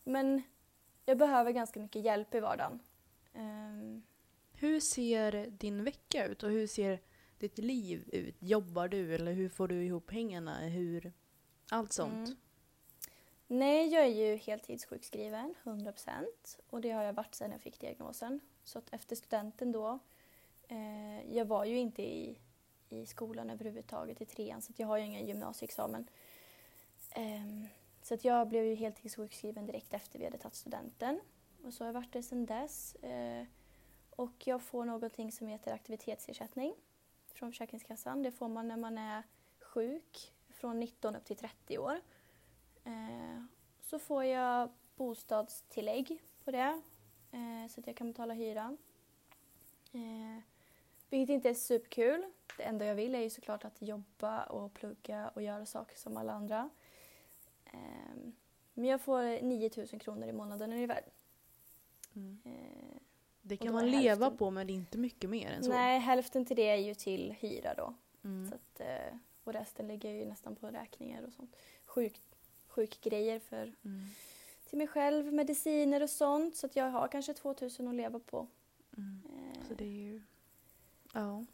men 0.04 0.42
jag 1.04 1.18
behöver 1.18 1.52
ganska 1.52 1.80
mycket 1.80 2.04
hjälp 2.04 2.34
i 2.34 2.40
vardagen. 2.40 2.80
Ehm, 3.34 4.02
Hur 4.52 4.80
ser 4.80 5.46
din 5.50 5.84
vecka 5.84 6.26
ut 6.26 6.42
och 6.42 6.50
hur 6.50 6.66
ser 6.66 7.00
ditt 7.38 7.58
liv 7.58 8.08
ut? 8.12 8.36
Jobbar 8.38 8.88
du 8.88 9.14
eller 9.14 9.32
hur 9.32 9.48
får 9.48 9.68
du 9.68 9.84
ihop 9.84 10.06
pengarna? 10.06 10.58
Hur... 10.58 11.12
Allt 11.70 11.92
sånt. 11.92 12.28
Mm. 12.28 12.36
Nej, 13.46 13.88
jag 13.88 14.04
är 14.04 14.08
ju 14.30 14.36
heltidssjukskriven, 14.36 15.54
100%. 15.64 16.24
Och 16.70 16.80
det 16.80 16.90
har 16.90 17.02
jag 17.02 17.12
varit 17.12 17.34
sedan 17.34 17.50
jag 17.50 17.60
fick 17.60 17.80
diagnosen. 17.80 18.40
Så 18.64 18.78
att 18.78 18.94
efter 18.94 19.16
studenten 19.16 19.72
då, 19.72 19.98
eh, 20.68 21.36
jag 21.36 21.44
var 21.44 21.64
ju 21.64 21.78
inte 21.78 22.02
i, 22.02 22.38
i 22.88 23.06
skolan 23.06 23.50
överhuvudtaget 23.50 24.20
i 24.20 24.24
trean 24.24 24.62
så 24.62 24.72
att 24.72 24.78
jag 24.78 24.86
har 24.86 24.96
ju 24.96 25.04
ingen 25.04 25.26
gymnasieexamen. 25.26 26.08
Eh, 27.10 27.68
så 28.02 28.14
att 28.14 28.24
jag 28.24 28.48
blev 28.48 28.64
ju 28.64 28.74
heltidssjukskriven 28.74 29.66
direkt 29.66 29.94
efter 29.94 30.18
vi 30.18 30.24
hade 30.24 30.38
tagit 30.38 30.54
studenten. 30.54 31.20
Och 31.64 31.74
så 31.74 31.84
har 31.84 31.88
jag 31.88 31.92
varit 31.94 32.12
det 32.12 32.22
sedan 32.22 32.46
dess. 32.46 32.94
Eh, 32.94 33.44
och 34.10 34.46
jag 34.46 34.62
får 34.62 34.84
någonting 34.84 35.32
som 35.32 35.46
heter 35.46 35.72
aktivitetsersättning 35.72 36.74
från 37.34 37.52
Försäkringskassan. 37.52 38.22
Det 38.22 38.32
får 38.32 38.48
man 38.48 38.68
när 38.68 38.76
man 38.76 38.98
är 38.98 39.22
sjuk 39.60 40.32
från 40.50 40.80
19 40.80 41.16
upp 41.16 41.24
till 41.24 41.36
30 41.36 41.78
år. 41.78 42.00
Eh, 42.84 43.44
så 43.80 43.98
får 43.98 44.24
jag 44.24 44.70
bostadstillägg 44.96 46.22
på 46.44 46.50
det 46.50 46.82
eh, 47.32 47.68
så 47.70 47.80
att 47.80 47.86
jag 47.86 47.96
kan 47.96 48.06
betala 48.06 48.34
hyran. 48.34 48.78
Eh, 49.92 50.42
vilket 51.10 51.34
inte 51.34 51.50
är 51.50 51.54
superkul. 51.54 52.24
Det 52.56 52.62
enda 52.62 52.84
jag 52.86 52.94
vill 52.94 53.14
är 53.14 53.20
ju 53.20 53.30
såklart 53.30 53.64
att 53.64 53.82
jobba 53.82 54.44
och 54.44 54.74
plugga 54.74 55.28
och 55.28 55.42
göra 55.42 55.66
saker 55.66 55.96
som 55.96 56.16
alla 56.16 56.32
andra. 56.32 56.70
Eh, 57.64 58.14
men 58.74 58.84
jag 58.84 59.00
får 59.00 59.42
9000 59.42 59.98
kronor 59.98 60.28
i 60.28 60.32
månaden 60.32 60.72
ungefär. 60.72 61.00
Mm. 62.14 62.38
Eh, 62.44 62.96
Det 63.42 63.56
kan 63.56 63.72
man 63.72 63.90
leva 63.90 64.24
hälften- 64.26 64.36
på 64.38 64.50
men 64.50 64.66
det 64.66 64.72
är 64.72 64.74
inte 64.74 64.98
mycket 64.98 65.30
mer 65.30 65.50
än 65.50 65.64
så. 65.64 65.70
nej, 65.70 65.98
hälften 65.98 66.44
till 66.46 66.56
det 66.56 66.68
är 66.68 66.76
ju 66.76 66.94
till 66.94 67.32
hyra 67.40 67.74
då. 67.74 67.94
Mm. 68.24 68.48
Så 68.50 68.54
att, 68.54 68.80
eh, 68.80 69.16
och 69.44 69.52
resten 69.52 69.88
ligger 69.88 70.10
ju 70.10 70.24
nästan 70.26 70.56
på 70.56 70.66
räkningar 70.66 71.22
och 71.22 71.32
sånt. 71.32 71.56
Sjuk, 71.86 72.20
sjukgrejer 72.68 73.38
för 73.38 73.62
Mm. 73.84 74.06
Till 74.72 74.78
mig 74.78 74.86
själv, 74.86 75.32
mediciner 75.32 76.02
och 76.02 76.10
sånt. 76.10 76.56
Så 76.56 76.66
att 76.66 76.76
jag 76.76 76.90
har 76.90 77.08
kanske 77.08 77.34
2000 77.34 77.88
att 77.88 77.94
leva 77.94 78.18
på. 78.18 78.46
Mm. 78.96 79.22
Eh, 79.24 79.66
Så 79.68 79.74
det 79.74 79.84
är 79.84 79.88
ju... 79.88 80.22
Ja. 81.14 81.44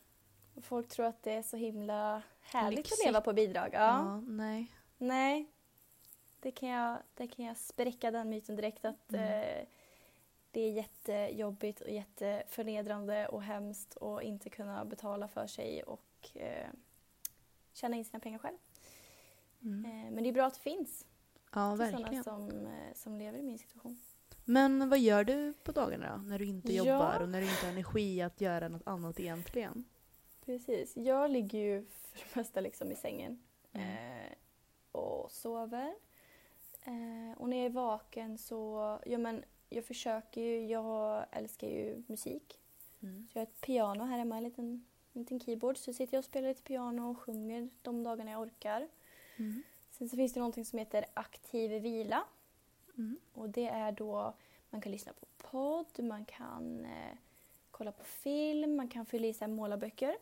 och 0.55 0.65
folk 0.65 0.89
tror 0.89 1.07
att 1.07 1.23
det 1.23 1.33
är 1.33 1.43
så 1.43 1.57
himla 1.57 2.23
härligt 2.41 2.77
Lyxigt. 2.77 3.01
att 3.01 3.07
leva 3.07 3.21
på 3.21 3.33
bidrag. 3.33 3.71
Ja. 3.73 3.79
ja. 3.81 4.21
Nej. 4.21 4.73
Nej. 4.99 5.47
Det 6.41 6.51
kan, 6.51 6.69
jag, 6.69 6.99
det 7.15 7.27
kan 7.29 7.45
jag 7.45 7.57
spräcka 7.57 8.11
den 8.11 8.29
myten 8.29 8.57
direkt 8.57 8.85
att 8.85 9.13
Mm. 9.13 9.25
eh, 9.59 9.67
det 10.51 10.61
är 10.61 10.71
jättejobbigt 10.71 11.81
och 11.81 11.91
jätteförnedrande 11.91 13.29
och 13.29 13.43
hemskt 13.43 13.97
att 14.03 14.23
inte 14.23 14.51
kunna 14.51 14.85
betala 14.85 15.29
för 15.29 15.47
sig 15.47 15.83
och 15.83 16.31
eh, 16.35 16.69
tjäna 17.73 17.97
in 17.97 18.05
sina 18.05 18.21
pengar 18.21 18.39
själv. 18.39 18.57
Mm. 19.63 19.85
Eh, 19.85 20.11
men 20.11 20.23
det 20.25 20.29
är 20.29 20.33
bra 20.33 20.47
att 20.47 20.55
det 20.55 20.61
finns 20.61 21.07
Ja, 21.55 21.77
till 21.77 21.87
sådana 21.87 21.99
verkligen. 21.99 22.25
som, 22.25 22.67
eh, 22.67 22.95
som 22.95 23.19
lever 23.19 23.39
i 23.39 23.43
min 23.43 23.59
situation. 23.59 23.99
Men 24.45 24.89
vad 24.89 24.99
gör 24.99 25.25
du 25.25 25.53
på 25.63 25.73
dagarna 25.73 26.17
då? 26.17 26.23
När 26.23 26.39
du 26.39 26.45
inte 26.45 26.73
Ja. 26.73 26.85
jobbar 26.85 27.21
och 27.23 27.29
när 27.29 27.41
du 27.41 27.47
inte 27.47 27.67
har 27.67 27.73
energi 27.73 28.23
att 28.23 28.41
göra 28.41 28.69
något 28.69 28.87
annat 28.87 29.21
egentligen? 29.21 29.85
Precis. 30.45 30.97
Jag 30.97 31.31
ligger 31.31 31.59
ju 31.59 31.85
för 31.85 32.19
det 32.19 32.37
mesta 32.37 32.61
liksom 32.61 32.93
i 32.93 32.95
sängen 32.97 33.43
Mm. 33.73 33.89
eh, 33.89 34.33
och 34.93 35.31
sover. 35.33 35.95
Eh, 36.83 37.39
och 37.39 37.49
när 37.49 37.57
jag 37.57 37.67
är 37.67 37.71
vaken 37.71 38.39
så, 38.39 38.99
ja 39.07 39.19
men 39.19 39.45
jag 39.69 39.85
försöker 39.85 40.41
ju, 40.41 40.67
jag 40.67 41.27
älskar 41.31 41.69
ju 41.69 42.03
musik. 42.07 42.61
Mm. 43.03 43.29
Så 43.33 43.39
jag 43.39 43.41
har 43.41 43.47
ett 43.47 43.61
piano 43.61 44.05
här 44.05 44.19
hemma, 44.19 44.37
en 44.37 44.45
liten, 44.45 44.85
en 45.13 45.21
liten 45.23 45.41
keyboard. 45.41 45.77
Så 45.77 45.93
sitter 45.93 46.15
jag 46.15 46.19
och 46.19 46.25
spelar 46.25 46.49
lite 46.49 46.63
piano 46.63 47.11
och 47.11 47.19
sjunger 47.21 47.69
de 47.83 48.03
dagarna 48.05 48.31
jag 48.31 48.41
orkar. 48.41 48.89
Mm. 49.37 49.63
Sen 49.99 50.09
så 50.09 50.17
finns 50.17 50.33
det 50.33 50.41
någonting 50.41 50.65
som 50.65 50.79
heter 50.79 51.05
aktiv 51.15 51.83
vila. 51.83 52.25
Mm. 52.99 53.19
Och 53.33 53.49
det 53.49 53.67
är 53.67 53.93
då 53.93 54.35
man 54.71 54.81
kan 54.81 54.93
lyssna 54.93 55.13
på 55.13 55.27
podd, 55.51 56.05
man 56.05 56.25
kan 56.25 56.85
eh, 56.85 57.19
kolla 57.71 57.93
på 57.93 58.05
film, 58.05 58.77
man 58.77 58.89
kan 58.89 59.07
fylla 59.07 59.27
i 59.27 59.35
så 59.35 59.41
här 59.45 59.49
målarböcker. 59.53 60.17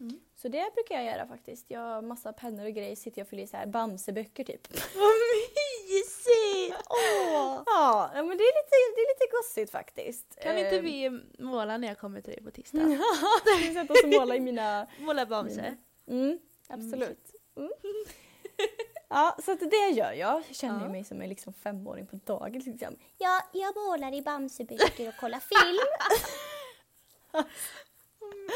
Mm. 0.00 0.20
Så 0.34 0.48
det 0.48 0.74
brukar 0.74 0.94
jag 0.94 1.04
göra 1.04 1.26
faktiskt. 1.26 1.70
Jag 1.70 1.80
har 1.80 2.02
massa 2.02 2.32
pennor 2.32 2.64
och 2.66 2.72
grejer, 2.72 2.96
sitter 2.96 3.20
jag 3.20 3.24
och 3.24 3.28
fyller 3.30 3.42
i 3.42 3.46
så 3.46 3.56
här 3.56 3.66
Bamseböcker 3.66 4.44
typ. 4.44 4.72
Vad 4.72 5.12
mysigt! 5.94 6.86
Åh! 6.90 7.62
Ja, 7.66 8.10
men 8.14 8.28
det 8.28 8.44
är 8.44 8.62
lite, 8.62 8.76
det 8.94 9.00
är 9.00 9.14
lite 9.14 9.36
gossigt 9.36 9.70
faktiskt. 9.72 10.38
Kan 10.42 10.58
inte 10.58 10.78
Ehm, 10.78 10.84
vi 10.84 11.20
måla 11.38 11.76
när 11.78 11.88
jag 11.88 11.98
kommer 11.98 12.20
till 12.20 12.32
dig 12.32 12.42
på 12.42 12.50
tisdag? 12.50 12.78
Ska 13.40 13.68
vi 13.68 13.74
sätta 13.74 13.92
oss 13.92 14.02
och 14.04 14.08
måla 14.08 14.36
i 14.36 14.40
mina... 14.40 14.86
Måla 14.98 15.26
Bamse? 15.26 15.76
Mm, 16.06 16.38
absolut. 16.68 17.34
Mm. 17.56 17.70
Ja, 19.08 19.36
så 19.44 19.54
det 19.54 19.90
gör 19.90 20.12
jag. 20.12 20.16
Jag 20.16 20.44
känner 20.56 20.84
Ja. 20.84 20.88
mig 20.92 21.04
som 21.04 21.22
en 21.22 21.28
liksom 21.28 21.52
femåring 21.52 22.06
på 22.06 22.16
dagis. 22.24 22.66
Liksom. 22.66 22.96
Ja, 23.18 23.40
jag 23.52 23.74
målar 23.76 24.12
i 24.14 24.22
Bamseböcker 24.22 25.08
och 25.08 25.16
kollar 25.16 25.40
film. 25.40 25.78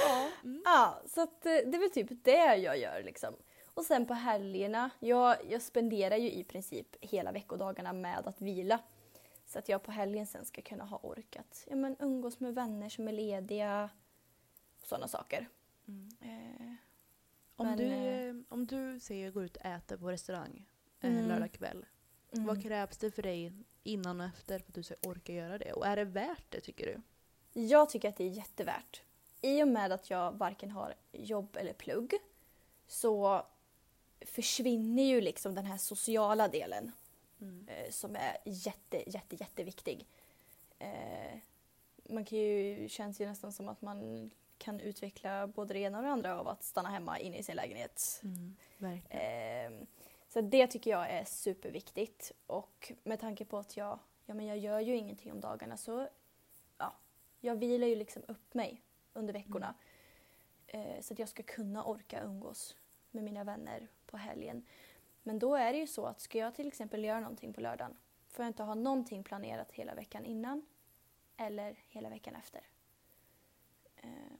Ja. 0.06 0.28
Mm. 0.44 0.62
Ja, 0.64 1.02
så 1.06 1.20
att 1.20 1.46
eh, 1.46 1.52
det 1.52 1.76
är 1.76 1.78
väl 1.80 1.90
typ 1.90 2.24
det 2.24 2.56
jag 2.56 2.78
gör 2.78 3.02
liksom. 3.02 3.34
Och 3.74 3.84
sen 3.84 4.06
på 4.06 4.14
helgerna, 4.14 4.90
jag, 4.98 5.36
jag 5.50 5.62
spenderar 5.62 6.16
ju 6.16 6.30
i 6.32 6.44
princip 6.44 6.96
hela 7.00 7.32
veckodagarna 7.32 7.92
med 7.92 8.26
att 8.26 8.40
vila. 8.40 8.78
Så 9.46 9.58
att 9.58 9.68
jag 9.68 9.82
på 9.82 9.90
helgen 9.92 10.26
sen 10.26 10.44
ska 10.44 10.62
kunna 10.62 10.84
ha 10.84 10.98
orkat 11.02 11.64
ja, 11.66 11.76
men 11.76 11.96
umgås 11.98 12.40
med 12.40 12.54
vänner 12.54 12.88
som 12.88 13.08
är 13.08 13.12
lediga. 13.12 13.90
Sådana 14.82 15.08
saker. 15.08 15.48
Mm. 15.88 16.08
Eh, 16.20 16.74
Om, 17.60 17.66
Men, 17.66 17.78
du, 17.78 17.84
eh, 17.84 18.28
eh, 18.28 18.36
om 18.48 18.66
du 18.66 19.00
säger 19.00 19.30
går 19.30 19.44
ut 19.44 19.56
och 19.56 19.64
äter 19.66 19.96
på 19.96 20.10
restaurang 20.10 20.64
en 21.00 21.12
Mm. 21.12 21.28
lördag 21.28 21.52
kväll. 21.52 21.86
mm. 22.32 22.46
Vad 22.46 22.62
krävs 22.62 22.96
det 22.98 23.10
för 23.10 23.22
dig 23.22 23.52
innan 23.82 24.20
och 24.20 24.26
efter 24.26 24.58
för 24.58 24.68
att 24.68 24.74
du 24.74 24.82
ska 24.82 24.94
orka 25.02 25.32
göra 25.32 25.58
det? 25.58 25.72
Och 25.72 25.86
är 25.86 25.96
det 25.96 26.04
värt 26.04 26.44
det 26.48 26.60
tycker 26.60 26.86
du? 26.86 27.02
Jag 27.60 27.90
tycker 27.90 28.08
att 28.08 28.16
det 28.16 28.24
är 28.24 28.28
jättevärt. 28.28 29.02
I 29.40 29.62
och 29.62 29.68
med 29.68 29.92
att 29.92 30.10
jag 30.10 30.32
varken 30.32 30.70
har 30.70 30.94
jobb 31.12 31.56
eller 31.56 31.72
plugg 31.72 32.14
så 32.86 33.46
försvinner 34.20 35.02
ju 35.02 35.20
liksom 35.20 35.54
den 35.54 35.64
här 35.66 35.76
sociala 35.76 36.48
delen 36.48 36.92
eh, 37.66 37.90
som 37.90 38.16
är 38.16 38.36
jätte, 38.44 39.10
jätte, 39.10 39.36
jätteviktig. 39.36 40.06
Eh, 40.78 41.38
man 42.10 42.24
kan 42.24 42.38
ju, 42.38 42.88
känns 42.88 43.20
ju 43.20 43.26
nästan 43.26 43.52
som 43.52 43.68
att 43.68 43.82
man 43.82 44.30
kan 44.58 44.80
utveckla 44.80 45.46
både 45.46 45.74
det 45.74 45.80
ena 45.80 45.98
och 45.98 46.04
det 46.04 46.10
andra 46.10 46.40
av 46.40 46.48
att 46.48 46.62
stanna 46.62 46.88
hemma 46.88 47.18
inne 47.18 47.38
i 47.38 47.42
sin 47.42 47.56
lägenhet. 47.56 48.22
Verkligen. 48.78 49.72
Eh, 49.74 49.86
så 50.28 50.40
det 50.40 50.66
tycker 50.66 50.90
jag 50.90 51.10
är 51.10 51.24
superviktigt. 51.24 52.32
Och 52.46 52.92
med 53.02 53.20
tanke 53.20 53.44
på 53.44 53.58
att 53.58 53.76
jag, 53.76 53.98
ja, 54.26 54.34
men 54.34 54.46
jag 54.46 54.58
gör 54.58 54.80
ju 54.80 54.96
ingenting 54.96 55.32
om 55.32 55.40
dagarna 55.40 55.76
så 55.76 56.08
ja, 56.78 56.94
jag 57.40 57.56
vilar 57.56 57.86
ju 57.86 57.96
liksom 57.96 58.22
upp 58.28 58.54
mig 58.54 58.82
under 59.12 59.32
veckorna. 59.32 59.74
Eh, 60.66 61.00
så 61.00 61.12
att 61.14 61.18
jag 61.18 61.28
ska 61.28 61.42
kunna 61.42 61.84
orka 61.84 62.22
umgås 62.22 62.76
med 63.10 63.24
mina 63.24 63.44
vänner 63.44 63.88
på 64.06 64.16
helgen. 64.16 64.66
Men 65.22 65.38
då 65.38 65.54
är 65.54 65.72
det 65.72 65.78
ju 65.78 65.86
så 65.86 66.06
att 66.06 66.20
ska 66.20 66.38
jag 66.38 66.54
till 66.54 66.68
exempel 66.68 67.04
göra 67.04 67.20
någonting 67.20 67.52
på 67.52 67.60
lördagen 67.60 67.96
får 68.28 68.44
jag 68.44 68.50
inte 68.50 68.62
ha 68.62 68.74
någonting 68.74 69.24
planerat 69.24 69.72
hela 69.72 69.94
veckan 69.94 70.24
innan 70.24 70.66
eller 71.36 71.78
hela 71.88 72.08
veckan 72.08 72.34
efter. 72.34 72.60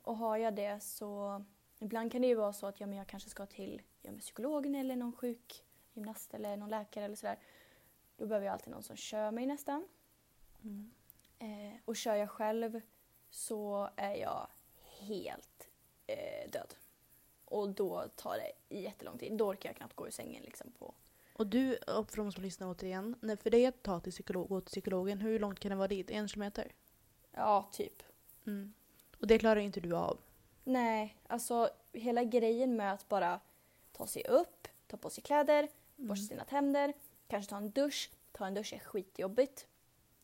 Och 0.09 0.17
har 0.17 0.37
jag 0.37 0.55
det 0.55 0.83
så 0.83 1.45
ibland 1.79 2.13
kan 2.13 2.23
det 2.23 2.29
ju 2.29 2.35
vara 2.35 2.53
så 2.53 2.67
att 2.67 2.81
ja, 2.81 2.87
men 2.87 2.99
jag 2.99 3.07
kanske 3.07 3.31
ska 3.31 3.47
till 3.47 3.83
ja, 4.03 4.11
men 4.11 4.21
psykologen 4.21 4.75
eller 4.75 4.97
någon 4.97 5.13
sjukgymnast 5.13 6.35
eller 6.35 6.57
någon 6.57 6.71
läkare 6.71 7.05
eller 7.05 7.17
sådär. 7.17 7.39
Då 8.17 8.27
behöver 8.27 8.47
jag 8.47 8.53
alltid 8.53 8.71
någon 8.71 8.83
som 8.83 8.97
kör 8.97 9.31
mig 9.31 9.47
nästan. 9.47 9.89
Mm. 10.63 10.91
Eh, 11.39 11.81
och 11.85 11.97
kör 11.97 12.15
jag 12.15 12.31
själv 12.31 12.81
så 13.31 13.91
är 13.97 14.15
jag 14.15 14.49
helt 14.99 15.69
eh, 16.07 16.51
död. 16.51 16.75
Och 17.45 17.69
då 17.69 18.05
tar 18.17 18.37
det 18.37 18.77
jättelång 18.77 19.19
tid. 19.19 19.33
Då 19.33 19.49
orkar 19.49 19.69
jag 19.69 19.77
knappt 19.77 19.97
gå 19.97 20.07
ur 20.07 20.11
sängen 20.11 20.43
liksom 20.43 20.71
på 20.79 20.95
Och 21.33 21.47
du, 21.47 21.77
och 21.77 22.11
för 22.11 22.17
de 22.17 22.33
som 22.33 22.43
lyssnar 22.43 22.71
återigen, 22.71 23.17
när 23.21 23.37
för 23.37 23.51
dig 23.51 23.67
att 23.67 23.83
ta 23.83 24.01
till 24.01 24.13
psykolog, 24.13 24.49
gå 24.49 24.61
till 24.61 24.71
psykologen, 24.71 25.21
hur 25.21 25.39
långt 25.39 25.61
kan 25.61 25.71
det 25.71 25.77
vara 25.77 25.89
dit? 25.89 26.11
En 26.11 26.29
kilometer? 26.29 26.73
Ja, 27.33 27.69
typ. 27.73 28.03
Mm. 28.47 28.73
Och 29.21 29.27
det 29.27 29.39
klarar 29.39 29.61
inte 29.61 29.81
du 29.81 29.97
av? 29.97 30.19
Nej, 30.65 31.17
alltså 31.27 31.71
hela 31.93 32.25
grejen 32.25 32.77
med 32.77 32.93
att 32.93 33.09
bara 33.09 33.41
ta 33.93 34.07
sig 34.07 34.25
upp, 34.25 34.69
ta 34.87 34.97
på 34.97 35.11
sig 35.11 35.23
kläder, 35.23 35.69
borsta 35.97 36.27
sina 36.29 36.45
tänder, 36.45 36.93
kanske 37.29 37.51
ta 37.51 37.57
en 37.57 37.71
dusch. 37.71 38.11
Ta 38.33 38.47
en 38.47 38.55
dusch 38.55 38.73
är 38.73 38.79
skitjobbigt. 38.79 39.67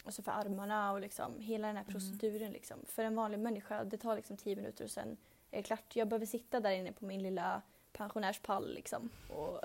Och 0.04 0.14
så 0.14 0.22
för 0.22 0.32
armarna 0.32 0.92
och 0.92 1.00
liksom 1.00 1.38
hela 1.40 1.66
den 1.66 1.76
här 1.76 1.84
proceduren. 1.84 2.52
Liksom. 2.52 2.76
För 2.88 3.04
en 3.04 3.14
vanlig 3.14 3.38
människa, 3.38 3.84
det 3.84 3.96
tar 3.98 4.16
liksom 4.16 4.36
tio 4.36 4.56
minuter 4.56 4.84
och 4.84 4.90
sen 4.90 5.16
är 5.50 5.56
det 5.56 5.62
klart. 5.62 5.96
Jag 5.96 6.08
behöver 6.08 6.26
sitta 6.26 6.60
där 6.60 6.70
inne 6.70 6.92
på 6.92 7.04
min 7.04 7.22
lilla 7.22 7.62
pensionärspall 7.92 8.74
liksom. 8.74 9.10
Och, 9.30 9.60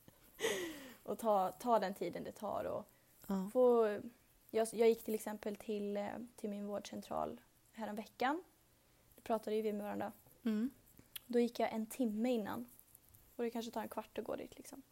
och 1.02 1.18
ta, 1.18 1.52
ta 1.52 1.78
den 1.78 1.94
tiden 1.94 2.24
det 2.24 2.32
tar. 2.32 2.64
Och 2.64 2.86
Ja. 3.26 3.50
få, 3.52 3.98
jag, 4.50 4.68
jag 4.72 4.88
gick 4.88 5.04
till 5.04 5.14
exempel 5.14 5.56
till, 5.56 5.96
eh, 5.96 6.06
till 6.36 6.50
min 6.50 6.66
vårdcentral 6.66 7.40
häromveckan. 7.72 8.42
Då 9.20 9.24
pratade 9.24 9.56
ju 9.56 9.62
vi 9.62 9.72
med 9.72 9.82
varandra. 9.82 10.12
Mm. 10.42 10.70
Då 11.26 11.38
gick 11.38 11.58
jag 11.58 11.72
en 11.72 11.86
timme 11.86 12.30
innan. 12.30 12.66
Och 13.36 13.44
det 13.44 13.50
kanske 13.50 13.70
tar 13.70 13.82
en 13.82 13.88
kvart 13.88 14.18
att 14.18 14.24
gå 14.24 14.36
dit. 14.36 14.56
Liksom. 14.56 14.82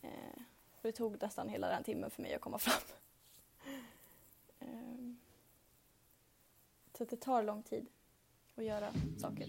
Eh, 0.00 0.42
och 0.74 0.82
det 0.82 0.92
tog 0.92 1.22
nästan 1.22 1.48
hela 1.48 1.68
den 1.68 1.82
timmen 1.84 2.10
för 2.10 2.22
mig 2.22 2.34
att 2.34 2.40
komma 2.40 2.58
fram. 2.58 2.82
Eh, 4.58 5.14
så 6.98 7.04
det 7.04 7.16
tar 7.16 7.42
lång 7.42 7.62
tid 7.62 7.86
att 8.56 8.64
göra 8.64 8.92
saker. 9.18 9.46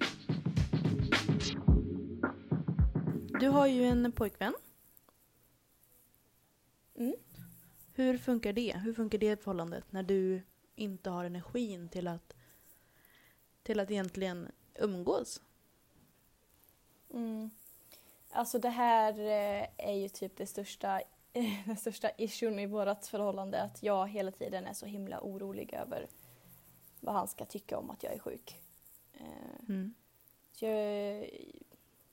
Du 3.40 3.48
har 3.48 3.68
ju 3.68 3.84
en 3.84 4.12
pojkvän. 4.12 4.54
Mm. 6.96 7.16
Hur 7.94 8.18
funkar 8.18 8.54
det? 8.54 8.78
Hur 8.78 8.94
funkar 8.94 9.18
det 9.18 9.44
förhållandet 9.44 9.92
när 9.92 10.04
du 10.04 10.42
inte 10.76 11.10
har 11.10 11.26
energin 11.26 11.90
till 11.90 12.08
att, 12.08 12.34
till 13.70 13.80
att 13.80 13.92
egentligen 13.92 14.52
umgås? 14.76 15.42
Mm. 17.14 17.50
Alltså 18.32 18.60
det 18.60 18.70
här 18.70 19.20
eh, 19.20 19.68
är 19.78 19.94
ju 19.94 20.10
typ 20.10 20.38
det 20.38 20.46
största, 20.46 21.02
den 21.66 21.78
största 21.78 22.12
issuen 22.18 22.60
i 22.60 22.66
vårt 22.66 23.06
förhållande. 23.06 23.62
Att 23.62 23.84
jag 23.84 24.08
hela 24.08 24.32
tiden 24.32 24.66
är 24.66 24.74
så 24.74 24.86
himla 24.86 25.22
orolig 25.22 25.74
över 25.74 26.08
vad 27.00 27.16
han 27.16 27.28
ska 27.28 27.46
tycka 27.46 27.78
om 27.78 27.90
att 27.90 28.04
jag 28.04 28.14
är 28.14 28.20
sjuk. 28.20 28.62
Eh, 29.14 29.70
Mm. 29.70 29.94
Jag, 30.60 31.30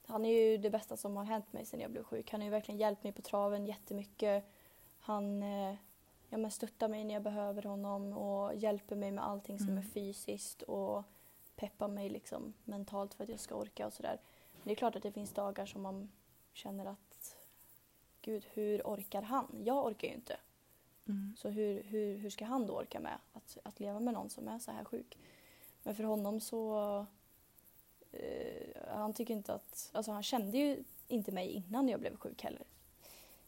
han 0.06 0.24
är 0.24 0.30
ju 0.50 0.56
det 0.58 0.70
bästa 0.70 0.96
som 0.96 1.16
har 1.16 1.24
hänt 1.24 1.52
mig 1.52 1.66
sedan 1.66 1.80
jag 1.80 1.90
blev 1.90 2.04
sjuk. 2.04 2.30
Han 2.32 2.40
har 2.40 2.46
ju 2.46 2.50
verkligen 2.50 2.78
hjälpt 2.80 3.02
mig 3.04 3.12
på 3.12 3.22
traven 3.22 3.66
jättemycket. 3.66 4.44
Han 5.00 5.42
eh, 5.42 5.74
ja, 6.28 6.38
men 6.38 6.50
stöttar 6.50 6.88
mig 6.88 7.04
när 7.04 7.14
jag 7.14 7.22
behöver 7.22 7.62
honom 7.62 8.12
och 8.12 8.54
hjälper 8.54 8.96
mig 8.96 9.10
med 9.10 9.24
allting 9.24 9.58
som 9.58 9.68
Mm. 9.68 9.78
är 9.78 9.82
fysiskt 9.82 10.62
och 10.62 11.04
peppar 11.56 11.88
mig 11.88 12.08
liksom 12.08 12.54
mentalt 12.64 13.14
för 13.14 13.24
att 13.24 13.30
jag 13.30 13.40
ska 13.40 13.54
orka 13.54 13.86
och 13.86 13.92
sådär. 13.92 14.18
Men 14.52 14.62
det 14.64 14.70
är 14.70 14.74
klart 14.74 14.96
att 14.96 15.02
det 15.02 15.12
finns 15.12 15.32
dagar 15.32 15.66
som 15.66 15.82
man 15.82 16.08
känner 16.52 16.86
att 16.86 17.36
gud, 18.22 18.46
hur 18.52 18.82
orkar 18.82 19.22
han? 19.22 19.62
Jag 19.64 19.86
orkar 19.86 20.08
ju 20.08 20.14
inte. 20.14 20.36
Mm. 21.08 21.34
Så 21.36 21.48
hur, 21.48 21.82
hur, 21.82 22.16
hur 22.16 22.30
ska 22.30 22.44
han 22.44 22.66
då 22.66 22.74
orka 22.74 23.00
med 23.00 23.18
att, 23.32 23.58
att 23.62 23.80
leva 23.80 24.00
med 24.00 24.14
någon 24.14 24.30
som 24.30 24.48
är 24.48 24.58
så 24.58 24.70
här 24.70 24.84
sjuk? 24.84 25.18
Men 25.82 25.94
för 25.94 26.04
honom 26.04 26.40
så... 26.40 27.06
Eh, 28.12 28.88
han 28.88 29.12
tycker 29.12 29.34
inte 29.34 29.54
att... 29.54 29.90
Alltså 29.92 30.12
han 30.12 30.22
kände 30.22 30.58
ju 30.58 30.84
inte 31.08 31.32
mig 31.32 31.50
innan 31.50 31.88
jag 31.88 32.00
blev 32.00 32.16
sjuk 32.16 32.42
heller. 32.42 32.62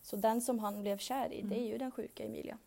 Så 0.03 0.17
den 0.17 0.41
som 0.41 0.59
han 0.59 0.81
blev 0.81 0.99
kär 0.99 1.33
i, 1.33 1.43
det 1.43 1.61
är 1.61 1.67
ju 1.67 1.79
den 1.79 1.91
sjuka 1.91 2.25
Emilia. 2.25 2.59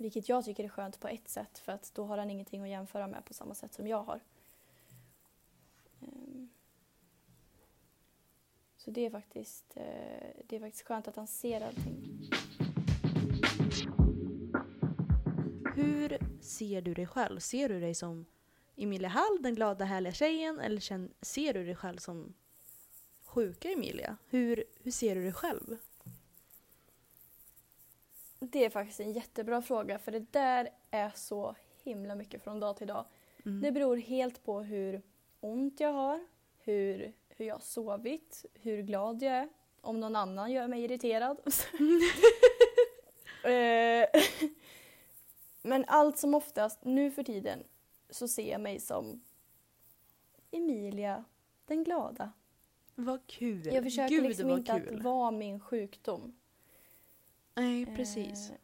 Vilket 0.00 0.28
jag 0.28 0.44
tycker 0.44 0.64
är 0.64 0.68
skönt 0.68 1.00
på 1.00 1.08
ett 1.08 1.28
sätt 1.28 1.58
för 1.58 1.72
att 1.72 1.94
då 1.94 2.04
har 2.04 2.18
han 2.18 2.30
ingenting 2.30 2.62
att 2.62 2.68
jämföra 2.68 3.06
med 3.06 3.24
på 3.24 3.34
samma 3.34 3.54
sätt 3.54 3.74
som 3.74 3.86
jag 3.86 4.02
har. 4.02 4.20
Ehm. 6.00 6.50
Så 8.76 8.90
det 8.90 9.06
är 9.06 9.10
faktiskt, 9.10 9.76
eh, 9.76 9.84
det 10.46 10.56
är 10.56 10.60
faktiskt 10.60 10.86
skönt 10.86 11.08
att 11.08 11.16
han 11.16 11.26
ser 11.26 11.60
allting. 11.60 12.30
Hur 15.74 16.18
ser 16.40 16.82
du 16.82 16.94
dig 16.94 17.06
själv? 17.06 17.38
Ser 17.38 17.68
du 17.68 17.80
dig 17.80 17.94
som 17.94 18.26
Emilia 18.76 19.08
Hall, 19.08 19.42
den 19.42 19.54
glada 19.54 19.84
härliga 19.84 20.12
tjejen? 20.12 20.60
Eller 20.60 20.80
ser 21.24 21.54
du 21.54 21.64
dig 21.64 21.76
själv 21.76 21.98
som 21.98 22.34
sjuka 23.24 23.70
Emilia? 23.70 24.16
Hur, 24.28 24.64
hur 24.82 24.90
ser 24.90 25.14
du 25.14 25.22
dig 25.22 25.32
själv? 25.32 25.76
Det 28.40 28.64
är 28.64 28.70
faktiskt 28.70 29.00
en 29.00 29.12
jättebra 29.12 29.62
fråga 29.62 29.98
för 29.98 30.12
det 30.12 30.32
där 30.32 30.68
är 30.90 31.12
så 31.14 31.54
himla 31.82 32.14
mycket 32.14 32.42
från 32.42 32.60
dag 32.60 32.76
till 32.76 32.86
dag. 32.86 33.04
Mm. 33.44 33.60
Det 33.60 33.72
beror 33.72 33.96
helt 33.96 34.44
på 34.44 34.60
hur 34.60 35.02
ont 35.40 35.80
jag 35.80 35.92
har, 35.92 36.20
hur, 36.58 37.12
hur 37.28 37.44
jag 37.44 37.54
har 37.54 37.60
sovit, 37.60 38.44
hur 38.54 38.82
glad 38.82 39.22
jag 39.22 39.32
är, 39.32 39.48
om 39.80 40.00
någon 40.00 40.16
annan 40.16 40.52
gör 40.52 40.68
mig 40.68 40.84
irriterad. 40.84 41.40
Eh, 43.44 44.06
Men 45.62 45.84
allt 45.86 46.18
som 46.18 46.34
oftast 46.34 46.84
nu 46.84 47.10
för 47.10 47.22
tiden 47.22 47.64
så 48.10 48.28
ser 48.28 48.50
jag 48.52 48.60
mig 48.60 48.80
som 48.80 49.20
Emilia 50.50 51.24
den 51.66 51.84
glada. 51.84 52.32
Vad 52.94 53.26
kul. 53.26 53.66
Jag 53.66 53.84
försöker 53.84 54.14
Gud, 54.14 54.24
liksom 54.24 54.50
inte 54.50 54.80
kul. 54.80 54.96
att 54.98 55.04
vara 55.04 55.30
min 55.30 55.60
sjukdom. 55.60 56.36
Nej, 57.60 57.86
precis. 57.96 58.50
Eh, 58.50 58.56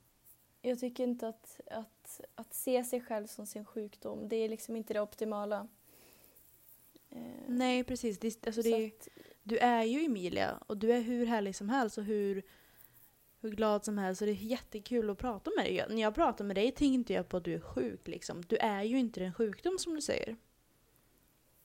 Jag 0.62 0.78
tycker 0.80 1.05
inte 1.05 1.28
att, 1.28 1.61
att, 1.70 2.20
att 2.34 2.55
se 2.55 2.84
sig 2.84 3.01
själv 3.01 3.26
som 3.26 3.47
sin 3.47 3.64
sjukdom, 3.64 4.28
det 4.28 4.36
är 4.36 4.49
liksom 4.49 4.76
inte 4.76 4.94
det 4.94 5.01
optimala. 5.01 5.68
Eh, 7.11 7.18
Nej, 7.49 7.84
precis. 7.84 8.18
Det, 8.18 8.47
alltså 8.47 8.62
så 8.62 8.68
det, 8.68 8.86
att, 8.86 9.09
du 9.42 9.59
är 9.59 9.82
ju 9.82 10.05
Emilia 10.05 10.59
och 10.66 10.76
du 10.76 10.92
är 10.92 11.01
hur 11.01 11.26
härlig 11.26 11.57
som 11.57 11.68
helst 11.68 11.99
och 11.99 12.05
hur, 12.05 12.42
hur 13.40 13.51
glad 13.51 13.84
som 13.84 13.99
helst. 13.99 14.20
Och 14.22 14.26
det 14.26 14.32
är 14.32 14.34
jättekul 14.34 15.11
att 15.11 15.18
prata 15.18 15.51
med 15.57 15.64
dig. 15.64 15.84
När 15.88 16.03
jag 16.03 16.14
pratar 16.14 16.44
med 16.44 16.57
dig 16.57 16.70
tänker 16.72 16.94
inte 16.94 17.12
jag 17.12 17.28
på 17.28 17.36
att 17.36 17.44
du 17.44 17.55
är 17.55 17.61
sjuk. 17.61 18.09
Liksom. 18.09 18.42
Du 18.42 18.57
är 18.57 18.82
ju 18.82 18.99
inte 18.99 19.20
den 19.20 19.34
sjukdom 19.34 19.78
som 19.78 19.94
du 19.94 20.01
säger. 20.01 20.36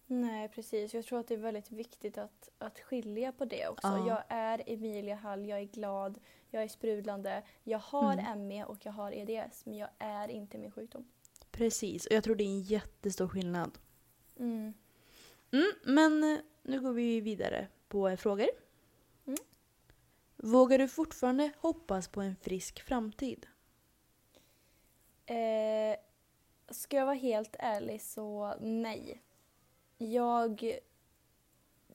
nej, 0.07 0.49
precis. 0.49 0.93
Jag 0.93 1.05
tror 1.05 1.19
att 1.19 1.27
det 1.27 1.33
är 1.33 1.37
väldigt 1.37 1.71
viktigt 1.71 2.17
att, 2.17 2.49
att 2.57 2.79
skilja 2.79 3.31
på 3.31 3.45
det 3.45 3.67
också. 3.67 3.87
Ja. 3.87 4.07
Jag 4.07 4.23
är 4.27 4.63
Emilia 4.67 5.15
Hall, 5.15 5.45
jag 5.45 5.59
är 5.59 5.65
glad, 5.65 6.19
jag 6.51 6.63
är 6.63 6.67
sprudlande, 6.67 7.43
jag 7.63 7.79
har 7.79 8.13
Mm. 8.13 8.47
ME 8.47 8.65
och 8.65 8.85
jag 8.85 8.91
har 8.91 9.11
EDS, 9.11 9.65
men 9.65 9.77
jag 9.77 9.89
är 9.97 10.27
inte 10.27 10.57
min 10.57 10.71
sjukdom. 10.71 11.07
Precis, 11.51 12.05
och 12.05 12.11
jag 12.11 12.23
tror 12.23 12.35
det 12.35 12.43
är 12.43 12.47
en 12.47 12.61
jättestor 12.61 13.27
skillnad. 13.27 13.77
Mm. 14.39 14.73
Mm, 15.51 15.71
men 15.83 16.23
eh, 16.23 16.39
nu 16.61 16.81
går 16.81 16.93
vi 16.93 17.21
vidare 17.21 17.67
på 17.87 18.17
frågor. 18.17 18.47
Mm. 19.25 19.37
Vågar 20.35 20.77
du 20.77 20.87
fortfarande 20.87 21.51
hoppas 21.57 22.07
på 22.07 22.21
en 22.21 22.35
frisk 22.35 22.81
framtid? 22.81 23.47
Eh, 25.25 25.97
ska 26.69 26.97
jag 26.97 27.05
vara 27.05 27.15
helt 27.15 27.55
ärlig 27.59 28.01
så 28.01 28.55
nej. 28.59 29.21
Jag 29.97 30.79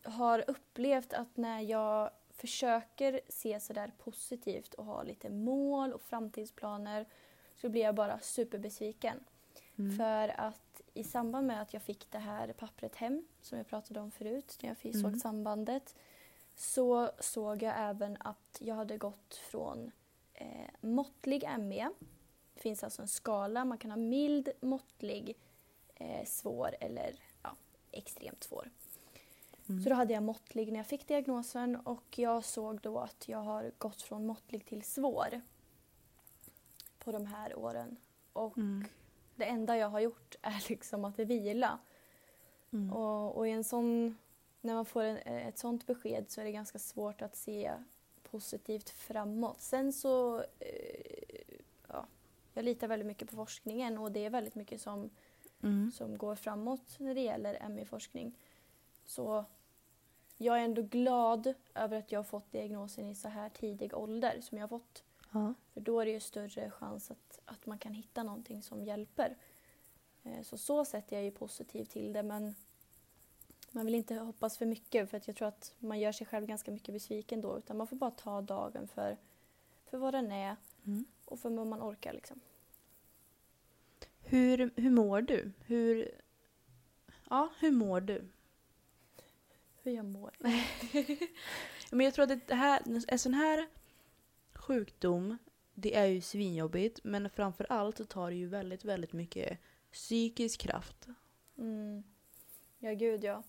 har 0.04 0.44
upplevt 0.50 1.12
att 1.12 1.36
när 1.36 1.60
jag 1.60 2.10
försöker 2.36 3.20
se 3.28 3.60
sådär 3.60 3.92
positivt 3.98 4.74
och 4.74 4.84
ha 4.84 5.02
lite 5.02 5.28
mål 5.30 5.92
och 5.92 6.02
framtidsplaner 6.02 7.06
så 7.54 7.68
blir 7.68 7.82
jag 7.82 7.94
bara 7.94 8.20
superbesviken. 8.20 9.24
Mm. 9.78 9.96
För 9.96 10.28
att 10.40 10.80
i 10.94 11.04
samband 11.04 11.46
med 11.46 11.62
att 11.62 11.72
jag 11.72 11.82
fick 11.82 12.10
det 12.10 12.18
här 12.18 12.52
pappret 12.52 12.96
hem 12.96 13.26
som 13.40 13.58
jag 13.58 13.66
pratade 13.68 14.00
om 14.00 14.10
förut 14.10 14.58
när 14.62 14.68
jag 14.70 14.78
fick- 14.78 14.94
såg 14.94 15.04
Mm. 15.06 15.20
sambandet 15.20 15.94
så 16.54 17.10
såg 17.20 17.62
jag 17.62 17.74
även 17.76 18.16
att 18.20 18.58
jag 18.60 18.74
hade 18.74 18.98
gått 18.98 19.34
från 19.34 19.90
eh, 20.34 20.70
måttlig 20.80 21.44
ME. 21.58 21.90
Det 22.54 22.60
finns 22.60 22.84
alltså 22.84 23.02
en 23.02 23.08
skala, 23.08 23.64
man 23.64 23.78
kan 23.78 23.90
ha 23.90 23.96
mild, 23.98 24.48
måttlig, 24.60 25.36
eh, 25.94 26.24
svår 26.24 26.76
eller 26.80 27.14
ja, 27.42 27.56
extremt 27.90 28.44
svår. 28.44 28.70
Mm. 29.68 29.82
Så 29.82 29.88
då 29.88 29.94
hade 29.94 30.14
jag 30.14 30.22
måttlig 30.22 30.72
när 30.72 30.78
jag 30.78 30.86
fick 30.86 31.08
diagnosen 31.08 31.76
och 31.76 32.18
jag 32.18 32.44
såg 32.44 32.80
då 32.80 32.98
att 32.98 33.28
jag 33.28 33.38
har 33.38 33.72
gått 33.78 34.02
från 34.02 34.26
måttlig 34.26 34.64
till 34.66 34.82
svår 34.82 35.40
på 36.98 37.12
de 37.12 37.26
här 37.26 37.58
åren. 37.58 37.96
Och 38.32 38.58
Mm. 38.58 38.84
det 39.34 39.44
enda 39.44 39.76
jag 39.76 39.88
har 39.88 40.00
gjort 40.00 40.34
är 40.42 40.68
liksom 40.68 41.04
att 41.04 41.18
vila. 41.18 41.78
Mm. 42.72 42.92
Och, 42.92 43.36
och 43.36 43.48
i 43.48 43.50
en 43.50 43.64
sån, 43.64 44.18
när 44.60 44.74
man 44.74 44.84
får 44.86 45.02
en, 45.02 45.16
ett 45.16 45.58
sånt 45.58 45.86
besked 45.86 46.30
så 46.30 46.40
är 46.40 46.44
det 46.44 46.52
ganska 46.52 46.78
svårt 46.78 47.22
att 47.22 47.36
se 47.36 47.72
positivt 48.22 48.90
framåt. 48.90 49.60
Sen 49.60 49.92
så, 49.92 50.38
eh, 50.58 51.56
ja, 51.88 52.06
jag 52.54 52.64
litar 52.64 52.88
väldigt 52.88 53.06
mycket 53.06 53.30
på 53.30 53.36
forskningen 53.36 53.98
och 53.98 54.12
det 54.12 54.24
är 54.24 54.30
väldigt 54.30 54.54
mycket 54.54 54.80
som, 54.80 55.10
Mm. 55.62 55.90
som 55.92 56.18
går 56.18 56.34
framåt 56.34 56.96
när 56.98 57.14
det 57.14 57.20
gäller 57.20 57.68
ME-forskning. 57.68 58.38
Så 59.06 59.44
jag 60.36 60.58
är 60.60 60.64
ändå 60.64 60.82
glad 60.82 61.54
över 61.74 61.98
att 61.98 62.12
jag 62.12 62.18
har 62.18 62.24
fått 62.24 62.52
diagnosen 62.52 63.06
i 63.06 63.14
så 63.14 63.28
här 63.28 63.48
tidig 63.48 63.94
ålder 63.94 64.40
som 64.40 64.58
jag 64.58 64.62
har 64.62 64.68
fått. 64.78 65.04
Ja. 65.32 65.54
För 65.72 65.80
då 65.80 66.00
är 66.00 66.06
det 66.06 66.12
ju 66.12 66.20
större 66.20 66.70
chans 66.70 67.10
att, 67.10 67.40
att 67.44 67.66
man 67.66 67.78
kan 67.78 67.92
hitta 67.94 68.22
någonting 68.22 68.62
som 68.62 68.84
hjälper. 68.84 69.36
Eh, 70.22 70.42
Så 70.42 70.58
så 70.58 70.84
sätt 70.84 71.12
är 71.12 71.16
jag 71.16 71.24
ju 71.24 71.30
positiv 71.30 71.84
till 71.84 72.12
det 72.12 72.22
men 72.22 72.54
man 73.70 73.86
vill 73.86 73.94
inte 73.94 74.14
hoppas 74.14 74.58
för 74.58 74.66
mycket 74.66 75.10
för 75.10 75.16
att 75.16 75.26
jag 75.26 75.36
tror 75.36 75.48
att 75.48 75.74
man 75.78 76.00
gör 76.00 76.12
sig 76.12 76.26
själv 76.26 76.46
ganska 76.46 76.70
mycket 76.70 76.94
besviken 76.94 77.40
då 77.40 77.58
utan 77.58 77.76
man 77.76 77.86
får 77.86 77.96
bara 77.96 78.10
ta 78.10 78.40
dagen 78.40 78.88
för, 78.88 79.16
för 79.84 79.98
vad 79.98 80.14
den 80.14 80.32
är 80.32 80.56
Mm. 80.84 81.04
och 81.24 81.38
för 81.40 81.50
vad 81.50 81.66
man 81.66 81.82
orkar 81.82 82.12
liksom. 82.12 82.40
Hur, 84.20 84.70
hur 84.76 84.90
mår 84.90 85.20
du? 85.22 85.52
Hur, 85.66 86.10
ja, 87.30 87.48
hur 87.60 87.70
mår 87.72 88.00
du? 88.00 88.28
Hur 89.86 89.92
jag 89.92 90.04
mår. 90.04 90.30
Men 91.90 92.04
jag 92.04 92.14
tror 92.14 92.32
att 92.32 92.48
det 92.48 92.54
här, 92.54 92.82
en 93.08 93.18
sån 93.18 93.34
här 93.34 93.66
sjukdom, 94.54 95.38
det 95.74 95.96
är 95.96 96.06
ju 96.06 96.20
svinjobbigt 96.20 97.00
men 97.04 97.30
framför 97.30 97.66
allt 97.68 97.96
så 97.96 98.04
tar 98.04 98.30
det 98.30 98.36
ju 98.36 98.46
väldigt, 98.46 98.84
väldigt 98.84 99.12
mycket 99.12 99.58
psykisk 99.92 100.60
kraft. 100.60 101.06
Mm. 101.58 102.02
Ja, 102.78 102.92
gud 102.92 103.24
ja. 103.24 103.42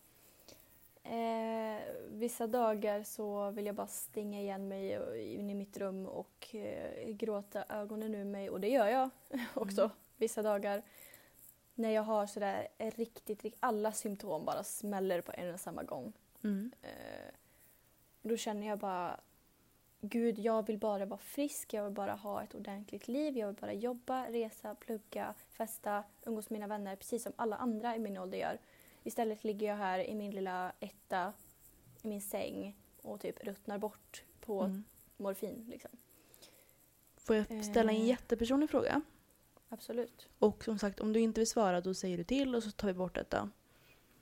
Eh, 1.03 1.81
vissa 2.09 2.47
dagar 2.47 3.03
så 3.03 3.51
vill 3.51 3.65
jag 3.65 3.75
bara 3.75 3.87
stänga 3.87 4.41
igen 4.41 4.67
mig 4.67 4.99
in 5.35 5.49
i 5.49 5.53
mitt 5.53 5.77
rum 5.77 6.05
och 6.05 6.55
eh, 6.55 7.09
gråta 7.09 7.65
ögonen 7.69 8.15
ur 8.15 8.25
mig 8.25 8.49
och 8.49 8.61
det 8.61 8.69
gör 8.69 8.87
jag 8.87 9.09
också 9.53 9.91
vissa 10.17 10.41
dagar. 10.41 10.83
När 11.75 11.89
jag 11.89 12.03
har 12.03 12.27
sådär 12.27 12.67
riktigt, 12.77 13.43
riktigt, 13.43 13.57
alla 13.59 13.91
symptom 13.91 14.45
bara 14.45 14.63
smäller 14.63 15.21
på 15.21 15.31
en 15.35 15.53
och 15.53 15.59
samma 15.59 15.83
gång. 15.83 16.13
Mm. 16.43 16.71
Eh, 16.81 17.33
då 18.21 18.37
känner 18.37 18.67
jag 18.67 18.79
bara 18.79 19.19
Gud, 20.01 20.39
jag 20.39 20.67
vill 20.67 20.77
bara 20.77 21.05
vara 21.05 21.19
frisk, 21.19 21.73
jag 21.73 21.83
vill 21.83 21.93
bara 21.93 22.13
ha 22.15 22.43
ett 22.43 22.55
ordentligt 22.55 23.07
liv, 23.07 23.37
jag 23.37 23.47
vill 23.47 23.55
bara 23.55 23.73
jobba, 23.73 24.29
resa, 24.29 24.75
plugga, 24.75 25.33
festa, 25.49 26.03
umgås 26.25 26.49
med 26.49 26.59
mina 26.59 26.67
vänner 26.67 26.95
precis 26.95 27.23
som 27.23 27.33
alla 27.35 27.55
andra 27.55 27.95
i 27.95 27.99
min 27.99 28.17
ålder 28.17 28.37
gör. 28.37 28.59
Istället 29.03 29.43
ligger 29.43 29.67
jag 29.67 29.75
här 29.75 29.99
i 29.99 30.15
min 30.15 30.31
lilla 30.31 30.71
etta 30.79 31.33
i 32.01 32.07
min 32.07 32.21
säng 32.21 32.75
och 33.01 33.19
typ 33.21 33.43
ruttnar 33.43 33.77
bort 33.77 34.23
på 34.41 34.61
Mm. 34.61 34.83
morfin. 35.17 35.65
Liksom. 35.69 35.91
Får 37.17 37.35
jag 37.35 37.65
ställa 37.65 37.91
en 37.91 37.97
Eh. 38.01 38.07
jättepersonlig 38.07 38.69
fråga? 38.69 39.01
Absolut. 39.69 40.29
Och 40.39 40.63
som 40.63 40.79
sagt, 40.79 40.99
om 40.99 41.13
du 41.13 41.19
inte 41.19 41.39
vill 41.41 41.47
svara 41.49 41.81
då 41.81 41.93
säger 41.93 42.17
du 42.17 42.23
till 42.23 42.55
och 42.55 42.63
så 42.63 42.71
tar 42.71 42.87
vi 42.87 42.93
bort 42.93 43.15
detta. 43.15 43.49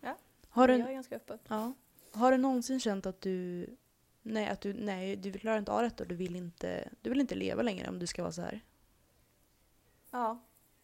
Ja. 0.01 0.17
Har 0.49 0.67
Jag 0.69 0.79
du, 0.79 0.83
är 0.85 0.93
ganska 0.93 1.15
öppen. 1.15 1.39
ja. 1.47 1.73
Har 2.15 2.31
du 2.31 2.37
någonsin 2.37 2.79
känt 2.79 3.05
att 3.05 3.21
du 3.21 3.67
Nej, 4.27 4.47
att 4.47 4.61
du, 4.61 4.73
nej, 4.73 5.15
du 5.15 5.31
klarar 5.33 5.57
inte 5.57 5.71
av 5.71 5.81
detta 5.81 6.03
och 6.03 6.09
du 6.09 6.15
vill 6.15 6.35
inte, 6.35 6.89
du 7.01 7.09
vill 7.09 7.21
inte 7.21 7.35
leva 7.35 7.61
längre 7.61 7.89
om 7.89 7.99
du 7.99 8.07
ska 8.07 8.21
vara 8.21 8.31
så 8.31 8.41
här. 8.41 8.61
Ja, 10.11 10.39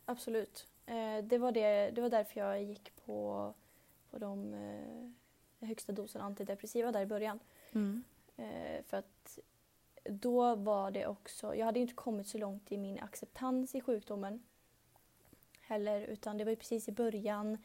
absolut. 0.05 0.67
Eh, 0.85 1.17
det, 1.23 1.37
var 1.37 1.51
det, 1.51 1.91
det 1.91 2.01
var 2.01 2.09
därför 2.09 2.39
jag 2.39 2.63
gick 2.63 2.95
på, 3.05 3.53
på 4.09 4.17
de 4.17 4.53
eh, 4.53 5.67
högsta 5.67 5.91
dosen 5.91 6.21
antidepressiva 6.21 6.91
där 6.91 7.01
i 7.01 7.05
början. 7.05 7.39
Mm. 7.71 8.03
Eh, 8.37 8.83
för 8.87 8.97
att 8.97 9.39
då 10.03 10.55
var 10.55 10.91
det 10.91 11.07
också, 11.07 11.55
jag 11.55 11.65
hade 11.65 11.79
inte 11.79 11.93
kommit 11.93 12.27
så 12.27 12.37
långt 12.37 12.71
i 12.71 12.77
min 12.77 12.99
acceptans 12.99 13.75
i 13.75 13.81
sjukdomen 13.81 14.43
heller 15.61 16.01
utan 16.01 16.37
det 16.37 16.43
var 16.43 16.51
ju 16.51 16.55
precis 16.55 16.87
i 16.89 16.91
början. 16.91 17.57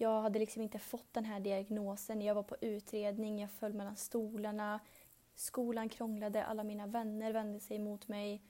Jag 0.00 0.22
hade 0.22 0.38
liksom 0.38 0.62
inte 0.62 0.78
fått 0.78 1.12
den 1.12 1.24
här 1.24 1.40
diagnosen, 1.40 2.22
jag 2.22 2.34
var 2.34 2.42
på 2.42 2.56
utredning, 2.60 3.40
jag 3.40 3.50
föll 3.50 3.72
mellan 3.72 3.96
stolarna. 3.96 4.80
Skolan 5.34 5.88
krånglade, 5.88 6.44
alla 6.44 6.64
mina 6.64 6.86
vänner 6.86 7.32
vände 7.32 7.60
sig 7.60 7.76
emot 7.76 8.08
mig. 8.08 8.42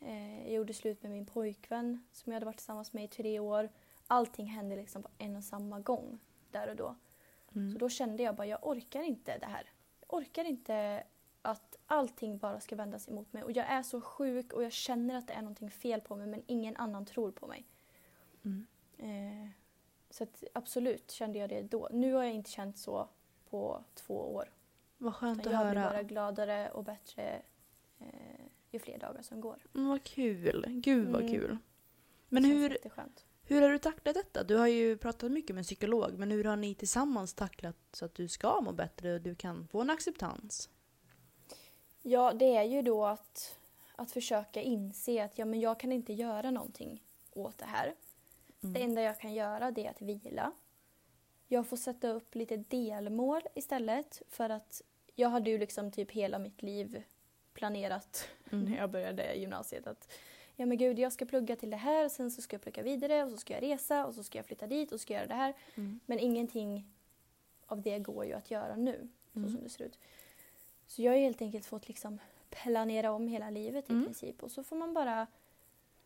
Eh, 0.00 0.42
jag 0.42 0.52
gjorde 0.52 0.74
slut 0.74 1.02
med 1.02 1.12
min 1.12 1.26
pojkvän 1.26 2.06
som 2.12 2.32
jag 2.32 2.36
hade 2.36 2.46
varit 2.46 2.56
tillsammans 2.56 2.92
med 2.92 3.04
i 3.04 3.08
tre 3.08 3.38
år. 3.38 3.68
Allting 4.06 4.46
hände 4.46 4.76
liksom 4.76 5.02
på 5.02 5.08
en 5.18 5.36
och 5.36 5.44
samma 5.44 5.80
gång 5.80 6.18
där 6.50 6.70
och 6.70 6.76
då. 6.76 6.94
Så 7.52 7.58
Mm. 7.58 7.78
då 7.78 7.88
kände 7.88 8.22
jag 8.22 8.36
bara, 8.36 8.46
jag 8.46 8.66
orkar 8.66 9.02
inte 9.02 9.38
det 9.38 9.46
här. 9.46 9.70
Jag 10.00 10.18
orkar 10.18 10.44
inte 10.44 11.04
att 11.42 11.76
allting 11.86 12.38
bara 12.38 12.60
ska 12.60 12.76
vändas 12.76 13.08
emot 13.08 13.32
mig. 13.32 13.42
Och 13.42 13.52
jag 13.52 13.66
är 13.66 13.82
så 13.82 14.00
sjuk 14.00 14.52
och 14.52 14.62
jag 14.64 14.72
känner 14.72 15.14
att 15.14 15.26
det 15.26 15.32
är 15.32 15.42
någonting 15.42 15.70
fel 15.70 16.00
på 16.00 16.16
mig 16.16 16.26
men 16.26 16.42
ingen 16.46 16.76
annan 16.76 17.04
tror 17.06 17.30
på 17.30 17.46
mig. 17.46 17.64
Mm. 18.44 18.66
Eh, 18.98 19.50
så 20.14 20.26
absolut 20.52 21.10
kände 21.10 21.38
jag 21.38 21.48
det 21.48 21.62
då. 21.62 21.88
Nu 21.92 22.12
har 22.12 22.22
jag 22.24 22.32
inte 22.34 22.50
känt 22.50 22.78
så 22.78 23.08
på 23.50 23.84
två 23.94 24.34
år. 24.34 24.52
Vad 24.98 25.14
skönt 25.14 25.40
Utan 25.40 25.54
att 25.54 25.60
jag 25.60 25.70
blir 25.72 25.80
höra. 25.82 25.92
bara 25.92 26.02
gladare 26.02 26.70
och 26.70 26.84
bättre 26.84 27.42
eh, 27.98 28.06
ju 28.70 28.78
fler 28.78 28.98
dagar 28.98 29.22
som 29.22 29.40
går. 29.40 29.56
Mm, 29.74 29.88
vad 29.88 30.02
kul. 30.04 30.66
Gud 30.68 31.08
vad 31.08 31.20
Mm. 31.22 31.32
kul. 31.34 31.58
Men 32.28 32.44
hur, 32.44 32.78
hur 33.42 33.62
har 33.62 33.70
du 33.70 33.78
tacklat 33.78 34.14
detta? 34.14 34.44
Du 34.44 34.56
har 34.56 34.66
ju 34.66 34.96
pratat 34.98 35.32
mycket 35.32 35.54
med 35.54 35.60
en 35.60 35.64
psykolog, 35.64 36.18
men 36.18 36.30
hur 36.30 36.44
har 36.44 36.56
ni 36.56 36.74
tillsammans 36.74 37.34
tacklat 37.34 37.76
så 37.92 38.04
att 38.04 38.14
du 38.14 38.28
ska 38.28 38.60
må 38.60 38.72
bättre 38.72 39.14
och 39.14 39.20
du 39.20 39.34
kan 39.34 39.68
få 39.68 39.80
en 39.80 39.90
acceptans? 39.90 40.70
Ja, 42.02 42.32
det 42.32 42.56
är 42.56 42.62
ju 42.64 42.82
då 42.82 43.04
att, 43.06 43.58
att 43.96 44.10
försöka 44.10 44.62
inse 44.62 45.24
att 45.24 45.38
ja, 45.38 45.44
men 45.44 45.60
jag 45.60 45.80
kan 45.80 45.92
inte 45.92 46.12
göra 46.12 46.50
någonting 46.50 47.02
åt 47.32 47.58
det 47.58 47.64
här. 47.64 47.94
Det 48.72 48.78
Mm. 48.80 48.90
enda 48.90 49.02
jag 49.02 49.20
kan 49.20 49.34
göra 49.34 49.70
det 49.70 49.86
är 49.86 49.90
att 49.90 50.02
vila. 50.02 50.52
Jag 51.48 51.66
får 51.66 51.76
sätta 51.76 52.08
upp 52.08 52.34
lite 52.34 52.56
delmål 52.56 53.40
istället 53.54 54.22
för 54.28 54.50
att 54.50 54.82
jag 55.14 55.28
hade 55.28 55.50
ju 55.50 55.58
liksom 55.58 55.90
typ 55.92 56.10
hela 56.10 56.38
mitt 56.38 56.62
liv 56.62 57.02
planerat 57.52 58.28
Mm. 58.52 58.64
när 58.70 58.76
jag 58.78 58.90
började 58.90 59.34
gymnasiet 59.34 59.86
att 59.86 60.12
ja 60.56 60.66
men 60.66 60.78
gud 60.78 60.98
jag 60.98 61.12
ska 61.12 61.24
plugga 61.24 61.56
till 61.56 61.70
det 61.70 61.76
här, 61.76 62.08
sen 62.08 62.30
så 62.30 62.42
ska 62.42 62.54
jag 62.54 62.62
plugga 62.62 62.82
vidare 62.82 63.24
och 63.24 63.30
så 63.30 63.36
ska 63.36 63.54
jag 63.54 63.62
resa 63.62 64.06
och 64.06 64.14
så 64.14 64.24
ska 64.24 64.38
jag 64.38 64.46
flytta 64.46 64.66
dit 64.66 64.92
och 64.92 65.00
så 65.00 65.02
ska 65.02 65.14
jag 65.14 65.20
göra 65.20 65.28
det 65.28 65.34
här. 65.34 65.54
Mm. 65.74 66.00
Men 66.06 66.18
ingenting 66.18 66.84
av 67.66 67.82
det 67.82 67.98
går 67.98 68.24
ju 68.24 68.32
att 68.32 68.50
göra 68.50 68.76
nu 68.76 69.08
så 69.32 69.38
Mm. 69.38 69.50
som 69.52 69.62
det 69.62 69.68
ser 69.68 69.84
ut. 69.84 69.98
Så 70.86 71.02
jag 71.02 71.12
har 71.12 71.18
helt 71.18 71.42
enkelt 71.42 71.66
fått 71.66 71.88
liksom 71.88 72.18
planera 72.50 73.12
om 73.12 73.28
hela 73.28 73.50
livet 73.50 73.90
i 73.90 73.92
Mm. 73.92 74.04
princip 74.04 74.42
och 74.42 74.50
så 74.50 74.62
får 74.64 74.76
man 74.76 74.94
bara 74.94 75.26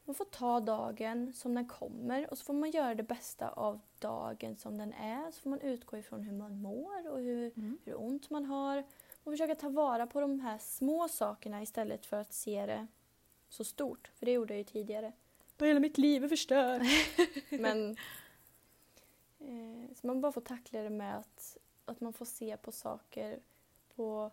man 0.08 0.14
får 0.14 0.24
ta 0.24 0.60
dagen 0.60 1.32
som 1.32 1.54
den 1.54 1.68
kommer 1.68 2.30
och 2.30 2.38
så 2.38 2.44
får 2.44 2.54
man 2.54 2.70
göra 2.70 2.94
det 2.94 3.02
bästa 3.02 3.48
av 3.50 3.80
dagen 3.98 4.56
som 4.56 4.78
den 4.78 4.92
är. 4.92 5.30
Så 5.30 5.40
får 5.40 5.50
man 5.50 5.60
utgå 5.60 5.96
ifrån 5.98 6.22
hur 6.22 6.32
man 6.32 6.62
mår 6.62 7.08
och 7.08 7.18
hur, 7.20 7.52
Mm. 7.58 7.78
hur 7.84 8.00
ont 8.00 8.30
man 8.30 8.44
har. 8.44 8.84
Och 9.24 9.32
försöka 9.32 9.54
ta 9.54 9.68
vara 9.68 10.06
på 10.06 10.20
de 10.20 10.40
här 10.40 10.58
små 10.58 11.08
sakerna 11.08 11.62
istället 11.62 12.06
för 12.06 12.16
att 12.16 12.32
se 12.32 12.66
det 12.66 12.86
så 13.48 13.64
stort. 13.64 14.10
För 14.14 14.26
det 14.26 14.32
gjorde 14.32 14.54
jag 14.54 14.58
ju 14.58 14.64
tidigare. 14.64 15.12
Då 15.56 15.64
hela 15.64 15.80
mitt 15.80 15.98
liv 15.98 16.24
är 16.24 16.28
förstört. 16.28 16.82
Men 17.50 17.90
eh, 19.38 19.94
så 20.00 20.06
man 20.06 20.20
bara 20.20 20.32
får 20.32 20.40
tackla 20.40 20.82
det 20.82 20.90
med 20.90 21.18
att, 21.18 21.56
att 21.84 22.00
man 22.00 22.12
får 22.12 22.24
se 22.24 22.56
på 22.56 22.72
saker 22.72 23.40
på, 23.96 24.30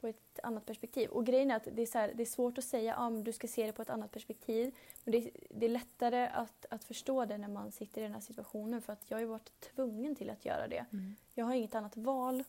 på 0.00 0.06
ett 0.06 0.40
annat 0.42 0.66
perspektiv. 0.66 1.10
Och 1.10 1.26
grejen 1.26 1.50
är 1.50 1.56
att 1.56 1.68
det 1.72 1.82
är, 1.82 1.86
så 1.86 1.98
här, 1.98 2.12
det 2.14 2.22
är 2.22 2.26
svårt 2.26 2.58
att 2.58 2.64
säga 2.64 2.94
att 2.94 3.00
ah, 3.00 3.10
men 3.10 3.24
du 3.24 3.32
ska 3.32 3.48
se 3.48 3.66
det 3.66 3.72
på 3.72 3.82
ett 3.82 3.90
annat 3.90 4.12
perspektiv. 4.12 4.74
Men 5.04 5.12
det, 5.12 5.30
det 5.50 5.66
är 5.66 5.70
lättare 5.70 6.26
att, 6.26 6.66
att 6.70 6.84
förstå 6.84 7.24
det 7.24 7.38
när 7.38 7.48
man 7.48 7.72
sitter 7.72 8.00
i 8.00 8.04
den 8.04 8.12
här 8.12 8.20
situationen 8.20 8.82
för 8.82 8.92
att 8.92 9.10
jag 9.10 9.16
har 9.16 9.20
ju 9.20 9.26
varit 9.26 9.60
tvungen 9.60 10.14
till 10.14 10.30
att 10.30 10.44
göra 10.44 10.68
det. 10.68 10.86
Mm. 10.92 11.16
Jag 11.34 11.44
har 11.44 11.54
inget 11.54 11.74
annat 11.74 11.96
val 11.96 12.44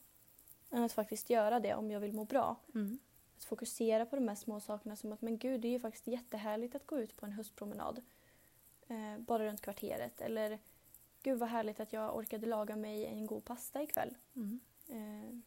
än 0.70 0.84
att 0.84 0.94
faktiskt 0.94 1.30
göra 1.30 1.60
det 1.60 1.76
om 1.76 1.92
jag 1.92 2.00
vill 2.00 2.14
må 2.14 2.26
bra. 2.26 2.56
Mm. 2.76 3.00
Att 3.38 3.44
fokusera 3.44 4.06
på 4.06 4.16
de 4.16 4.28
här 4.28 4.36
små 4.36 4.60
sakerna 4.60 4.96
som 4.96 5.12
att 5.12 5.22
men 5.22 5.38
gud 5.38 5.62
det 5.62 5.68
är 5.68 5.72
ju 5.72 5.80
faktiskt 5.80 6.08
jättehärligt 6.08 6.76
att 6.76 6.88
gå 6.88 7.00
ut 7.00 7.16
på 7.16 7.26
en 7.26 7.32
höstpromenad. 7.32 8.02
Eh, 8.88 9.18
bara 9.18 9.46
runt 9.46 9.62
kvarteret. 9.62 10.22
Eller 10.22 10.60
gud 11.24 11.40
vad 11.40 11.50
härligt 11.50 11.80
att 11.80 11.94
jag 11.94 12.18
orkade 12.18 12.48
laga 12.48 12.76
mig 12.76 13.06
en 13.06 13.26
god 13.26 13.46
pasta 13.46 13.84
ikväll. 13.84 14.18
Mm. 14.36 14.60
Eh, 14.88 15.40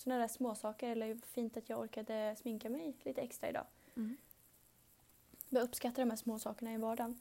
sådana 0.00 0.20
där 0.20 0.28
små 0.28 0.54
saker 0.54 0.90
Eller 0.90 1.14
fint 1.26 1.56
att 1.56 1.68
jag 1.68 1.80
orkade 1.80 2.36
sminka 2.38 2.70
mig 2.70 2.96
lite 3.02 3.20
extra 3.20 3.48
idag. 3.48 3.66
Mm. 3.96 4.16
Jag 5.48 5.62
uppskattar 5.62 6.02
de 6.02 6.10
här 6.10 6.16
små 6.16 6.38
sakerna 6.38 6.74
i 6.74 6.76
vardagen. 6.76 7.18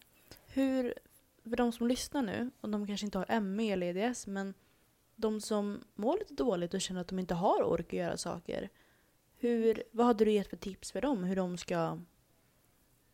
Hur, 0.48 0.94
för 1.44 1.56
de 1.56 1.72
som 1.72 1.88
lyssnar 1.88 2.22
nu, 2.22 2.52
och 2.62 2.70
de 2.70 2.88
kanske 2.88 3.06
inte 3.06 3.18
har 3.18 3.40
ME 3.40 3.72
eller 3.72 3.96
EDS, 3.96 4.28
men 4.28 4.54
de 5.16 5.42
som 5.42 5.84
mår 5.96 6.18
lite 6.18 6.34
dåligt 6.34 6.74
och 6.74 6.82
känner 6.82 7.02
att 7.02 7.08
de 7.08 7.20
inte 7.20 7.34
har 7.34 7.64
ork 7.64 7.88
att 7.88 7.94
göra 7.94 8.18
saker. 8.18 8.70
Hur, 9.38 9.84
vad 9.92 10.06
hade 10.06 10.26
du 10.26 10.32
gett 10.32 10.50
för 10.50 10.58
tips 10.58 10.92
för 10.92 11.02
dem? 11.02 11.24
Hur 11.24 11.36
de 11.36 11.58
ska 11.58 12.00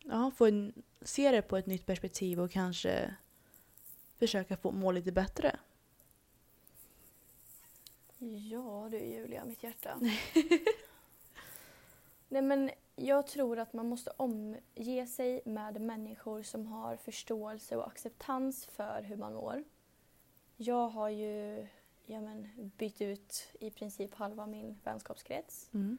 ja, 0.03 0.31
få 0.35 0.45
en, 0.45 0.73
se 1.01 1.31
det 1.31 1.41
på 1.41 1.57
ett 1.57 1.65
nytt 1.65 1.85
perspektiv 1.85 2.39
och 2.39 2.51
kanske 2.51 3.15
försöka 4.19 4.57
få 4.57 4.71
må 4.71 4.91
lite 4.91 5.11
bättre? 5.11 5.59
Ja 8.33 8.87
du 8.91 8.97
Julia, 8.97 9.45
mitt 9.45 9.63
hjärta. 9.63 9.99
Nej 12.29 12.41
men 12.41 12.71
jag 12.95 13.27
tror 13.27 13.59
att 13.59 13.73
man 13.73 13.89
måste 13.89 14.11
omge 14.17 15.07
sig 15.07 15.41
med 15.45 15.81
människor 15.81 16.43
som 16.43 16.67
har 16.67 16.95
förståelse 16.95 17.75
och 17.75 17.87
acceptans 17.87 18.65
för 18.65 19.01
hur 19.01 19.17
man 19.17 19.33
mår. 19.33 19.63
Jag 20.57 20.87
har 20.87 21.09
ju 21.09 21.67
ja 22.05 22.21
men, 22.21 22.71
bytt 22.77 23.01
ut 23.01 23.53
i 23.59 23.71
princip 23.71 24.13
halva 24.13 24.45
min 24.45 24.79
vänskapskrets. 24.83 25.69
Mm. 25.73 25.97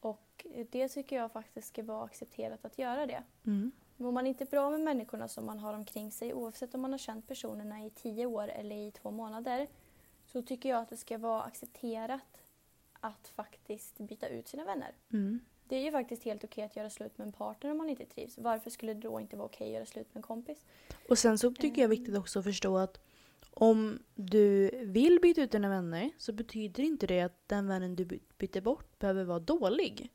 Och 0.00 0.46
det 0.70 0.88
tycker 0.88 1.16
jag 1.16 1.32
faktiskt 1.32 1.68
ska 1.68 1.82
vara 1.82 2.04
accepterat 2.04 2.64
att 2.64 2.78
göra 2.78 3.06
det. 3.06 3.22
Mm. 3.46 3.72
Mår 3.96 4.12
man 4.12 4.26
inte 4.26 4.44
bra 4.44 4.70
med 4.70 4.80
människorna 4.80 5.28
som 5.28 5.46
man 5.46 5.58
har 5.58 5.74
omkring 5.74 6.10
sig 6.10 6.34
oavsett 6.34 6.74
om 6.74 6.80
man 6.80 6.92
har 6.92 6.98
känt 6.98 7.28
personerna 7.28 7.84
i 7.84 7.90
tio 7.90 8.26
år 8.26 8.48
eller 8.48 8.76
i 8.76 8.90
två 8.90 9.10
månader 9.10 9.66
så 10.32 10.42
tycker 10.42 10.68
jag 10.68 10.82
att 10.82 10.88
det 10.88 10.96
ska 10.96 11.18
vara 11.18 11.42
accepterat 11.42 12.40
att 13.00 13.28
faktiskt 13.28 13.98
byta 13.98 14.28
ut 14.28 14.48
sina 14.48 14.64
vänner. 14.64 14.94
Mm. 15.12 15.40
Det 15.64 15.76
är 15.76 15.82
ju 15.82 15.90
faktiskt 15.90 16.24
helt 16.24 16.44
okej 16.44 16.64
att 16.64 16.76
göra 16.76 16.90
slut 16.90 17.18
med 17.18 17.26
en 17.26 17.32
partner 17.32 17.70
om 17.70 17.78
man 17.78 17.88
inte 17.88 18.04
trivs. 18.06 18.38
Varför 18.38 18.70
skulle 18.70 18.94
det 18.94 19.00
då 19.00 19.20
inte 19.20 19.36
vara 19.36 19.46
okej 19.46 19.66
att 19.66 19.74
göra 19.74 19.86
slut 19.86 20.06
med 20.14 20.16
en 20.16 20.22
kompis? 20.22 20.66
Och 21.08 21.18
sen 21.18 21.38
så 21.38 21.52
tycker 21.52 21.82
jag 21.82 21.84
är 21.84 21.96
viktigt 21.96 22.16
också 22.16 22.38
att 22.38 22.44
förstå 22.44 22.76
att 22.76 23.00
om 23.50 23.98
du 24.14 24.70
vill 24.84 25.18
byta 25.22 25.40
ut 25.42 25.50
dina 25.52 25.68
vänner 25.68 26.10
så 26.18 26.32
betyder 26.32 26.82
inte 26.82 27.06
det 27.06 27.20
att 27.20 27.48
den 27.48 27.66
vännen 27.66 27.96
du 27.96 28.04
by- 28.04 28.20
byter 28.38 28.60
bort 28.60 28.98
behöver 28.98 29.24
vara 29.24 29.38
dålig. 29.38 30.12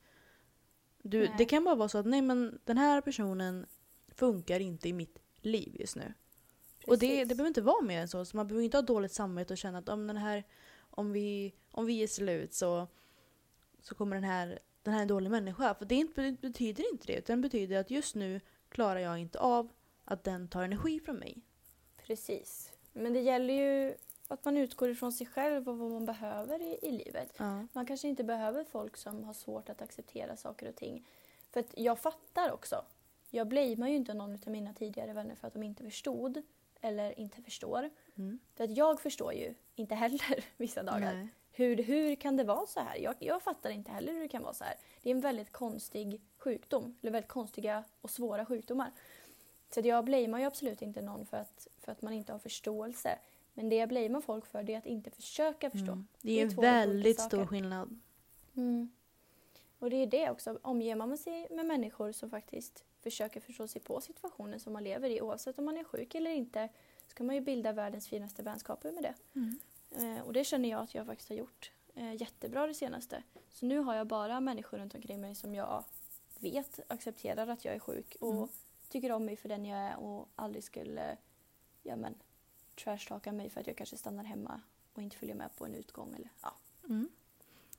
Du, 1.02 1.20
Nej. 1.20 1.36
det 1.38 1.46
kan 1.46 1.64
bara 1.64 1.76
vara 1.76 1.90
så 1.90 1.98
att 1.98 2.06
nej 2.06 2.22
men 2.22 2.60
den 2.64 2.78
här 2.78 3.02
personen 3.02 3.66
funkar 4.08 4.60
inte 4.60 4.90
i 4.90 4.94
mitt 4.94 5.20
liv 5.42 5.76
just 5.80 5.96
nu. 5.96 6.14
Och 6.88 6.98
det, 6.98 7.26
det 7.26 7.36
behöver 7.36 7.48
inte 7.48 7.62
vara 7.62 7.82
mer 7.82 8.02
än 8.02 8.08
så. 8.08 8.26
Så 8.26 8.38
man 8.38 8.48
behöver 8.48 8.64
inte 8.64 8.78
ha 8.78 8.82
dåligt 8.82 9.12
samvete 9.12 9.54
och 9.54 9.58
känna 9.58 9.78
att 9.78 9.90
om, 9.90 10.08
den 10.08 10.18
här, 10.18 10.44
om, 10.90 11.12
vi, 11.12 11.54
om 11.72 11.86
vi 11.86 12.04
är 12.04 12.08
slut 12.08 12.54
så, 12.54 12.88
så 13.82 13.96
kommer 13.96 14.16
den 14.16 14.24
här, 14.24 14.60
den 14.84 14.94
här 14.94 15.02
en 15.02 15.08
dålig 15.08 15.32
människa. 15.32 15.74
För 15.74 15.86
det 15.86 15.96
inte, 15.96 16.36
betyder 16.42 16.92
inte 16.92 17.08
det. 17.08 17.18
Utan 17.18 17.42
det 17.42 17.42
betyder 17.42 17.80
att 17.80 17.92
just 17.92 18.16
nu 18.16 18.42
klarar 18.70 19.00
jag 19.00 19.18
inte 19.18 19.40
av 19.40 19.70
att 20.06 20.24
den 20.24 20.48
tar 20.48 20.64
energi 20.64 21.00
från 21.00 21.16
mig. 21.16 21.42
Precis. 21.98 22.72
Men 22.94 23.14
det 23.14 23.20
gäller 23.20 23.54
ju 23.54 23.96
att 24.28 24.46
man 24.46 24.58
utgår 24.58 24.90
ifrån 24.90 25.12
sig 25.12 25.28
själv 25.28 25.70
och 25.70 25.78
vad 25.78 25.92
man 25.92 26.06
behöver 26.06 26.62
i, 26.62 26.80
i 26.82 26.92
livet. 26.92 27.34
Ja. 27.38 27.68
Man 27.74 27.86
kanske 27.86 28.08
inte 28.08 28.24
behöver 28.24 28.64
folk 28.64 28.98
som 28.98 29.24
har 29.24 29.34
svårt 29.34 29.70
att 29.70 29.82
acceptera 29.82 30.38
saker 30.38 30.70
och 30.70 30.76
ting. 30.76 31.08
För 31.52 31.64
jag 31.76 32.00
fattar 32.00 32.52
också. 32.52 32.86
Jag 33.30 33.48
blamear 33.48 33.88
ju 33.88 33.96
inte 33.96 34.14
någon 34.14 34.34
av 34.34 34.52
mina 34.52 34.74
tidigare 34.74 35.14
vänner 35.14 35.36
för 35.36 35.48
att 35.48 35.54
de 35.54 35.64
inte 35.64 35.84
förstod 35.84 36.42
eller 36.84 37.20
inte 37.20 37.42
förstår. 37.42 37.90
Mm. 38.16 38.40
För 38.56 38.64
att 38.64 38.78
jag 38.78 39.02
förstår 39.02 39.34
ju 39.34 39.54
inte 39.76 39.96
heller 39.96 40.46
vissa 40.58 40.84
dagar. 40.84 41.14
Nej. 41.14 41.28
Hur, 41.52 41.84
hur 41.84 42.16
kan 42.16 42.38
det 42.38 42.44
vara 42.44 42.68
så 42.68 42.80
här? 42.80 42.98
Jag, 42.98 43.16
jag 43.20 43.42
fattar 43.42 43.70
inte 43.70 43.92
heller 43.92 44.14
hur 44.14 44.22
det 44.22 44.28
kan 44.28 44.44
vara 44.44 44.54
så 44.54 44.64
här. 44.64 44.76
Det 45.02 45.10
är 45.10 45.16
en 45.16 45.22
väldigt 45.22 45.52
konstig 45.52 46.22
sjukdom. 46.38 46.96
Eller 47.02 47.12
väldigt 47.12 47.32
konstiga 47.32 47.84
och 48.02 48.10
svåra 48.10 48.46
sjukdomar. 48.46 48.92
Så 49.74 49.80
att 49.80 49.86
jag 49.86 50.06
blamear 50.06 50.40
ju 50.40 50.46
absolut 50.46 50.82
inte 50.82 51.02
någon 51.02 51.26
för 51.26 51.38
att, 51.38 51.68
för 51.82 51.92
att 51.92 52.02
man 52.02 52.14
inte 52.14 52.32
har 52.32 52.40
förståelse. 52.40 53.20
Men 53.54 53.70
det 53.70 53.76
jag 53.76 53.90
blamear 53.90 54.22
folk 54.22 54.46
för 54.46 54.64
det 54.64 54.74
är 54.74 54.78
att 54.78 54.86
inte 54.86 55.12
försöka 55.12 55.70
förstå. 55.70 55.92
Mm. 55.92 56.08
Det 56.22 56.28
Det 56.28 56.40
är 56.40 56.42
är 56.42 56.46
en 56.46 56.56
två 56.56 56.62
olika 56.62 56.72
väldigt 56.72 57.22
stor 57.22 57.46
skillnad. 57.46 58.00
Mm. 58.56 58.92
Och 59.80 59.90
det 59.90 59.96
är 59.96 60.08
det 60.08 60.30
också. 60.30 60.60
Omger 60.62 60.96
man 60.96 61.18
sig 61.18 61.48
med 61.52 61.66
människor 61.66 62.12
som 62.12 62.30
faktiskt 62.30 62.84
försöker 63.04 63.40
förstå 63.42 63.68
sig 63.68 63.82
på 63.82 64.02
situationen 64.02 64.60
som 64.60 64.74
man 64.74 64.84
lever 64.84 65.10
i 65.10 65.22
oavsett 65.22 65.60
om 65.60 65.66
man 65.66 65.78
är 65.78 65.84
sjuk 65.84 66.16
eller 66.16 66.32
inte 66.32 66.70
så 67.08 67.14
kan 67.16 67.26
man 67.26 67.36
ju 67.36 67.42
bilda 67.42 67.72
världens 67.72 68.08
finaste 68.08 68.44
vänskaper 68.44 68.92
med 68.92 69.04
det. 69.04 69.14
Mm. 69.40 69.60
Eh, 70.18 70.24
och 70.24 70.34
det 70.34 70.44
känner 70.44 70.70
jag 70.70 70.82
att 70.84 70.96
jag 70.96 71.06
faktiskt 71.06 71.30
har 71.30 71.36
gjort 71.36 71.72
eh, 71.96 72.14
jättebra 72.22 72.68
det 72.68 72.74
senaste. 72.74 73.24
Så 73.52 73.66
nu 73.66 73.80
har 73.80 73.96
jag 73.96 74.08
bara 74.08 74.40
människor 74.40 74.78
runt 74.78 74.96
omkring 74.96 75.22
mig 75.22 75.36
som 75.36 75.56
jag 75.56 75.84
vet 76.40 76.80
accepterar 76.88 77.48
att 77.48 77.66
jag 77.66 77.76
är 77.76 77.80
sjuk 77.80 78.16
och 78.20 78.34
Mm. 78.34 78.48
tycker 78.90 79.12
om 79.12 79.26
mig 79.26 79.36
för 79.38 79.50
den 79.50 79.66
jag 79.66 79.80
är 79.80 79.98
och 80.00 80.30
aldrig 80.36 80.64
skulle 80.64 81.18
ja, 81.84 81.96
men, 81.96 82.16
trashtalka 82.76 83.32
mig 83.32 83.50
för 83.50 83.62
att 83.62 83.68
jag 83.68 83.78
kanske 83.78 83.98
stannar 83.98 84.24
hemma 84.24 84.62
och 84.94 85.02
inte 85.02 85.18
följer 85.18 85.36
med 85.36 85.56
på 85.56 85.66
en 85.66 85.76
utgång. 85.76 86.14
Eller, 86.16 86.30
ja. 86.42 86.54
Mm. 86.84 87.10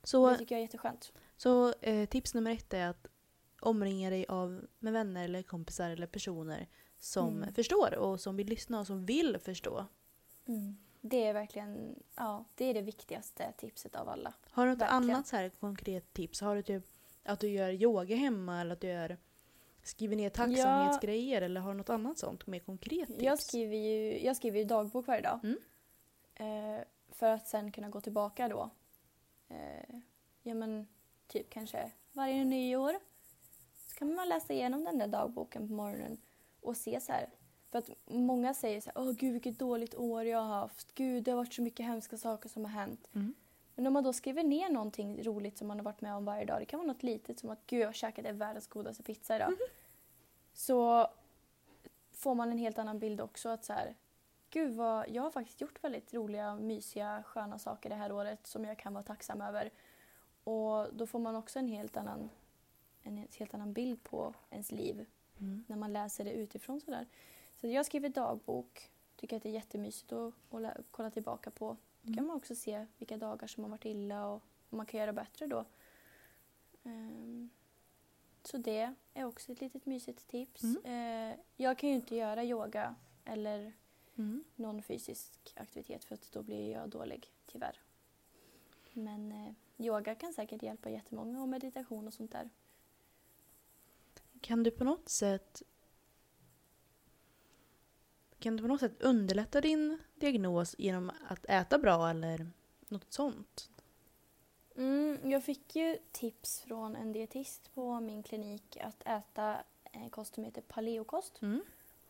Det 0.01 0.07
Så, 0.07 0.35
tycker 0.37 0.55
jag 0.55 0.59
är 0.59 0.63
jätteskönt. 0.65 1.11
så 1.37 1.73
eh, 1.81 2.09
tips 2.09 2.33
nummer 2.33 2.51
ett 2.51 2.73
är 2.73 2.87
att 2.87 3.07
omringa 3.65 4.09
dig 4.09 4.25
av, 4.29 4.67
med 4.79 4.93
vänner 4.93 5.23
eller 5.23 5.43
kompisar 5.43 5.89
eller 5.89 6.07
personer 6.07 6.67
som 6.99 7.37
Mm. 7.37 7.53
förstår 7.53 7.95
och 7.97 8.19
som 8.21 8.35
vill 8.35 8.47
lyssna 8.47 8.79
och 8.79 8.87
som 8.87 9.05
vill 9.05 9.37
förstå. 9.39 9.85
Mm. 10.47 10.77
Det 11.01 11.23
är 11.27 11.33
verkligen 11.33 11.99
ja, 12.15 12.45
det 12.55 12.65
är 12.65 12.73
det 12.73 12.81
viktigaste 12.81 13.53
tipset 13.57 13.95
av 13.95 14.09
alla. 14.09 14.33
Har 14.51 14.65
du 14.65 14.71
något 14.71 14.81
Verkligen. 14.81 15.03
annat 15.15 15.27
så 15.27 15.35
här 15.35 15.49
konkret 15.49 16.13
tips? 16.13 16.41
Har 16.41 16.55
du 16.55 16.61
typ 16.61 16.83
att 17.23 17.39
du 17.39 17.49
gör 17.49 17.69
yoga 17.69 18.15
hemma 18.15 18.61
eller 18.61 18.73
att 18.73 18.81
du 18.81 18.87
gör, 18.87 19.17
skriver 19.83 20.15
ner 20.15 20.29
tacksamhetsgrejer 20.29 21.41
eller 21.41 21.61
har 21.61 21.71
du 21.71 21.77
något 21.77 21.89
annat 21.89 22.17
sånt 22.17 22.47
mer 22.47 22.59
konkret 22.59 23.07
tips? 23.07 23.23
Jag 23.23 23.39
skriver 23.39 23.75
ju 23.77 24.25
jag 24.25 24.35
skriver 24.37 24.59
ju 24.59 24.65
dagbok 24.65 25.07
varje 25.07 25.21
dag. 25.21 25.39
Mm. 25.43 25.57
Eh, 26.35 26.83
för 27.09 27.31
att 27.31 27.47
sen 27.47 27.71
kunna 27.71 27.89
gå 27.89 28.01
tillbaka 28.01 28.47
då. 28.47 28.69
Eh, 29.49 29.95
ja 30.43 30.53
men 30.53 30.87
typ 31.27 31.49
kanske 31.49 31.91
varje 32.13 32.45
nyår. 32.45 32.95
Så 33.95 33.99
kan 33.99 34.15
man 34.15 34.29
läsa 34.29 34.53
igenom 34.53 34.83
den 34.83 34.97
där 34.97 35.07
dagboken 35.07 35.67
på 35.67 35.73
morgonen 35.73 36.17
och 36.61 36.77
se 36.77 37.01
så 37.01 37.11
här. 37.11 37.29
För 37.71 37.79
att 37.79 37.89
många 38.05 38.53
säger 38.53 38.81
så 38.81 38.91
här, 38.95 39.01
åh 39.01 39.11
gud 39.11 39.33
vilket 39.33 39.59
dåligt 39.59 39.95
år 39.95 40.23
jag 40.25 40.39
har 40.39 40.59
haft. 40.59 40.95
Gud 40.95 41.23
det 41.23 41.31
har 41.31 41.37
varit 41.37 41.53
så 41.53 41.61
mycket 41.61 41.85
hemska 41.85 42.17
saker 42.17 42.49
som 42.49 42.65
har 42.65 42.71
hänt. 42.71 43.09
Mm. 43.13 43.33
Men 43.75 43.87
om 43.87 43.93
man 43.93 44.03
då 44.03 44.13
skriver 44.13 44.43
ner 44.43 44.69
någonting 44.69 45.23
roligt 45.23 45.57
som 45.57 45.67
man 45.67 45.77
har 45.77 45.83
varit 45.83 46.01
med 46.01 46.15
om 46.15 46.25
varje 46.25 46.45
dag. 46.45 46.61
Det 46.61 46.65
kan 46.65 46.79
vara 46.79 46.87
något 46.87 47.03
litet 47.03 47.39
som 47.39 47.49
att 47.49 47.67
gud 47.67 47.81
jag 47.81 47.95
käkade 47.95 48.31
världens 48.31 48.67
godaste 48.67 49.03
pizza 49.03 49.35
idag. 49.35 49.53
Så 50.53 51.07
får 52.11 52.35
man 52.35 52.51
en 52.51 52.57
helt 52.57 52.79
annan 52.79 52.99
bild 52.99 53.21
också 53.21 53.49
att 53.49 53.65
så 53.65 53.73
här, 53.73 53.95
gud 54.49 54.73
vad, 54.73 55.09
jag 55.09 55.23
har 55.23 55.31
faktiskt 55.31 55.61
gjort 55.61 55.83
väldigt 55.83 56.13
roliga, 56.13 56.55
mysiga, 56.55 57.23
sköna 57.23 57.59
saker 57.59 57.89
det 57.89 57.95
här 57.95 58.11
året 58.11 58.47
som 58.47 58.65
jag 58.65 58.77
kan 58.77 58.93
vara 58.93 59.03
tacksam 59.03 59.41
över. 59.41 59.71
Och 60.43 60.93
då 60.93 61.07
får 61.07 61.19
man 61.19 61.35
också 61.35 61.59
en 61.59 61.67
helt 61.67 61.97
annan, 61.97 62.29
en 63.05 63.27
helt 63.37 63.53
annan 63.53 63.73
bild 63.73 64.03
på 64.03 64.33
ens 64.49 64.71
liv 64.71 65.05
Mm. 65.39 65.63
när 65.67 65.75
man 65.75 65.93
läser 65.93 66.23
det 66.25 66.31
utifrån 66.31 66.81
sådär. 66.81 67.07
Så 67.55 67.67
jag 67.67 67.85
skriver 67.85 68.09
dagbok, 68.09 68.91
tycker 69.15 69.37
att 69.37 69.43
det 69.43 69.49
är 69.49 69.53
jättemysigt 69.53 70.11
att, 70.11 70.33
att 70.53 70.91
kolla 70.91 71.11
tillbaka 71.11 71.51
på. 71.51 71.77
Då 72.01 72.13
kan 72.13 72.25
man 72.27 72.35
också 72.37 72.55
se 72.55 72.85
vilka 72.97 73.17
dagar 73.17 73.47
som 73.47 73.63
har 73.63 73.71
varit 73.71 73.85
illa 73.85 74.27
och 74.27 74.41
vad 74.69 74.77
man 74.77 74.85
kan 74.85 74.99
göra 74.99 75.13
bättre 75.13 75.47
då. 75.47 75.65
Ehm, 76.83 77.49
så 78.43 78.57
det 78.57 78.93
är 79.13 79.25
också 79.25 79.51
ett 79.51 79.61
litet 79.61 79.85
mysigt 79.85 80.27
tips. 80.27 80.63
Eh, 80.63 81.35
jag 81.57 81.77
kan 81.77 81.89
ju 81.89 81.95
inte 81.95 82.15
göra 82.15 82.43
yoga 82.43 82.95
eller 83.25 83.73
Mm. 84.17 84.43
någon 84.55 84.81
fysisk 84.81 85.53
aktivitet 85.55 86.03
för 86.03 86.13
att 86.15 86.31
då 86.31 86.43
blir 86.43 86.71
jag 86.71 86.89
dålig, 86.89 87.31
tyvärr. 87.45 87.79
Men 88.93 89.31
eh, 89.31 89.51
yoga 89.85 90.15
kan 90.15 90.33
säkert 90.33 90.63
hjälpa 90.63 90.89
jättemånga 90.89 91.41
och 91.41 91.49
meditation 91.49 92.07
och 92.07 92.13
sånt 92.13 92.31
där. 92.31 92.49
Kan 94.45 94.63
du 94.63 94.71
på 94.71 94.83
något 94.83 95.09
sätt 95.09 95.61
kan 98.39 98.55
du 98.57 98.61
på 98.63 98.67
något 98.67 98.79
sätt 98.79 99.01
underlätta 99.01 99.61
din 99.61 99.97
diagnos 100.15 100.75
genom 100.77 101.11
att 101.27 101.45
äta 101.45 101.77
bra 101.77 102.09
eller 102.09 102.51
något 102.87 103.13
sånt? 103.13 103.69
Mm, 104.75 105.31
jag 105.31 105.43
fick 105.43 105.75
ju 105.75 105.97
tips 106.11 106.61
från 106.61 106.95
en 106.95 107.11
dietist 107.11 107.73
på 107.73 107.99
min 107.99 108.23
klinik 108.23 108.77
att 108.81 109.07
äta 109.07 109.57
en 109.83 110.09
kost 110.09 110.35
som 110.35 110.43
heter 110.43 110.61
paleokost. 110.61 111.41
Mm. 111.41 111.61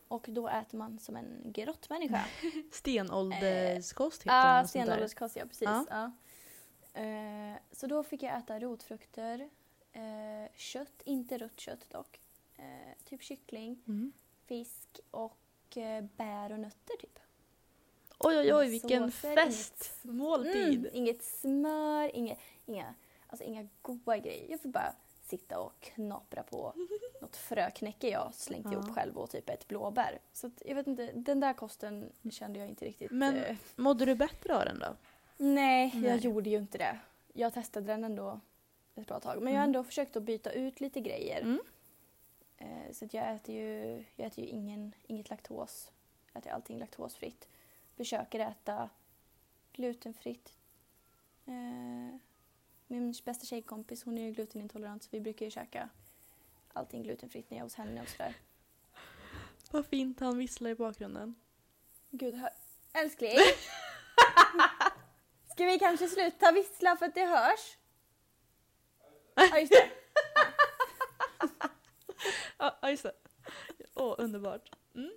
Och 0.08 0.26
då 0.28 0.48
äter 0.48 0.78
man 0.78 0.98
som 0.98 1.16
en 1.16 1.42
grottmänniska. 1.44 2.24
Stenålderskost 2.72 4.22
heter 4.22 4.36
Ja, 4.36 4.42
ah, 4.42 4.60
något 4.60 4.70
sånt 4.70 4.86
där. 4.86 4.92
stenålderskost, 4.92 5.36
ja 5.36 5.44
precis. 5.46 5.62
Ja. 5.62 5.86
Ja. 5.90 6.12
Eh, 7.00 7.56
så 7.72 7.86
då 7.86 8.02
fick 8.02 8.22
jag 8.22 8.38
äta 8.38 8.58
rotfrukter, 8.58 9.50
eh, 9.92 10.52
kött, 10.56 11.02
inte 11.04 11.38
rött 11.38 11.60
kött 11.60 11.90
dock. 11.90 12.20
Eh, 12.56 12.64
typ 13.04 13.22
kyckling, 13.22 13.82
Mm. 13.88 14.12
fisk 14.46 15.00
och 15.10 15.76
eh, 15.76 16.04
bär 16.16 16.52
och 16.52 16.60
nötter 16.60 16.96
typ. 17.00 17.18
Oj 18.18 18.38
oj 18.38 18.54
oj 18.54 18.68
vilken 18.68 19.10
Såser, 19.10 19.32
inget- 19.32 19.54
festmåltid! 19.54 20.78
Mm, 20.78 20.90
inget 20.92 21.24
smör, 21.24 22.16
inga, 22.16 22.36
inga, 22.66 22.94
alltså 23.26 23.44
inga 23.44 23.68
goda 23.82 24.18
grejer. 24.18 24.50
Jag 24.50 24.60
fick 24.60 24.72
bara 24.72 24.94
sitta 25.24 25.58
och 25.60 25.80
knapra 25.80 26.42
på 26.42 26.72
något 27.20 27.36
fröknäcke 27.36 28.08
jag 28.10 28.34
slängt 28.34 28.66
Ja. 28.66 28.72
ihop 28.72 28.94
själv 28.94 29.16
och 29.18 29.30
typ 29.30 29.50
ett 29.50 29.68
blåbär. 29.68 30.18
Så 30.32 30.46
att, 30.46 30.62
jag 30.66 30.74
vet 30.74 30.86
inte, 30.86 31.12
den 31.14 31.40
där 31.40 31.52
kosten 31.52 32.12
kände 32.30 32.58
jag 32.58 32.68
inte 32.68 32.84
riktigt. 32.84 33.10
Men- 33.10 33.36
eh, 33.36 33.56
Mådde 33.76 34.04
du 34.04 34.14
bättre 34.14 34.56
av 34.58 34.64
den 34.64 34.78
då? 34.78 34.96
nej, 35.36 35.92
Nej. 35.94 36.10
jag 36.10 36.18
gjorde 36.18 36.50
ju 36.50 36.56
inte 36.56 36.78
det. 36.78 36.98
Jag 37.32 37.54
testade 37.54 37.86
den 37.86 38.04
ändå 38.04 38.40
ett 38.94 39.06
bra 39.06 39.20
tag. 39.20 39.42
Men 39.42 39.52
jag 39.52 39.60
har 39.60 39.64
Mm. 39.66 39.76
ändå 39.76 39.84
försökt 39.84 40.16
att 40.16 40.22
byta 40.22 40.52
ut 40.52 40.80
lite 40.80 41.00
grejer. 41.00 41.40
Mm. 41.40 41.60
Eh, 42.58 42.92
så 42.92 43.08
jag 43.12 43.34
äter 43.34 43.54
ju, 43.54 44.04
jag 44.16 44.26
äter 44.26 44.44
ju 44.44 44.50
ingen, 44.50 44.94
inget 45.06 45.30
laktos. 45.30 45.92
Jag 46.32 46.40
äter 46.40 46.52
allting 46.52 46.78
laktosfritt. 46.78 47.48
Försöker 47.96 48.40
äta 48.40 48.90
glutenfritt. 49.72 50.52
Eh, 51.46 52.18
min 52.86 53.14
bästa 53.24 53.46
tjejkompis 53.46 54.04
hon 54.04 54.18
är 54.18 54.22
ju 54.22 54.32
glutenintolerant 54.32 55.02
så 55.02 55.08
vi 55.12 55.20
brukar 55.20 55.44
ju 55.44 55.50
käka 55.50 55.88
allting 56.72 57.02
glutenfritt 57.02 57.50
när 57.50 57.56
jag 57.56 57.60
är 57.60 57.64
hos 57.64 57.74
henne 57.74 58.02
och 58.02 58.08
sådär. 58.08 58.34
Vad 59.70 59.86
fint 59.86 60.20
han 60.20 60.38
visslar 60.38 60.70
i 60.70 60.74
bakgrunden. 60.74 61.34
Gud, 62.10 62.34
hör. 62.34 62.50
Älskling! 62.92 63.36
Ska 65.52 65.64
vi 65.64 65.78
kanske 65.78 66.08
sluta 66.08 66.52
vissla 66.52 66.96
för 66.96 67.06
att 67.06 67.14
det 67.14 67.26
hörs? 67.26 67.76
Ja, 69.34 69.58
just 69.58 69.72
det. 69.72 69.90
Ja, 72.58 72.90
just 72.90 73.02
det. 73.02 73.12
Åh, 73.94 74.14
underbart. 74.18 74.70
Mm. 74.94 75.10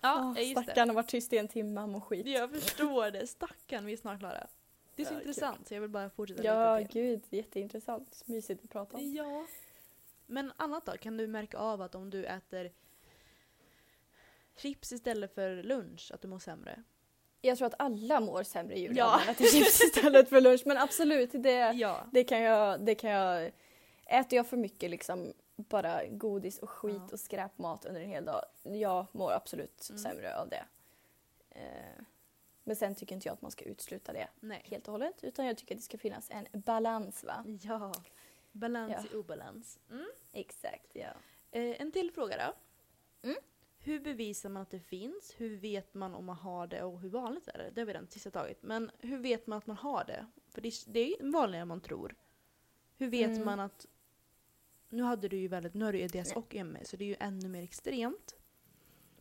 Ja, 0.00 0.34
Åh, 0.36 0.42
just. 0.48 0.62
Stackarn 0.62 0.88
har 0.88 0.94
varit 0.94 1.08
tyst 1.08 1.32
i 1.32 1.38
en 1.38 1.48
timme, 1.48 1.80
han 1.80 1.90
mår 1.90 2.00
skit. 2.00 2.26
Jag 2.26 2.50
förstår 2.50 3.10
det. 3.10 3.26
Stackarn, 3.26 3.86
vi 3.86 3.92
är 3.92 3.96
snart 3.96 4.18
klara. 4.18 4.46
Det 4.96 5.02
är 5.02 5.06
så 5.06 5.12
Ja, 5.14 5.18
kul. 5.18 5.28
intressant 5.28 5.68
så 5.68 5.74
jag 5.74 5.80
vill 5.80 5.90
bara 5.90 6.10
fortsätta 6.10 6.42
Ja, 6.44 6.78
lite 6.78 6.92
till. 6.92 7.02
gud, 7.02 7.22
jätteintressant. 7.30 8.22
Mysigt 8.26 8.64
att 8.64 8.70
prata 8.70 8.96
om. 8.96 9.12
Ja. 9.14 9.46
Men 10.26 10.52
annat 10.56 10.86
då? 10.86 10.92
Kan 10.92 11.16
du 11.16 11.26
märka 11.26 11.58
av 11.58 11.82
att 11.82 11.94
om 11.94 12.10
du 12.10 12.24
äter 12.24 12.72
chips 14.56 14.92
istället 14.92 15.34
för 15.34 15.62
lunch, 15.62 16.10
att 16.14 16.20
du 16.22 16.28
mår 16.28 16.38
sämre? 16.38 16.82
Jag 17.40 17.58
tror 17.58 17.66
att 17.66 17.74
alla 17.80 18.20
mår 18.20 18.42
sämre 18.42 18.78
jul 18.78 18.96
Ja. 18.96 19.04
om 19.14 19.20
man 19.20 19.28
äter 19.34 19.44
chips 19.44 19.80
istället 19.84 20.28
för 20.28 20.40
lunch. 20.40 20.62
Men 20.66 20.76
absolut, 20.78 21.30
det, 21.32 21.72
Ja. 21.72 22.06
det, 22.12 22.24
kan 22.24 22.40
jag, 22.40 22.84
det 22.84 22.94
kan 22.94 23.10
jag... 23.10 23.52
Äter 24.06 24.36
jag 24.36 24.46
för 24.46 24.56
mycket 24.56 24.90
liksom 24.90 25.32
bara 25.56 26.06
godis 26.06 26.58
och 26.58 26.70
skit 26.70 26.96
Ja. 26.96 27.08
och 27.12 27.20
skräpmat 27.20 27.84
under 27.84 28.00
en 28.00 28.08
hel 28.08 28.24
dag, 28.24 28.44
jag 28.62 29.06
mår 29.12 29.32
absolut 29.32 29.86
Mm. 29.90 29.98
sämre 30.02 30.36
av 30.38 30.48
det. 30.48 30.64
Eh, 31.50 32.02
men 32.64 32.76
sen 32.76 32.94
tycker 32.94 33.14
inte 33.14 33.28
jag 33.28 33.32
att 33.32 33.42
man 33.42 33.50
ska 33.50 33.64
utesluta 33.64 34.12
det 34.12 34.28
Nej. 34.40 34.62
helt 34.64 34.86
och 34.88 34.92
hållet. 34.92 35.24
Utan 35.24 35.46
jag 35.46 35.56
tycker 35.58 35.74
att 35.74 35.78
det 35.78 35.84
ska 35.84 35.98
finnas 35.98 36.30
en 36.30 36.46
balans 36.52 37.24
va? 37.24 37.44
Ja. 37.62 37.92
Balans 38.52 38.92
Ja. 38.96 39.04
i 39.12 39.20
obalans. 39.20 39.78
Mm. 39.90 40.06
Exakt, 40.32 40.90
ja. 40.92 41.08
Eh, 41.50 41.80
en 41.80 41.92
till 41.92 42.10
fråga 42.12 42.36
då. 42.36 42.54
Mm. 43.28 43.36
Hur 43.78 44.00
bevisar 44.00 44.48
man 44.48 44.62
att 44.62 44.70
det 44.70 44.80
finns? 44.80 45.34
Hur 45.36 45.56
vet 45.56 45.94
man 45.94 46.14
om 46.14 46.24
man 46.24 46.36
har 46.36 46.66
det 46.66 46.82
och 46.82 47.00
hur 47.00 47.08
vanligt 47.08 47.48
är 47.48 47.58
det? 47.58 47.70
Det 47.70 47.80
har 47.80 47.86
vi 47.86 47.92
redan 47.92 48.08
sista 48.08 48.30
tagit. 48.30 48.62
Men 48.62 48.90
hur 48.98 49.18
vet 49.18 49.46
man 49.46 49.58
att 49.58 49.66
man 49.66 49.76
har 49.76 50.04
det? 50.04 50.26
För 50.48 50.60
det, 50.60 50.72
det 50.86 51.00
är 51.00 51.22
ju 51.22 51.30
vanligare 51.30 51.62
än 51.62 51.68
man 51.68 51.80
tror. 51.80 52.14
Hur 52.96 53.08
vet 53.10 53.30
Mm. 53.30 53.44
man 53.44 53.60
att... 53.60 53.86
Nu 54.94 55.02
hade 55.02 55.28
du 55.28 55.36
ju 55.36 55.48
väldigt, 55.48 55.74
nu 55.74 55.84
har 55.84 55.92
du 55.92 56.00
EDS 56.00 56.32
och 56.32 56.54
MS 56.54 56.88
så 56.88 56.96
det 56.96 57.04
är 57.04 57.08
ju 57.08 57.16
ännu 57.20 57.48
mer 57.48 57.62
extremt. 57.62 58.34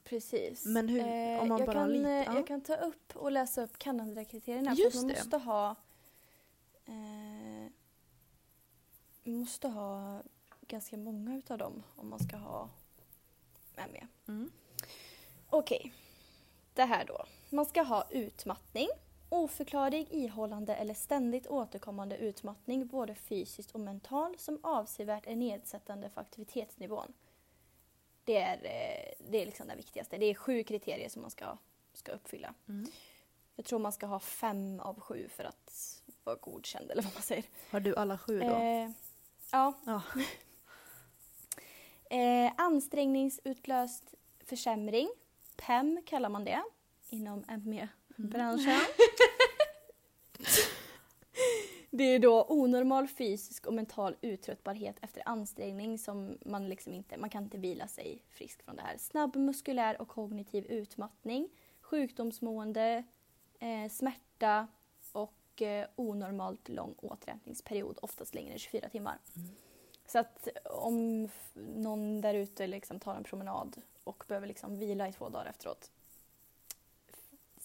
Precis. 0.03 0.65
Men 0.65 0.89
hur- 0.89 1.39
om 1.39 1.47
man 1.47 1.57
jag 1.59 1.67
bara 1.67 1.73
kan, 1.73 1.89
lite- 1.89 2.09
eh, 2.09 2.23
ja. 2.23 2.33
Jag 2.35 2.47
kan 2.47 2.61
ta 2.61 2.75
upp 2.75 3.15
och 3.15 3.31
läsa 3.31 3.63
upp 3.63 3.77
Kanada-kriterierna. 3.77 4.75
För 4.75 4.83
Just 4.83 4.95
man 4.95 5.07
det. 5.07 5.13
måste 5.13 5.37
ha... 5.37 5.75
Eh, 6.85 7.71
måste 9.23 9.67
ha 9.67 10.21
ganska 10.67 10.97
många 10.97 11.37
utav 11.37 11.57
dem 11.57 11.83
om 11.95 12.09
man 12.09 12.19
ska 12.19 12.35
ha 12.37 12.69
ME. 13.75 14.07
Mm. 14.27 14.51
Okej. 15.49 15.93
Det 16.73 16.83
här 16.83 17.05
då. 17.05 17.25
Man 17.49 17.65
ska 17.65 17.81
ha 17.81 18.07
utmattning. 18.11 18.87
Oförklarlig, 19.33 20.07
ihållande 20.11 20.75
eller 20.75 20.93
ständigt 20.93 21.47
återkommande 21.47 22.17
utmattning 22.17 22.87
både 22.87 23.15
fysiskt 23.15 23.71
och 23.71 23.79
mentalt 23.79 24.41
som 24.41 24.59
avsevärt 24.63 25.27
är 25.27 25.35
nedsättande 25.35 26.09
för 26.09 26.21
aktivitetsnivån. 26.21 27.13
Det 28.23 28.37
är, 28.37 28.55
eh, 28.55 29.27
det 29.29 29.41
är 29.41 29.45
liksom 29.45 29.67
det 29.67 29.75
viktigaste. 29.75 30.17
Det 30.17 30.25
är 30.25 30.33
sju 30.33 30.63
kriterier 30.63 31.09
som 31.09 31.21
man 31.21 31.31
ska, 31.31 31.57
ska 31.93 32.11
uppfylla. 32.11 32.53
Mm. 32.67 32.91
Jag 33.55 33.65
tror 33.65 33.79
man 33.79 33.91
ska 33.91 34.05
ha 34.05 34.19
fem 34.19 34.79
av 34.79 34.99
sju 34.99 35.27
för 35.29 35.43
att 35.43 36.01
vara 36.23 36.35
godkänd 36.35 36.91
eller 36.91 37.03
vad 37.03 37.13
man 37.13 37.23
säger. 37.23 37.45
Har 37.69 37.79
du 37.79 37.95
alla 37.95 38.17
sju 38.17 38.39
då? 38.39 38.45
Eh, 38.45 38.91
ja. 39.51 39.73
Ja. 39.85 40.01
Eh, 42.09 42.51
ansträngningsutlöst 42.57 44.13
försämring. 44.39 45.09
PEM 45.55 46.01
kallar 46.05 46.29
man 46.29 46.45
det 46.45 46.63
inom 47.09 47.43
ME-branschen. 48.15 48.79
det 51.89 52.03
är 52.03 52.19
då 52.19 52.45
onormal 52.49 53.07
fysisk 53.07 53.65
och 53.67 53.73
mental 53.73 54.15
uttröttbarhet 54.21 54.95
efter 55.01 55.23
ansträngning 55.25 55.97
som 55.97 56.37
man 56.45 56.69
liksom 56.69 56.93
inte, 56.93 57.17
man 57.17 57.29
kan 57.29 57.43
inte 57.43 57.57
vila 57.57 57.87
sig 57.87 58.23
frisk 58.29 58.63
från 58.63 58.75
det 58.75 58.81
här. 58.81 58.97
Snabb 58.97 59.35
muskulär 59.35 60.01
och 60.01 60.07
kognitiv 60.07 60.65
utmattning, 60.65 61.49
sjukdomsmående, 61.81 63.03
eh, 63.59 63.89
smärta 63.91 64.67
och 65.11 65.61
eh, 65.61 65.87
onormalt 65.95 66.69
lång 66.69 66.95
återhämtningsperiod, 66.97 67.99
oftast 68.01 68.35
längre 68.35 68.53
än 68.53 68.59
24 68.59 68.89
timmar. 68.89 69.17
Så 70.05 70.19
att 70.19 70.47
om 70.65 71.29
någon 71.53 72.21
där 72.21 72.33
ute 72.33 72.67
liksom 72.67 72.99
tar 72.99 73.15
en 73.15 73.23
promenad 73.23 73.81
och 74.03 74.23
behöver 74.27 74.47
liksom 74.47 74.79
vila 74.79 75.07
i 75.07 75.13
två 75.13 75.29
dagar 75.29 75.45
efteråt, 75.45 75.91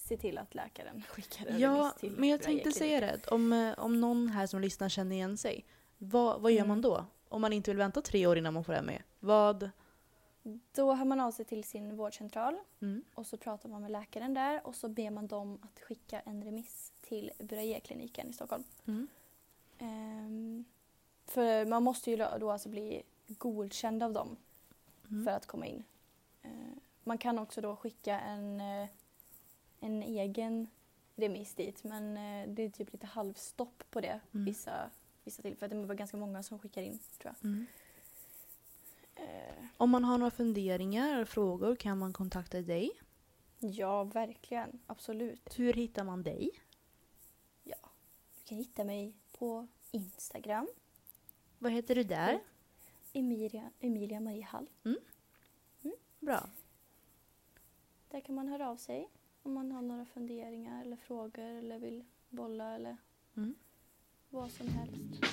se 0.08 0.16
till 0.16 0.38
att 0.38 0.54
läkaren 0.54 1.02
skickar 1.08 1.46
en 1.46 1.58
Ja, 1.58 1.70
remiss 1.70 1.94
till 1.94 2.12
men 2.16 2.28
jag 2.28 2.42
tänkte 2.42 2.72
säga 2.72 3.00
det. 3.00 3.26
Om, 3.28 3.52
eh, 3.52 3.78
om 3.78 4.00
någon 4.00 4.28
här 4.28 4.46
som 4.46 4.60
lyssnar 4.60 4.88
känner 4.88 5.16
igen 5.16 5.36
sig, 5.36 5.64
vad, 5.98 6.40
vad 6.40 6.52
gör 6.52 6.58
Mm. 6.58 6.68
man 6.68 6.80
då? 6.80 7.04
om 7.30 7.40
man 7.40 7.52
inte 7.52 7.70
vill 7.70 7.78
vänta 7.78 8.02
tre 8.02 8.26
år 8.26 8.38
innan 8.38 8.54
man 8.54 8.64
får 8.64 8.82
ME, 8.82 9.02
vad... 9.20 9.70
Då 10.72 10.94
hör 10.94 11.04
man 11.04 11.20
av 11.20 11.30
sig 11.32 11.44
till 11.44 11.64
sin 11.64 11.96
vårdcentral 11.96 12.56
Mm. 12.80 13.04
och 13.14 13.26
så 13.26 13.36
pratar 13.36 13.68
man 13.68 13.82
med 13.82 13.90
läkaren 13.90 14.34
där 14.34 14.66
och 14.66 14.74
så 14.76 14.88
ber 14.88 15.10
man 15.10 15.26
dem 15.26 15.58
att 15.62 15.80
skicka 15.80 16.20
en 16.20 16.44
remiss 16.44 16.92
till 17.00 17.30
Bröje-kliniken 17.38 18.30
i 18.30 18.32
Stockholm. 18.32 18.64
Mm. 18.86 19.08
Ehm, 19.78 20.64
för 21.26 21.64
man 21.66 21.82
måste 21.82 22.10
ju 22.10 22.16
då 22.16 22.50
alltså 22.50 22.68
bli 22.68 23.02
godkänd 23.26 24.02
av 24.02 24.12
dem 24.12 24.36
Mm. 25.10 25.24
för 25.24 25.30
att 25.32 25.46
komma 25.46 25.66
in. 25.66 25.84
Ehm, 26.42 26.80
man 27.04 27.18
kan 27.18 27.38
också 27.38 27.60
då 27.60 27.76
skicka 27.76 28.20
en, 28.20 28.60
eh, 28.60 28.88
en 29.80 30.02
egen 30.02 30.66
remiss 31.16 31.54
dit 31.54 31.84
men 31.84 32.16
eh, 32.16 32.48
det 32.54 32.62
är 32.62 32.70
typ 32.70 32.92
lite 32.92 33.06
halvstopp 33.06 33.82
på 33.90 34.00
det 34.00 34.20
Mm. 34.34 34.44
vissa, 34.44 34.90
vissa 35.24 35.42
tillfällen. 35.42 35.86
Det 35.86 35.94
är 35.94 35.96
ganska 35.96 36.16
många 36.16 36.42
som 36.42 36.58
skickar 36.58 36.82
in 36.82 36.98
tror 37.18 37.34
jag. 37.40 37.44
Mm. 37.50 37.66
Eh, 39.14 39.64
Om 39.76 39.90
man 39.90 40.04
har 40.04 40.18
några 40.18 40.30
funderingar 40.30 41.14
eller 41.14 41.24
frågor 41.24 41.76
kan 41.76 41.98
man 41.98 42.12
kontakta 42.12 42.60
dig. 42.62 42.90
ja, 43.60 44.04
verkligen. 44.04 44.80
Absolut. 44.86 45.58
Hur 45.58 45.72
hittar 45.72 46.04
man 46.04 46.22
dig? 46.22 46.50
Ja. 47.64 47.76
Du 48.38 48.44
kan 48.44 48.58
hitta 48.58 48.84
mig 48.84 49.12
på 49.32 49.66
Instagram. 49.90 50.68
Vad 51.58 51.72
heter 51.72 51.94
du 51.94 52.02
där? 52.02 52.40
Emilia, 53.12 53.70
Emilia 53.80 54.20
Marie 54.20 54.44
Hall. 54.44 54.70
Bra. 56.20 56.48
Där 58.10 58.20
kan 58.20 58.34
man 58.34 58.48
höra 58.48 58.68
av 58.70 58.76
sig 58.76 59.08
om 59.48 59.54
man 59.54 59.72
har 59.72 59.82
några 59.82 60.04
funderingar 60.04 60.82
eller 60.82 60.96
frågor 60.96 61.44
eller 61.44 61.78
vill 61.78 62.04
bolla 62.28 62.74
eller 62.74 62.96
Mm. 63.36 63.54
vad 64.30 64.50
som 64.50 64.68
helst. 64.68 65.24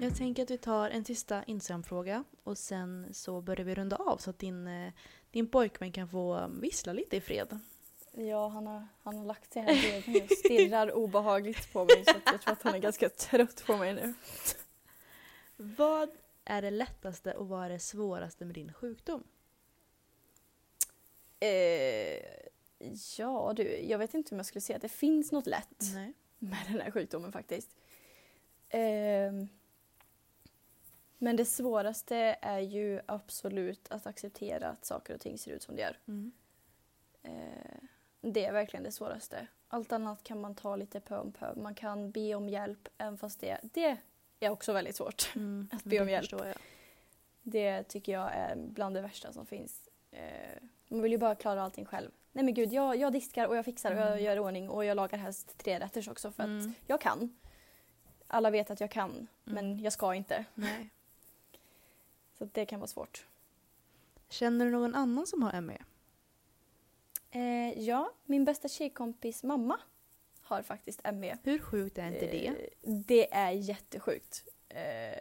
Jag 0.00 0.16
tänker 0.16 0.42
att 0.42 0.50
vi 0.50 0.58
tar 0.58 0.90
en 0.90 1.04
sista 1.04 1.44
Instagram-fråga 1.44 2.24
och 2.44 2.58
sen 2.58 3.14
så 3.14 3.40
börjar 3.40 3.64
vi 3.64 3.74
runda 3.74 3.96
av 3.96 4.16
så 4.16 4.30
att 4.30 4.38
din, 4.38 4.66
eh, 4.66 4.92
din 5.30 5.46
pojkvän 5.48 5.92
kan 5.92 6.08
få 6.08 6.36
um, 6.38 6.60
vissla 6.60 6.92
lite 6.92 7.16
i 7.16 7.20
fred. 7.20 7.58
Ja, 8.12 8.48
han 8.48 8.66
har, 8.66 8.86
han 9.02 9.16
har 9.18 9.24
lagt 9.24 9.52
sig 9.52 9.62
här 9.62 9.82
bredvid 9.82 10.22
och 10.22 10.30
stirrar 10.30 10.92
obehagligt 10.96 11.72
på 11.72 11.84
mig 11.84 12.04
så 12.04 12.14
jag 12.24 12.42
tror 12.42 12.52
att 12.52 12.62
han 12.62 12.74
är 12.74 12.78
ganska 12.78 13.08
trött 13.08 13.64
på 13.66 13.76
mig 13.76 13.94
nu. 13.94 14.14
Vad 15.56 16.08
är 16.44 16.62
det 16.62 16.70
lättaste 16.70 17.32
och 17.32 17.48
vad 17.48 17.64
är 17.64 17.68
det 17.68 17.78
svåraste 17.78 18.44
med 18.44 18.54
din 18.54 18.72
sjukdom? 18.72 19.24
Eh, 21.40 22.22
ja 23.18 23.52
du, 23.56 23.78
jag 23.78 23.98
vet 23.98 24.14
inte 24.14 24.34
om 24.34 24.38
jag 24.38 24.46
skulle 24.46 24.60
säga 24.60 24.76
att 24.76 24.82
det 24.82 24.88
finns 24.88 25.32
något 25.32 25.46
lätt 25.46 25.82
Nej. 25.94 26.12
med 26.38 26.58
den 26.66 26.80
här 26.80 26.90
sjukdomen 26.90 27.32
faktiskt. 27.32 27.76
Ehm, 28.68 29.48
men 31.18 31.36
det 31.36 31.44
svåraste 31.44 32.38
är 32.40 32.58
ju 32.58 33.00
absolut 33.06 33.88
att 33.88 34.06
acceptera 34.06 34.68
att 34.68 34.84
saker 34.84 35.14
och 35.14 35.20
ting 35.20 35.38
ser 35.38 35.50
ut 35.50 35.62
som 35.62 35.76
det 35.76 35.82
gör. 35.82 35.98
Mm. 36.06 36.32
Eh, 37.22 37.80
det 38.20 38.44
är 38.44 38.52
verkligen 38.52 38.84
det 38.84 38.92
svåraste. 38.92 39.46
Allt 39.68 39.92
annat 39.92 40.22
kan 40.22 40.40
man 40.40 40.54
ta 40.54 40.76
lite 40.76 41.00
pö 41.00 41.18
om 41.18 41.32
pö. 41.32 41.54
Man 41.54 41.74
kan 41.74 42.10
be 42.10 42.34
om 42.34 42.48
hjälp, 42.48 42.88
även 42.98 43.18
fast 43.18 43.40
det, 43.40 43.58
det 43.62 43.98
är 44.40 44.50
också 44.50 44.72
väldigt 44.72 44.96
svårt. 44.96 45.32
Mm. 45.36 45.68
Att 45.72 45.84
be 45.84 46.00
om 46.00 46.06
det 46.06 46.12
hjälp. 46.12 46.32
jag. 46.32 46.56
Det 47.42 47.82
tycker 47.82 48.12
jag 48.12 48.32
är 48.34 48.56
bland 48.56 48.96
det 48.96 49.00
värsta 49.00 49.32
som 49.32 49.46
finns. 49.46 49.88
Eh, 50.10 50.62
man 50.88 51.02
vill 51.02 51.12
ju 51.12 51.18
bara 51.18 51.34
klara 51.34 51.62
allting 51.62 51.84
själv. 51.84 52.10
Nej 52.32 52.44
men 52.44 52.54
gud, 52.54 52.72
jag, 52.72 52.96
jag 52.96 53.12
diskar 53.12 53.46
och 53.46 53.56
jag 53.56 53.64
fixar 53.64 53.92
och 53.92 53.98
jag 54.00 54.08
Mm. 54.12 54.24
gör 54.24 54.38
ordning 54.38 54.70
och 54.70 54.84
jag 54.84 54.94
lagar 54.94 55.18
helst 55.18 55.58
tre 55.58 55.78
rätters 55.80 56.08
också 56.08 56.32
för 56.32 56.42
att 56.42 56.46
Mm. 56.48 56.74
jag 56.86 57.00
kan. 57.00 57.36
Alla 58.26 58.50
vet 58.50 58.70
att 58.70 58.80
jag 58.80 58.90
kan, 58.90 59.26
men 59.44 59.80
jag 59.80 59.92
ska 59.92 60.14
inte. 60.14 60.44
Nej. 60.54 60.90
Så 62.38 62.44
att 62.44 62.54
det 62.54 62.66
kan 62.66 62.80
vara 62.80 62.88
svårt. 62.88 63.26
Känner 64.28 64.64
du 64.64 64.70
någon 64.70 64.94
annan 64.94 65.26
som 65.26 65.42
har 65.42 65.60
ME? 65.60 65.78
Eh, 67.30 67.82
ja, 67.82 68.12
min 68.24 68.44
bästa 68.44 68.68
tjejkompis 68.68 69.42
mamma 69.42 69.80
har 70.42 70.62
faktiskt 70.62 71.00
ME. 71.14 71.38
Hur 71.42 71.58
sjukt 71.58 71.98
är 71.98 72.06
inte 72.06 72.26
det? 72.26 72.46
Eh, 72.46 72.54
Det 72.82 73.34
är 73.34 73.50
jättesjukt. 73.50 74.44
Eh, 74.68 75.18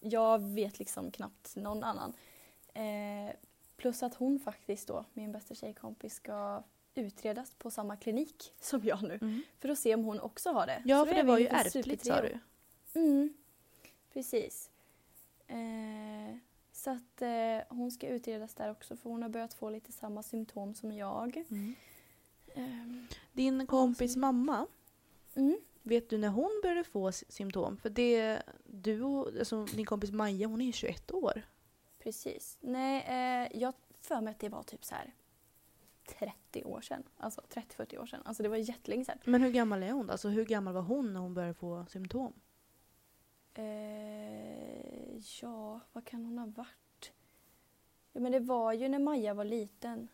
jag 0.00 0.38
vet 0.42 0.78
liksom 0.78 1.10
knappt 1.10 1.56
någon 1.56 1.84
annan. 1.84 2.12
Eh, 3.80 3.82
plus 3.82 4.02
att 4.02 4.14
hon 4.14 4.38
faktiskt 4.38 4.88
då, 4.88 5.04
min 5.14 5.32
bästa 5.32 5.54
tjejkompis, 5.54 6.14
ska 6.14 6.62
utredas 6.94 7.54
på 7.54 7.70
samma 7.70 7.96
klinik 7.96 8.52
som 8.60 8.84
jag 8.84 9.02
nu. 9.02 9.18
Mm. 9.22 9.42
För 9.58 9.68
att 9.68 9.78
se 9.78 9.94
om 9.94 10.04
hon 10.04 10.20
också 10.20 10.50
har 10.50 10.66
det. 10.66 10.82
Ja, 10.84 10.98
Så 10.98 11.06
för 11.06 11.14
det 11.14 11.22
var 11.22 11.38
ju 11.38 11.46
ärftligt 11.46 12.04
sa 12.04 12.22
du. 12.22 12.38
Mm, 12.94 13.34
precis. 14.12 14.70
Eh, 15.46 16.36
så 16.72 16.90
att 16.90 17.22
eh, 17.22 17.58
hon 17.76 17.90
ska 17.90 18.08
utredas 18.08 18.54
där 18.54 18.70
också 18.70 18.96
för 18.96 19.10
hon 19.10 19.22
har 19.22 19.28
börjat 19.28 19.54
få 19.54 19.70
lite 19.70 19.92
samma 19.92 20.22
symptom 20.22 20.74
som 20.74 20.92
jag. 20.92 21.36
Mm. 21.36 21.74
Ehm, 22.54 23.06
Din 23.32 23.66
kompis 23.66 24.12
så- 24.12 24.18
mamma, 24.18 24.66
mm. 25.34 25.60
vet 25.82 26.10
du 26.10 26.18
när 26.18 26.28
hon 26.28 26.60
började 26.62 26.84
få 26.84 27.12
symptom? 27.12 27.76
För 27.76 27.90
det, 27.90 28.42
du 28.64 29.02
och 29.02 29.28
alltså, 29.38 29.64
din 29.64 29.86
kompis 29.86 30.10
Maja, 30.10 30.46
hon 30.46 30.60
är 30.60 30.66
ju 30.66 30.72
21 30.72 31.10
år. 31.10 31.42
Precis. 32.02 32.58
Nej, 32.60 33.04
eh, 33.06 33.60
jag 33.60 33.74
för 34.00 34.20
mig 34.20 34.30
att 34.30 34.38
det 34.38 34.48
var 34.48 34.62
typ 34.62 34.84
så 34.84 34.94
här 34.94 35.14
30 36.18 36.64
år 36.64 36.80
sedan. 36.80 37.02
Alltså 37.16 37.40
30-40 37.48 37.98
år 37.98 38.06
sedan. 38.06 38.22
Alltså 38.24 38.42
det 38.42 38.48
var 38.48 38.56
jättelänge 38.56 39.04
sedan. 39.04 39.18
Men 39.24 39.42
hur 39.42 39.50
gammal 39.50 39.82
är 39.82 39.92
hon 39.92 40.06
då? 40.06 40.12
Alltså 40.12 40.28
hur 40.28 40.44
gammal 40.44 40.74
var 40.74 40.82
hon 40.82 41.12
när 41.12 41.20
hon 41.20 41.34
började 41.34 41.54
få 41.54 41.86
symptom? 41.88 42.32
Eh, 43.54 45.18
ja, 45.40 45.80
vad 45.92 46.04
kan 46.04 46.24
hon 46.24 46.38
ha 46.38 46.46
varit? 46.46 47.12
Ja, 48.12 48.20
men 48.20 48.32
det 48.32 48.40
var 48.40 48.72
ju 48.72 48.88
när 48.88 48.98
Maja 48.98 49.34
var 49.34 49.44
liten. 49.44 50.08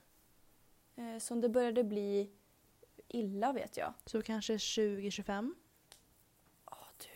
Eh, 0.96 1.18
som 1.18 1.40
det 1.40 1.48
började 1.48 1.84
bli 1.84 2.30
illa 3.08 3.52
vet 3.52 3.76
jag. 3.76 3.94
Så 4.06 4.22
kanske 4.22 4.56
20-25? 4.56 5.54
Åh 6.64 6.78
du, 6.98 7.06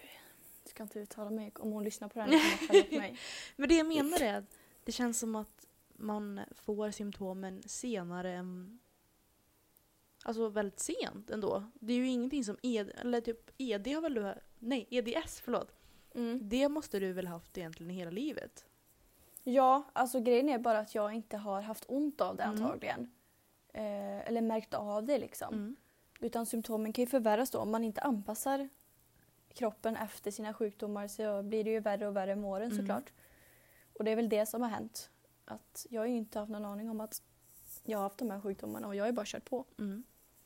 jag 0.62 0.70
ska 0.70 0.82
inte 0.82 0.98
uttala 0.98 1.30
mig 1.30 1.52
om 1.58 1.72
hon 1.72 1.84
lyssnar 1.84 2.08
på 2.08 2.18
det 2.18 2.24
här. 2.24 2.98
mig. 2.98 3.18
Men 3.56 3.68
det 3.68 3.74
jag 3.74 3.86
menar 3.86 4.20
är 4.20 4.34
att 4.34 4.59
det 4.90 4.94
känns 4.94 5.18
som 5.18 5.36
att 5.36 5.66
man 5.94 6.40
får 6.52 6.90
symptomen 6.90 7.62
senare 7.66 8.32
än... 8.32 8.78
Alltså 10.24 10.48
väldigt 10.48 10.80
sent 10.80 11.30
ändå. 11.30 11.64
Det 11.74 11.92
är 11.92 11.96
ju 11.96 12.08
ingenting 12.08 12.44
som 12.44 12.56
ED, 12.62 12.90
eller 13.00 13.20
typ 13.20 13.50
ED 13.58 13.86
har 13.86 14.00
väl 14.00 14.14
du, 14.14 14.34
nej 14.58 14.86
EDS 14.90 15.40
förlåt. 15.40 15.72
Mm. 16.14 16.48
Det 16.48 16.68
måste 16.68 16.98
du 16.98 17.12
väl 17.12 17.26
haft 17.26 17.58
egentligen 17.58 17.90
hela 17.90 18.10
livet? 18.10 18.64
Ja, 19.44 19.82
alltså 19.92 20.20
grejen 20.20 20.48
är 20.48 20.58
bara 20.58 20.78
att 20.78 20.94
jag 20.94 21.12
inte 21.14 21.36
har 21.36 21.60
haft 21.60 21.84
ont 21.88 22.20
av 22.20 22.36
det 22.36 22.42
Mm. 22.42 22.62
antagligen. 22.62 23.10
Eh, 23.72 24.28
eller 24.28 24.40
märkt 24.40 24.74
av 24.74 25.04
det 25.06 25.18
liksom. 25.18 25.54
Mm. 25.54 25.76
Utan 26.20 26.46
symptomen 26.46 26.92
kan 26.92 27.04
ju 27.04 27.10
förvärras 27.10 27.50
då 27.50 27.58
om 27.58 27.70
man 27.70 27.84
inte 27.84 28.00
anpassar 28.00 28.68
kroppen 29.48 29.96
efter 29.96 30.30
sina 30.30 30.54
sjukdomar 30.54 31.08
så 31.08 31.42
blir 31.42 31.64
det 31.64 31.70
ju 31.70 31.80
värre 31.80 32.08
och 32.08 32.16
värre 32.16 32.36
med 32.36 32.50
åren 32.50 32.70
Mm. 32.72 32.78
såklart. 32.78 33.12
Och 34.00 34.04
det 34.04 34.10
är 34.10 34.16
väl 34.16 34.28
det 34.28 34.46
som 34.46 34.62
har 34.62 34.68
hänt. 34.68 35.10
Att 35.44 35.86
jag 35.90 36.00
har 36.00 36.06
ju 36.06 36.16
inte 36.16 36.38
haft 36.38 36.50
någon 36.52 36.64
aning 36.64 36.90
om 36.90 37.00
att 37.00 37.22
jag 37.84 37.98
har 37.98 38.02
haft 38.02 38.18
de 38.18 38.30
här 38.30 38.40
sjukdomarna 38.40 38.86
och 38.86 38.94
jag 38.94 39.02
har 39.02 39.08
ju 39.08 39.12
bara 39.12 39.26
kört 39.26 39.44
på. 39.44 39.64
Mm. 39.78 40.02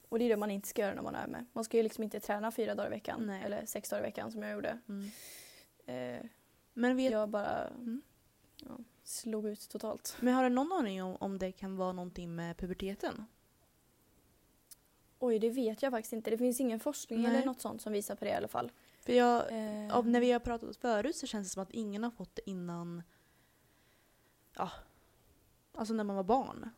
Och 0.08 0.18
det 0.18 0.24
är 0.24 0.28
det 0.28 0.36
man 0.36 0.50
inte 0.50 0.68
ska 0.68 0.82
göra 0.82 0.94
när 0.94 1.02
man 1.02 1.14
är 1.14 1.26
med. 1.26 1.46
Man 1.52 1.64
ska 1.64 1.76
ju 1.76 1.82
liksom 1.82 2.04
inte 2.04 2.20
träna 2.20 2.50
fyra 2.50 2.74
dagar 2.74 2.86
i 2.86 2.90
veckan 2.90 3.26
Nej. 3.26 3.42
eller 3.44 3.66
sex 3.66 3.90
dagar 3.90 4.02
i 4.02 4.06
veckan 4.06 4.32
som 4.32 4.42
jag 4.42 4.52
gjorde. 4.52 4.78
Mm. 4.88 5.10
Eh, 5.86 6.26
Men, 6.72 6.96
vet, 6.96 7.12
jag 7.12 7.28
bara 7.28 7.68
Mm. 7.68 8.02
ja, 8.56 8.78
slog 9.04 9.46
ut 9.46 9.68
totalt. 9.68 10.16
men 10.20 10.34
har 10.34 10.42
du 10.42 10.48
någon 10.48 10.72
aning 10.72 11.02
om, 11.02 11.16
om 11.20 11.38
det 11.38 11.52
kan 11.52 11.76
vara 11.76 11.92
någonting 11.92 12.34
med 12.34 12.56
puberteten? 12.56 13.24
Oj, 15.18 15.38
det 15.38 15.50
vet 15.50 15.82
jag 15.82 15.92
faktiskt 15.92 16.12
inte. 16.12 16.30
Det 16.30 16.38
finns 16.38 16.60
ingen 16.60 16.80
forskning 16.80 17.22
Nej. 17.22 17.30
eller 17.36 17.46
något 17.46 17.60
sånt 17.60 17.82
som 17.82 17.92
visar 17.92 18.14
på 18.16 18.24
det 18.24 18.30
i 18.30 18.34
alla 18.34 18.48
fall. 18.48 18.72
För 19.00 19.12
jag, 19.12 19.42
Eh, 19.52 19.96
av 19.96 20.08
när 20.08 20.20
vi 20.20 20.32
har 20.32 20.40
pratat 20.40 20.76
förut 20.76 21.16
så 21.16 21.26
känns 21.26 21.48
det 21.48 21.52
som 21.52 21.62
att 21.62 21.70
ingen 21.70 22.04
har 22.04 22.10
fått 22.10 22.34
det 22.36 22.50
innan... 22.50 23.02
Ja. 24.56 24.70
Alltså 25.72 25.94
när 25.94 26.04
man 26.04 26.16
var 26.16 26.22
barn. 26.24 26.70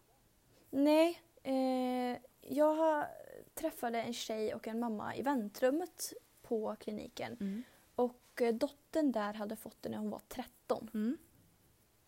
Nej, 0.71 1.23
eh, 1.43 2.19
jag 2.41 2.75
har- 2.75 3.09
träffade 3.55 4.03
en 4.03 4.13
tjej 4.13 4.55
och 4.55 4.69
en 4.69 4.79
mamma 4.81 5.17
i 5.17 5.23
väntrummet 5.23 6.13
på 6.43 6.77
kliniken. 6.77 7.37
Mm. 7.41 7.63
Och 7.95 8.43
eh, 8.43 8.55
dottern 8.55 9.13
där 9.13 9.35
hade 9.35 9.57
fått 9.57 9.77
det 9.83 9.89
när 9.89 9.99
hon 9.99 10.11
var 10.11 10.23
13. 10.29 10.91
Mm. 10.95 11.17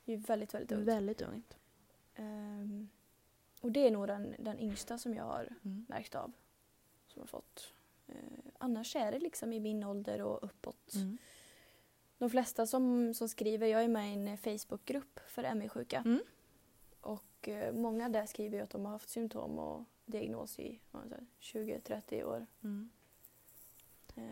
Det 0.05 0.13
är 0.13 0.17
ju 0.17 0.23
väldigt, 0.23 0.55
väldigt 0.55 0.73
ungt. 0.73 0.89
Väldigt 0.89 1.21
ungt. 1.23 1.57
Ehm, 2.15 2.89
och 3.61 3.73
det 3.73 3.87
är 3.87 3.91
nog 3.91 4.07
den, 4.07 4.35
den 4.39 4.59
yngsta 4.61 4.99
som 4.99 5.15
jag 5.15 5.25
har 5.25 5.49
Mm. 5.65 5.87
märkt 5.89 6.15
av. 6.15 6.33
Som 7.07 7.21
har 7.23 7.27
fått. 7.27 7.73
Eh, 8.07 8.15
annars 8.59 8.97
är 8.97 9.13
det 9.13 9.19
liksom 9.19 9.53
i 9.53 9.61
min 9.61 9.85
ålder 9.85 10.23
och 10.23 10.45
uppåt. 10.45 10.95
Mm. 10.95 11.19
De 12.19 12.31
flesta 12.31 12.67
som, 12.67 13.15
som 13.15 13.29
skriver, 13.29 13.67
jag 13.67 13.85
är 13.85 13.89
med 13.89 14.11
i 14.11 14.31
en 14.31 14.39
Facebookgrupp 14.39 15.21
för 15.27 15.55
ME-sjuka. 15.55 16.03
Mm. 16.07 16.21
Och 17.01 17.49
eh, 17.49 17.73
många 17.73 18.09
där 18.09 18.27
skriver 18.27 18.63
att 18.63 18.71
de 18.71 18.85
har 18.85 18.93
haft 18.93 19.09
symptom 19.11 19.59
och 19.59 19.85
diagnos 20.07 20.59
i 20.59 20.81
vad 20.91 21.03
man 21.03 21.09
säger, 21.11 21.81
20-30 21.81 22.25
år. 22.25 22.47
Mm. 22.63 22.91
Eh, 24.15 24.23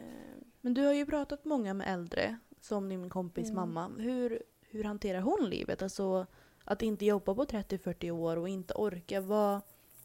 Men 0.61 0.75
du 0.75 0.85
har 0.85 0.93
ju 0.93 1.07
pratat 1.07 1.45
många 1.45 1.75
med 1.75 1.93
äldre, 1.95 2.37
som 2.61 2.89
din 2.89 3.11
kompis 3.11 3.45
Mm. 3.51 3.55
mamma. 3.57 3.89
Hur, 4.03 4.43
hur 4.61 4.85
hanterar 4.85 5.21
hon 5.21 5.51
livet? 5.51 5.83
Alltså 5.83 6.27
att 6.65 6.83
inte 6.83 7.05
jobba 7.05 7.35
på 7.35 7.45
30-40 7.45 8.11
år 8.11 8.37
och 8.37 8.49
inte 8.49 8.75
orka. 8.75 9.21
Vad, 9.21 9.61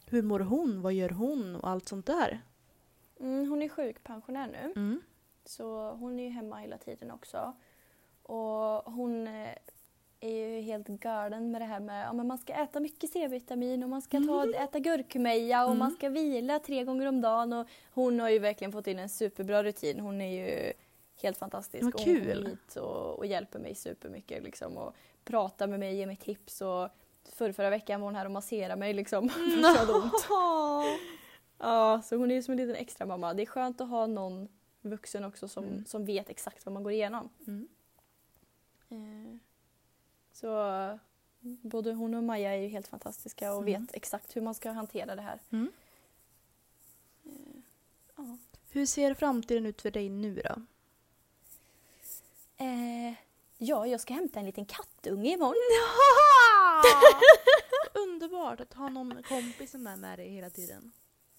hur 0.05 0.21
mår 0.21 0.39
hon? 0.39 0.81
Vad 0.81 0.93
gör 0.93 1.09
hon? 1.09 1.55
Och 1.55 1.69
allt 1.69 1.87
sånt 1.87 2.05
där. 2.05 2.41
mm, 3.19 3.49
hon 3.49 3.61
är 3.61 3.69
sjukpensionär 3.69 4.47
nu. 4.47 4.73
Mm. 4.81 5.01
Så 5.45 5.91
hon 5.91 6.19
är 6.19 6.23
ju 6.23 6.29
hemma 6.29 6.57
hela 6.57 6.77
tiden 6.77 7.11
också. 7.11 7.53
Och 8.23 8.91
hon 8.93 9.27
eh, 9.27 9.49
är 10.19 10.29
ju 10.29 10.61
helt 10.61 10.87
galen 10.87 11.51
med 11.51 11.61
det 11.61 11.65
här 11.65 11.79
med 11.79 12.09
att 12.09 12.25
man 12.25 12.37
ska 12.37 12.53
äta 12.53 12.79
mycket 12.79 13.11
C-vitamin 13.11 13.83
och 13.83 13.89
man 13.89 14.01
ska 14.01 14.19
ta, 14.19 14.53
äta 14.53 14.79
gurkmeja 14.79 15.63
och 15.63 15.69
Mm. 15.71 15.79
man 15.79 15.91
ska 15.91 16.09
vila 16.09 16.59
tre 16.59 16.83
gånger 16.83 17.05
om 17.07 17.21
dagen. 17.21 17.53
Och 17.53 17.67
hon 17.93 18.19
har 18.19 18.29
ju 18.29 18.39
verkligen 18.39 18.71
fått 18.71 18.87
in 18.87 18.99
en 18.99 19.09
superbra 19.09 19.63
rutin. 19.63 19.99
Hon 19.99 20.21
är 20.21 20.45
ju 20.45 20.73
helt 21.21 21.37
fantastisk. 21.37 21.83
Vad 21.83 21.93
Och 21.95 21.99
kul. 22.01 22.27
Hon 22.27 22.35
kommer 22.35 22.49
hit 22.49 22.75
och, 22.75 23.17
och 23.17 23.25
hjälper 23.25 23.59
mig 23.59 23.75
supermycket 23.75 24.43
liksom, 24.43 24.77
och 24.77 24.95
pratar 25.23 25.67
med 25.67 25.79
mig, 25.79 25.95
ger 25.95 26.07
mig 26.07 26.15
tips. 26.15 26.61
Och 26.61 26.89
förra, 27.33 27.53
förra 27.53 27.69
veckan 27.69 28.01
var 28.01 28.07
hon 28.07 28.15
här 28.15 28.25
och 28.25 28.31
masserade 28.31 28.75
mig 28.79 28.93
liksom. 28.93 29.25
att 29.29 29.61
jag 29.61 29.73
hade 29.75 29.93
ont. 29.93 30.27
Ja, 31.63 32.01
så 32.03 32.15
hon 32.17 32.31
är 32.31 32.35
ju 32.35 32.43
som 32.43 32.51
en 32.51 32.57
liten 32.57 32.75
extra 32.75 33.05
mamma. 33.05 33.33
Det 33.33 33.41
är 33.41 33.45
skönt 33.45 33.81
att 33.81 33.89
ha 33.89 34.07
någon 34.07 34.47
vuxen 34.81 35.23
också 35.23 35.47
som, 35.47 35.63
Mm. 35.63 35.85
som 35.85 36.05
vet 36.05 36.29
exakt 36.29 36.65
vad 36.65 36.73
man 36.73 36.83
går 36.83 36.91
igenom. 36.91 37.29
Eh, 38.91 39.37
Så 40.33 40.99
både 41.43 41.93
hon 41.93 42.13
och 42.13 42.23
Maja 42.23 42.51
är 42.55 42.61
ju 42.61 42.67
helt 42.67 42.87
fantastiska 42.87 43.53
och 43.53 43.61
Mm. 43.67 43.81
vet 43.85 43.95
exakt 43.95 44.35
hur 44.35 44.41
man 44.41 44.55
ska 44.55 44.71
hantera 44.71 45.15
det 45.15 45.21
här. 45.21 45.39
Mm. 45.51 45.71
Eh, 47.25 47.61
Ja. 48.17 48.37
Hur 48.69 48.85
ser 48.85 49.13
framtiden 49.13 49.65
ut 49.65 49.81
för 49.81 49.91
dig 49.91 50.09
nu 50.09 50.41
då? 50.45 50.61
Eh, 52.57 53.13
ja, 53.57 53.87
jag 53.87 54.01
ska 54.01 54.13
hämta 54.13 54.39
en 54.39 54.45
liten 54.45 54.65
kattunge 54.65 55.29
imorgon. 55.33 55.55
Underbart 57.93 58.59
att 58.59 58.73
ha 58.73 58.89
någon 58.89 59.23
kompis 59.23 59.71
som 59.71 59.87
är 59.87 59.95
med 59.95 60.19
dig 60.19 60.29
hela 60.29 60.49
tiden. 60.49 60.91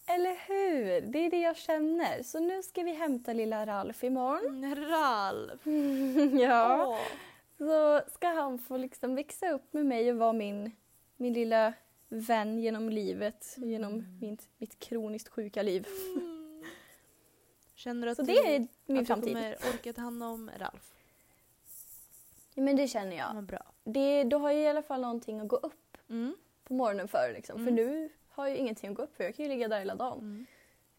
Eller 0.06 0.36
hur? 0.46 1.00
Det 1.00 1.18
är 1.18 1.30
det 1.30 1.40
jag 1.40 1.56
känner. 1.56 2.22
Så 2.22 2.40
nu 2.40 2.62
ska 2.62 2.82
vi 2.82 2.92
hämta 2.94 3.32
lilla 3.32 3.66
Ralf 3.66 4.04
imorgon. 4.04 4.64
Mm, 4.64 4.74
Ralf! 4.90 5.60
ja. 6.40 6.86
Åh. 6.86 6.98
Så 7.66 8.02
ska 8.14 8.28
han 8.28 8.58
få 8.58 8.76
liksom 8.76 9.14
växa 9.14 9.50
upp 9.50 9.72
med 9.72 9.86
mig 9.86 10.10
och 10.12 10.16
vara 10.18 10.32
min, 10.32 10.70
min 11.16 11.32
lilla 11.32 11.72
vän 12.08 12.58
genom 12.58 12.88
livet. 12.88 13.54
Genom 13.56 14.18
mitt, 14.20 14.48
mitt 14.58 14.78
kroniskt 14.78 15.28
sjuka 15.28 15.62
liv. 15.62 15.86
Mm. 16.16 16.64
Känner 17.74 18.06
du 18.06 18.10
att 18.12 18.16
Så 18.16 18.22
du, 18.22 18.32
det 18.32 18.54
är 18.56 18.58
min 18.86 18.98
att 18.98 19.02
du 19.02 19.04
framtid. 19.06 19.32
kommer 19.32 19.54
orka 19.74 19.92
ta 19.92 20.00
hand 20.00 20.22
om 20.22 20.50
Ralf? 20.58 20.92
Ja, 22.54 22.62
men 22.62 22.76
det 22.76 22.88
känner 22.88 23.16
jag. 23.16 23.34
Vad 23.34 23.44
bra. 23.44 23.62
Det, 23.84 24.24
då 24.24 24.38
har 24.38 24.50
jag 24.50 24.62
i 24.62 24.66
alla 24.66 24.82
fall 24.82 25.00
någonting 25.00 25.40
att 25.40 25.48
gå 25.48 25.56
upp 25.56 25.78
Mm. 26.08 26.36
på 26.64 26.74
morgonen 26.74 27.08
för. 27.08 27.32
Liksom. 27.34 27.56
För 27.56 27.70
Mm. 27.70 27.74
nu 27.74 28.08
har 28.28 28.46
jag 28.46 28.56
ingenting 28.56 28.90
att 28.90 28.96
gå 28.96 29.02
upp 29.02 29.16
för. 29.16 29.24
Jag 29.24 29.34
kan 29.36 29.44
ju 29.44 29.48
ligga 29.48 29.68
där 29.68 29.78
hela 29.78 29.94
dagen. 29.94 30.18
Mm. 30.18 30.46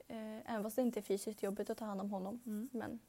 Eh, 0.08 0.52
även 0.54 0.64
fast 0.64 0.76
det 0.76 0.82
inte 0.82 1.00
är 1.00 1.02
fysiskt 1.02 1.44
jobbigt 1.44 1.70
att 1.70 1.78
ta 1.78 1.86
hand 1.86 2.02
om 2.02 2.10
honom. 2.12 2.42
Mm. 2.46 2.70
Men 2.72 3.00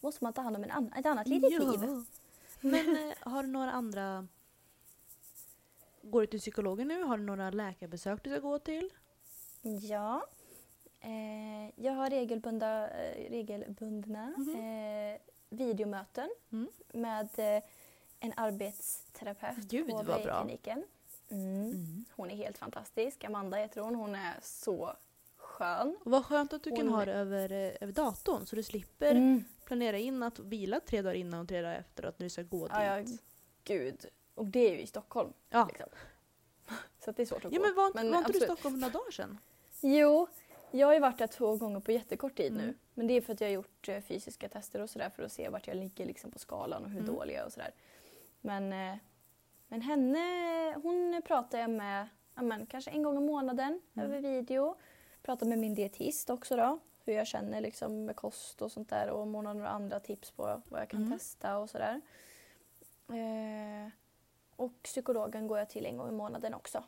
måste 0.00 0.24
man 0.24 0.32
ta 0.32 0.42
hand 0.42 0.56
om 0.56 0.64
en 0.64 0.70
annan, 0.70 0.92
ett 0.92 1.06
annat 1.06 1.26
litet 1.28 1.50
liv. 1.50 1.80
Men 2.60 2.96
eh, 2.96 3.14
har 3.20 3.42
du 3.42 3.48
några 3.48 3.70
andra... 3.72 4.26
Går 6.02 6.20
du 6.20 6.26
till 6.26 6.40
psykologen 6.40 6.88
nu? 6.88 7.02
Har 7.02 7.16
du 7.18 7.22
några 7.24 7.50
läkarbesök 7.50 8.24
du 8.24 8.30
ska 8.30 8.38
gå 8.40 8.58
till? 8.58 8.90
Ja. 9.62 10.26
Eh, 11.00 11.70
jag 11.84 11.92
har 11.92 12.10
regelbundna, 12.10 12.88
eh, 12.90 13.30
regelbundna 13.30 14.34
Mhm. 14.36 14.54
eh, 14.56 15.18
videomöten 15.48 16.30
Mm. 16.52 16.68
med 16.92 17.28
eh, 17.38 17.62
en 18.20 18.32
arbetsterapeut 18.36 19.56
Gud, 19.56 19.88
på 19.90 20.02
vad 20.02 20.22
kliniken. 20.22 20.84
Mm. 21.30 22.04
Hon 22.16 22.30
är 22.30 22.36
helt 22.36 22.58
fantastisk. 22.58 23.24
Amanda 23.24 23.56
heter 23.56 23.80
hon. 23.80 23.94
Hon 23.94 24.14
är 24.14 24.34
så 24.42 24.92
skön. 25.56 25.96
Och 26.04 26.10
vad 26.10 26.24
skönt 26.26 26.52
att 26.52 26.62
du 26.62 26.70
kan 26.76 26.88
ha 26.88 27.04
det 27.04 27.12
över, 27.12 27.52
eh, 27.52 27.72
över 27.80 27.92
datorn 27.92 28.46
så 28.46 28.56
du 28.56 28.62
slipper 28.62 29.10
Mm. 29.14 29.44
planera 29.64 29.98
in 29.98 30.22
att 30.22 30.38
vila 30.38 30.80
tre 30.80 31.02
dagar 31.02 31.14
innan 31.14 31.40
och 31.40 31.48
tre 31.48 31.62
dagar 31.62 31.74
efteråt 31.78 32.18
när 32.18 32.24
du 32.26 32.30
ska 32.30 32.42
gå 32.42 32.68
Ja, 32.70 32.84
ja, 32.84 33.02
dit. 33.02 33.22
gud. 33.64 34.06
Och 34.34 34.46
det 34.46 34.60
är 34.68 34.72
ju 34.72 34.80
i 34.80 34.86
Stockholm. 34.86 35.32
Ja. 35.50 35.66
Liksom. 35.68 35.86
Så 37.04 37.10
att 37.10 37.16
det 37.16 37.22
är 37.22 37.26
svårt 37.26 37.44
att 37.44 37.52
Ja 37.52 37.58
gå. 37.58 37.64
men 37.66 37.74
var, 37.74 37.90
Men 37.94 38.10
var 38.10 38.18
inte 38.18 38.32
du 38.32 38.38
i. 38.38 38.40
Stockholm 38.40 38.74
för 38.74 38.80
några 38.80 38.92
dagar 38.92 39.10
sedan? 39.10 39.38
Jo, 39.80 40.26
jag 40.70 40.86
har 40.86 40.94
ju 40.94 41.00
varit 41.00 41.18
där 41.18 41.26
två 41.26 41.56
gånger 41.56 41.80
på 41.80 41.92
jättekort 41.92 42.36
tid 42.36 42.52
nu. 42.52 42.62
Mm. 42.62 42.74
Men 42.94 43.06
det 43.06 43.14
är 43.14 43.20
för 43.20 43.32
att 43.32 43.40
jag 43.40 43.48
har 43.48 43.52
gjort 43.54 43.88
eh, 43.88 44.00
fysiska 44.00 44.48
tester 44.48 44.80
och 44.80 44.90
sådär 44.90 45.10
för 45.10 45.22
att 45.22 45.32
se 45.32 45.48
vart 45.48 45.66
jag 45.66 45.76
ligger 45.76 46.06
liksom 46.06 46.30
på 46.30 46.38
skalan 46.38 46.84
och 46.84 46.90
hur 46.90 47.00
Mm. 47.00 47.14
dålig 47.14 47.34
jag 47.34 47.40
är 47.40 47.46
och 47.46 47.52
sådär. 47.52 47.70
Men, 48.40 48.72
eh, 48.72 48.96
men 49.68 49.80
henne, 49.80 50.74
hon 50.82 51.22
pratar 51.26 51.58
jag 51.58 51.70
med 51.70 52.08
ja, 52.34 52.42
men, 52.42 52.66
kanske 52.66 52.90
en 52.90 53.02
gång 53.02 53.16
i 53.16 53.20
månaden 53.20 53.80
Mm. 53.94 54.06
över 54.06 54.20
video. 54.20 54.76
Pratar 55.26 55.46
med 55.46 55.58
min 55.58 55.74
dietist 55.74 56.30
också 56.30 56.56
då. 56.56 56.78
Hur 57.04 57.12
jag 57.12 57.26
känner 57.26 57.60
liksom 57.60 58.04
med 58.04 58.16
kost 58.16 58.62
och 58.62 58.72
sånt 58.72 58.88
där 58.88 59.10
och 59.10 59.20
om 59.22 59.34
hon 59.34 59.46
har 59.46 59.54
några 59.54 59.68
andra 59.68 60.00
tips 60.00 60.30
på 60.30 60.62
vad 60.68 60.80
jag 60.80 60.88
kan 60.88 61.02
Mm. 61.02 61.18
testa 61.18 61.58
och 61.58 61.70
sådär. 61.70 62.00
Eh, 63.08 63.90
och 64.56 64.72
psykologen 64.82 65.46
går 65.46 65.58
jag 65.58 65.68
till 65.70 65.86
en 65.86 65.96
gång 65.96 66.08
i 66.08 66.12
månaden 66.12 66.54
också. 66.54 66.84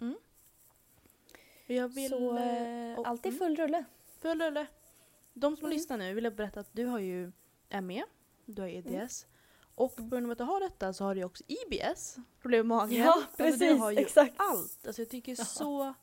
Jag 1.67 1.89
vill... 1.89 2.11
Så 2.11 2.37
eh, 2.37 2.93
eh, 2.93 2.99
allt 3.05 3.25
är 3.27 3.29
mm. 3.29 3.39
full 3.39 3.57
rulle. 3.57 3.85
Full 4.21 4.41
rulle. 4.43 4.67
De 5.33 5.57
som 5.57 5.67
Mm. 5.67 5.77
lyssnar 5.77 5.99
nu 5.99 6.15
vill 6.15 6.25
jag 6.25 6.35
berätta 6.35 6.61
att 6.61 6.73
du 6.73 6.87
har 6.87 6.99
ju 6.99 7.33
ME, 7.83 8.05
du 8.45 8.63
har 8.63 8.69
EDS. 8.69 9.25
Mm. 9.25 9.35
Och 9.75 9.97
på 9.97 10.03
grund 10.03 10.27
av 10.27 10.33
att 10.33 10.39
du 10.39 10.45
har 10.45 10.61
detta 10.61 10.93
så 10.93 11.05
har 11.05 11.15
du 11.15 11.25
också 11.25 11.45
IBS, 11.47 12.17
problem 12.41 12.69
med 12.69 12.77
magen. 12.77 12.99
Ja, 13.05 13.13
Alltså, 13.13 13.31
du 13.37 13.45
precis, 13.51 13.79
har 13.81 13.91
ju 13.91 13.99
exakt. 13.99 14.35
allt. 14.37 14.87
Alltså 14.87 15.03
jag 15.03 15.09
tycker 15.09 15.35
så... 15.35 15.95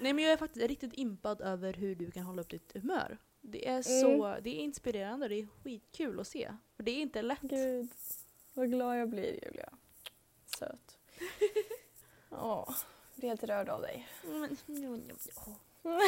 Nej 0.00 0.12
men 0.12 0.24
jag 0.24 0.32
är 0.32 0.36
faktiskt 0.36 0.66
riktigt 0.66 0.92
impad 0.94 1.40
över 1.40 1.72
hur 1.72 1.94
du 1.94 2.10
kan 2.10 2.22
hålla 2.22 2.42
upp 2.42 2.48
ditt 2.50 2.72
humör. 2.74 3.18
Det 3.40 3.68
är 3.68 3.82
så, 3.82 4.36
det 4.42 4.50
är 4.50 4.60
inspirerande 4.60 5.24
och 5.26 5.30
det 5.30 5.40
är 5.40 5.46
skitkul 5.46 6.20
att 6.20 6.26
se. 6.28 6.56
För 6.76 6.82
det 6.82 6.90
är 6.90 7.00
inte 7.02 7.22
lätt. 7.22 7.40
Gud, 7.40 7.88
vad 8.54 8.70
glad 8.70 9.00
jag 9.00 9.08
blir 9.08 9.44
Julia. 9.44 9.72
Söt. 10.58 10.98
Jag 12.30 12.74
blir 13.14 13.28
helt 13.28 13.44
rörd 13.44 13.68
av 13.68 13.80
dig. 13.80 14.08
Men, 14.24 14.56
ja, 14.66 14.98
ja, 15.12 15.56
ja. 15.82 16.00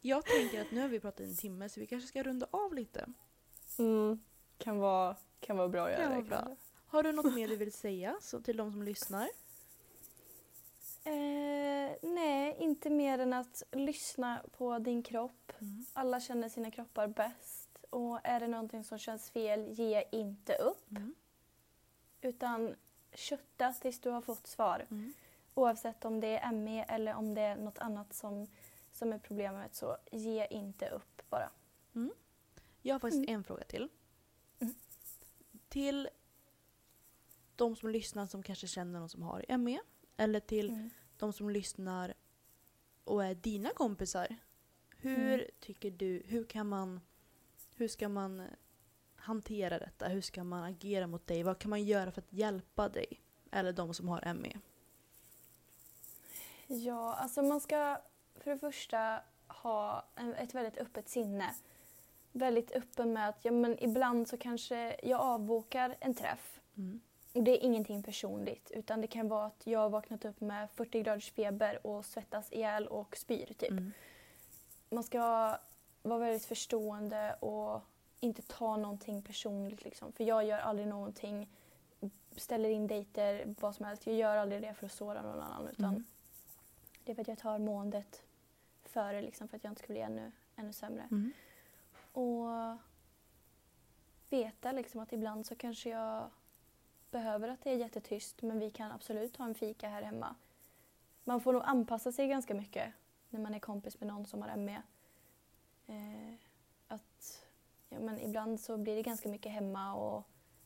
Jag 0.00 0.24
tänker 0.24 0.60
att 0.62 0.70
nu 0.70 0.80
har 0.80 0.88
vi 0.88 1.00
pratat 1.00 1.20
en 1.20 1.36
timme 1.36 1.68
så 1.68 1.80
vi 1.80 1.86
kanske 1.86 2.08
ska 2.08 2.22
runda 2.22 2.46
av 2.50 2.74
lite. 2.74 3.06
Mm. 3.78 4.20
Kan, 4.58 4.78
vara, 4.78 5.16
kan 5.40 5.56
vara 5.56 5.68
bra 5.68 5.84
att 5.86 5.90
göra 5.92 6.02
Kan 6.02 6.10
vara 6.10 6.22
bra. 6.22 6.36
kanske. 6.38 6.56
Har 6.86 7.02
du 7.02 7.12
något 7.12 7.34
mer 7.34 7.48
du 7.48 7.56
vill 7.56 7.72
säga 7.72 8.16
så 8.20 8.40
till 8.40 8.56
de 8.56 8.72
som 8.72 8.82
lyssnar? 8.82 9.28
Eh, 11.06 11.96
nej, 12.02 12.56
inte 12.58 12.90
mer 12.90 13.18
än 13.18 13.32
att 13.32 13.62
lyssna 13.72 14.42
på 14.52 14.78
din 14.78 15.02
kropp. 15.02 15.52
Alla 15.92 16.20
känner 16.20 16.48
sina 16.48 16.70
kroppar 16.70 17.06
bäst. 17.06 17.84
Och 17.90 18.20
är 18.24 18.40
det 18.40 18.48
någonting 18.48 18.84
som 18.84 18.98
känns 18.98 19.30
fel, 19.30 19.68
ge 19.72 20.04
inte 20.12 20.54
upp. 20.54 20.90
Mm. 20.90 21.14
Utan 22.20 22.74
kötta 23.12 23.72
tills 23.72 24.00
du 24.00 24.10
har 24.10 24.20
fått 24.20 24.46
svar. 24.46 24.86
Mm. 24.90 25.12
Oavsett 25.54 26.04
om 26.04 26.20
det 26.20 26.38
är 26.38 26.52
ME 26.52 26.82
eller 26.82 27.14
om 27.14 27.34
det 27.34 27.40
är 27.42 27.56
något 27.56 27.78
annat 27.78 28.14
som, 28.14 28.46
som 28.92 29.12
är 29.12 29.18
problemet 29.18 29.74
så 29.74 29.96
ge 30.12 30.46
inte 30.46 30.88
upp 30.88 31.22
bara. 31.30 31.50
Jag 32.82 32.94
har 32.94 33.00
faktiskt 33.00 33.28
Mm. 33.28 33.34
en 33.34 33.44
fråga 33.44 33.64
till. 33.64 33.88
Mm. 34.60 34.74
Till 35.68 36.08
de 37.56 37.76
som 37.76 37.88
lyssnar 37.88 38.26
som 38.26 38.42
kanske 38.42 38.66
känner 38.66 39.00
någon 39.00 39.08
som 39.08 39.22
har 39.22 39.44
ME. 39.58 39.80
Eller 40.16 40.40
till 40.40 40.68
Mm. 40.70 40.90
de 41.16 41.32
som 41.32 41.50
lyssnar 41.50 42.14
och 43.04 43.24
är 43.24 43.34
dina 43.34 43.70
kompisar. 43.70 44.36
Hur 44.98 45.34
Mm. 45.34 45.46
tycker 45.60 45.90
du, 45.90 46.22
hur 46.26 46.44
kan 46.44 46.68
man, 46.68 47.00
hur 47.74 47.88
ska 47.88 48.08
man 48.08 48.42
hantera 49.16 49.78
detta? 49.78 50.08
Hur 50.08 50.20
ska 50.20 50.44
man 50.44 50.64
agera 50.64 51.06
mot 51.06 51.26
dig? 51.26 51.42
Vad 51.42 51.58
kan 51.58 51.70
man 51.70 51.84
göra 51.84 52.10
för 52.12 52.20
att 52.22 52.32
hjälpa 52.32 52.88
dig? 52.88 53.20
Eller 53.50 53.72
de 53.72 53.94
som 53.94 54.08
har 54.08 54.34
ME. 54.34 54.58
Ja, 56.66 57.14
alltså 57.14 57.42
man 57.42 57.60
ska 57.60 57.98
för 58.34 58.50
det 58.50 58.58
första 58.58 59.22
ha 59.46 60.04
ett 60.38 60.54
väldigt 60.54 60.78
öppet 60.78 61.08
sinne. 61.08 61.54
Väldigt 62.32 62.70
öppen 62.72 63.12
med 63.12 63.28
att 63.28 63.44
ja, 63.44 63.50
men 63.52 63.84
ibland 63.84 64.28
så 64.28 64.36
kanske 64.36 64.96
jag 65.02 65.20
avbokar 65.20 65.96
en 66.00 66.14
träff. 66.14 66.60
Mm. 66.76 67.00
Och 67.36 67.42
det 67.42 67.50
är 67.50 67.64
ingenting 67.64 68.02
personligt 68.02 68.70
utan 68.70 69.00
det 69.00 69.06
kan 69.06 69.28
vara 69.28 69.46
att 69.46 69.66
jag 69.66 69.78
har 69.78 69.88
vaknat 69.88 70.24
upp 70.24 70.40
med 70.40 70.70
40 70.70 71.02
graders 71.02 71.30
feber 71.30 71.86
och 71.86 72.04
svettas 72.04 72.52
ihjäl 72.52 72.86
och 72.86 73.16
spyr 73.16 73.46
typ. 73.46 73.70
Mm. 73.70 73.92
Man 74.90 75.04
ska 75.04 75.18
vara 76.02 76.18
väldigt 76.18 76.44
förstående 76.44 77.34
och 77.34 77.80
inte 78.20 78.42
ta 78.42 78.76
någonting 78.76 79.22
personligt 79.22 79.84
liksom. 79.84 80.12
För 80.12 80.24
jag 80.24 80.44
gör 80.44 80.58
aldrig 80.58 80.88
någonting, 80.88 81.48
ställer 82.36 82.68
in 82.68 82.86
dejter, 82.86 83.54
vad 83.60 83.74
som 83.74 83.84
helst. 83.84 84.06
Jag 84.06 84.16
gör 84.16 84.36
aldrig 84.36 84.62
det 84.62 84.74
för 84.74 84.86
att 84.86 84.92
såra 84.92 85.22
någon 85.22 85.40
annan 85.40 85.68
utan 85.68 85.90
Mm. 85.90 86.04
det 87.04 87.12
är 87.12 87.14
för 87.14 87.22
att 87.22 87.28
jag 87.28 87.38
tar 87.38 87.58
måendet 87.58 88.22
före 88.84 89.22
liksom 89.22 89.48
för 89.48 89.56
att 89.56 89.64
jag 89.64 89.70
inte 89.70 89.82
ska 89.82 89.92
bli 89.92 90.02
ännu, 90.02 90.32
ännu 90.56 90.72
sämre. 90.72 91.08
Mm. 91.10 91.32
Och 92.12 92.78
veta 94.30 94.72
liksom 94.72 95.00
att 95.00 95.12
ibland 95.12 95.46
så 95.46 95.56
kanske 95.56 95.90
jag 95.90 96.30
behöver 97.16 97.48
att 97.48 97.62
det 97.62 97.70
är 97.70 97.76
jättetyst 97.76 98.42
men 98.42 98.58
vi 98.58 98.70
kan 98.70 98.92
absolut 98.92 99.36
ha 99.36 99.44
en 99.44 99.54
fika 99.54 99.88
här 99.88 100.02
hemma. 100.02 100.34
Man 101.24 101.40
får 101.40 101.52
nog 101.52 101.62
anpassa 101.64 102.12
sig 102.12 102.28
ganska 102.28 102.54
mycket 102.54 102.92
när 103.30 103.40
man 103.40 103.54
är 103.54 103.58
kompis 103.58 104.00
med 104.00 104.08
någon 104.08 104.26
som 104.26 104.42
har 104.42 104.56
ME. 104.56 104.82
Eh, 105.86 106.34
att 106.88 107.44
ja, 107.88 107.98
men 107.98 108.20
ibland 108.20 108.60
så 108.60 108.76
blir 108.76 108.96
det 108.96 109.02
ganska 109.02 109.28
mycket 109.28 109.52
hemma 109.52 109.94
och 109.94 110.22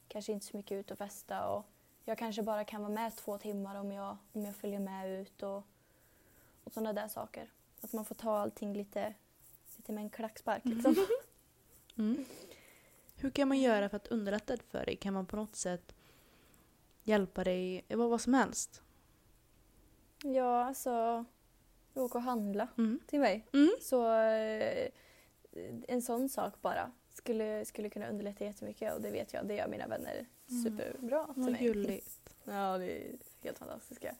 kanske 0.09 0.33
inte 0.33 0.47
så 0.47 0.57
mycket 0.57 0.77
ut 0.77 0.91
och 0.91 0.99
festa. 0.99 1.49
Och 1.49 1.65
jag 2.05 2.19
kanske 2.19 2.43
bara 2.43 2.65
kan 2.65 2.81
vara 2.81 2.93
med 2.93 3.17
två 3.17 3.39
timmar 3.39 3.75
om 3.75 3.93
jag, 3.93 4.17
om 4.33 4.45
jag 4.45 4.57
följer 4.57 4.81
med 4.81 5.21
ut 5.21 5.43
och, 5.43 5.63
och 6.65 6.73
sådana 6.73 6.93
där 6.93 7.09
saker. 7.09 7.51
Att 7.81 7.93
man 7.93 8.05
får 8.05 8.15
ta 8.15 8.39
allting 8.39 8.75
lite, 8.75 9.15
lite 9.77 9.93
med 9.93 10.05
en 10.05 10.11
klackspark. 10.11 10.65
Liksom. 10.65 10.97
Mm. 11.97 12.25
Hur 13.15 13.31
kan 13.31 13.49
man 13.49 13.61
göra 13.61 13.89
för 13.89 13.97
att 13.97 14.07
underlätta 14.07 14.57
för 14.57 14.87
dig? 14.87 14.97
Kan 14.97 15.15
man 15.15 15.27
på 15.27 15.37
något 15.37 15.57
sätt 15.57 15.95
hjälpa 17.11 17.45
dig? 17.45 17.85
Vad, 17.89 18.11
vad 18.11 18.21
som 18.21 18.35
helst? 18.35 18.83
Ja, 20.25 20.65
alltså 20.65 21.25
åka 21.95 22.19
och 22.19 22.25
handla 22.25 22.69
Mm. 22.79 23.01
till 23.07 23.21
mig. 23.21 23.47
Mm. 23.53 23.71
Så 23.81 24.13
eh, 24.15 24.89
en 25.89 26.03
sån 26.03 26.29
sak 26.29 26.55
bara 26.63 26.91
skulle, 27.15 27.65
skulle 27.65 27.91
kunna 27.91 28.09
underlätta 28.09 28.45
jättemycket 28.45 28.95
och 28.95 29.01
det 29.01 29.11
vet 29.11 29.33
jag, 29.33 29.47
det 29.47 29.55
gör 29.55 29.69
mina 29.69 29.87
vänner 29.87 30.27
Mm. 30.51 30.63
superbra 30.65 31.25
till 31.25 31.43
Vad 31.43 31.53
mig. 31.53 31.63
gulligt. 31.65 32.35
Ja, 32.45 32.79
det 32.79 32.85
är 32.93 33.13
helt 33.43 33.59
fantastiska. 33.59 34.15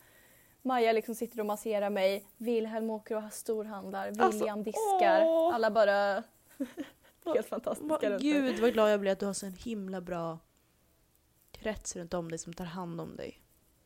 Maja 0.63 0.93
liksom 0.93 1.15
sitter 1.15 1.41
och 1.41 1.47
masserar 1.47 1.91
mig, 1.91 2.27
Wilhelm 2.37 2.91
åker 2.91 3.17
och 3.27 3.33
storhandlar, 3.33 4.07
Alltså, 4.09 4.31
William 4.39 4.63
diskar. 4.63 5.23
åh! 5.25 5.55
Alla 5.55 5.71
bara 5.71 6.23
helt 7.35 7.47
fantastiska 7.49 8.09
mig. 8.11 8.19
gud 8.21 8.59
vad 8.61 8.73
glad 8.73 8.93
jag 8.93 9.01
blir 9.01 9.13
att 9.13 9.21
du 9.21 9.27
har 9.27 9.33
så 9.33 9.47
en 9.47 9.53
himla 9.53 10.01
bra 10.01 10.39
krets 11.61 11.97
runt 11.97 12.15
om 12.15 12.29
dig 12.31 12.39
som 12.39 12.53
tar 12.53 12.65
hand 12.65 13.01
om 13.01 13.17
dig. 13.17 13.43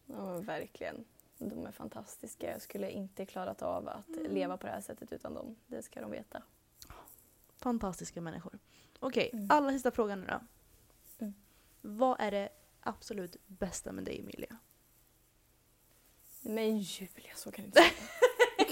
Ja, 0.07 0.39
verkligen. 0.39 1.05
De 1.39 1.67
är 1.67 1.73
fantastiska. 1.73 2.51
Jag 2.53 2.63
skulle 2.63 2.91
inte 2.91 3.27
klarat 3.27 3.63
av 3.63 3.89
att 3.89 4.09
Mm. 4.09 4.33
leva 4.35 4.57
på 4.57 4.67
det 4.67 4.73
här 4.73 4.81
sättet 4.81 5.13
utan 5.13 5.35
dem. 5.35 5.57
Det 5.67 5.83
ska 5.83 6.01
de 6.01 6.11
veta. 6.11 6.43
Fantastiska 7.57 8.21
människor. 8.21 8.59
Okej, 9.01 9.31
Mm. 9.33 9.47
allra 9.51 9.71
sista 9.71 9.91
frågan 9.91 10.21
nu 10.21 10.27
då. 10.27 10.41
Mm. 11.19 11.35
Vad 11.81 12.21
är 12.21 12.31
det 12.31 12.49
absolut 12.81 13.37
bästa 13.47 13.93
med 13.93 14.05
dig 14.05 14.21
Emilia? 14.21 14.57
Men 16.41 16.79
Julia, 16.79 17.35
så 17.35 17.53
kan 17.53 17.65
du 17.65 17.67
inte 17.67 17.81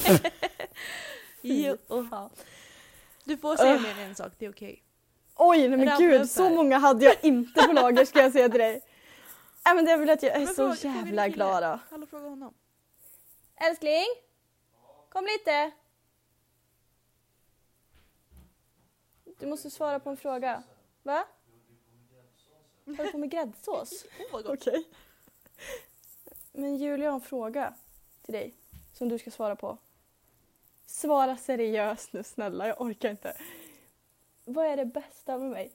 säga. 0.03 0.21
Jo. 1.45 1.77
Du 3.25 3.37
får 3.37 3.57
säga 3.57 3.81
mer 3.81 3.91
än 3.91 3.99
en 3.99 4.15
sak, 4.15 4.33
det 4.39 4.47
är 4.47 4.51
okej. 4.51 4.83
Oj, 5.37 5.69
nej 5.69 5.79
men 5.79 5.89
upp 5.89 5.99
gud, 5.99 6.31
så 6.31 6.51
många 6.51 6.79
hade 6.79 7.05
jag 7.05 7.25
inte 7.25 7.63
på 7.63 7.73
lager 7.73 8.05
ska 8.05 8.19
jag 8.19 8.33
säga 8.33 8.49
till 8.49 8.61
dig. 8.61 8.81
Nej 9.65 9.75
men 9.75 9.85
det 9.85 9.91
är 9.91 9.97
väl 9.97 10.11
att 10.11 10.23
jag 10.23 10.43
är 10.43 10.47
så 10.47 10.75
jävla 10.87 11.29
glad 11.29 11.63
då. 11.63 11.79
Hallå, 11.91 12.07
fråga 12.07 12.29
honom. 12.29 12.55
Älskling? 13.57 14.07
Kom 15.09 15.25
lite. 15.25 15.71
Du 19.25 19.47
måste 19.47 19.71
svara 19.71 20.01
på 20.01 20.11
en 20.11 20.17
fråga. 20.17 20.63
Va? 21.03 21.27
Håller 22.85 23.05
du 23.05 23.13
på 23.13 23.19
med 23.19 23.31
gräddsås? 23.31 24.05
Okej. 24.33 24.89
Men 26.53 26.77
Julia 26.77 27.11
har 27.11 27.15
en 27.15 27.21
fråga 27.21 27.75
till 28.23 28.35
dig 28.35 28.55
som 28.93 29.09
du 29.09 29.19
ska 29.19 29.31
svara 29.31 29.57
på. 29.57 29.79
Svara 30.87 31.37
seriöst 31.37 32.13
nu 32.13 32.23
snälla, 32.23 32.67
jag 32.67 32.81
orkar 32.81 33.11
inte. 33.11 33.37
Vad 34.45 34.67
är 34.67 34.77
det 34.77 34.85
bästa 34.85 35.39
med 35.39 35.51
mig? 35.51 35.73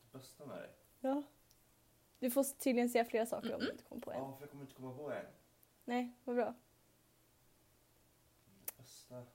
Det 0.00 0.18
bästa 0.18 0.46
med 0.46 0.58
dig? 0.58 0.70
Ja. 1.00 1.22
Du 2.20 2.30
får 2.30 2.44
tydligen 2.44 2.88
säga 2.90 3.04
flera 3.04 3.26
saker 3.26 3.54
om 3.54 3.60
du 3.60 3.70
inte 3.70 3.84
kommer 3.84 4.02
på 4.02 4.12
en. 4.12 4.18
Ja, 4.18 4.32
för 4.36 4.42
jag 4.42 4.50
kommer 4.50 4.64
inte 4.64 4.74
komma 4.74 4.94
på 4.94 5.12
en. 5.12 5.26
Nej, 5.84 6.16
vad 6.24 6.36
bra. 6.36 6.54
Bästa 8.76 9.26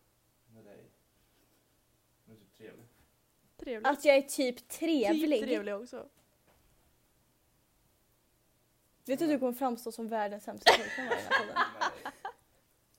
med 0.53 0.65
dig? 0.65 0.91
Du 2.25 2.31
är 2.33 2.37
typ 2.37 2.53
trevlig. 2.53 2.85
Trevligt. 3.57 3.87
Att 3.87 4.05
jag 4.05 4.15
är 4.15 4.21
typ 4.21 4.67
trevlig. 4.67 5.39
Typ 5.39 5.47
trevlig 5.49 5.75
också. 5.75 6.09
Vet 9.05 9.19
du 9.19 9.25
att 9.25 9.31
du 9.31 9.39
kommer 9.39 9.53
framstå 9.53 9.91
som 9.91 10.07
världens 10.07 10.43
sämsta 10.43 10.71
pojkvän 10.77 11.05
i 11.05 11.09
den 11.09 11.17
här 11.17 11.29
podden? 11.39 11.55
Med 11.73 11.81
dig. 11.81 12.11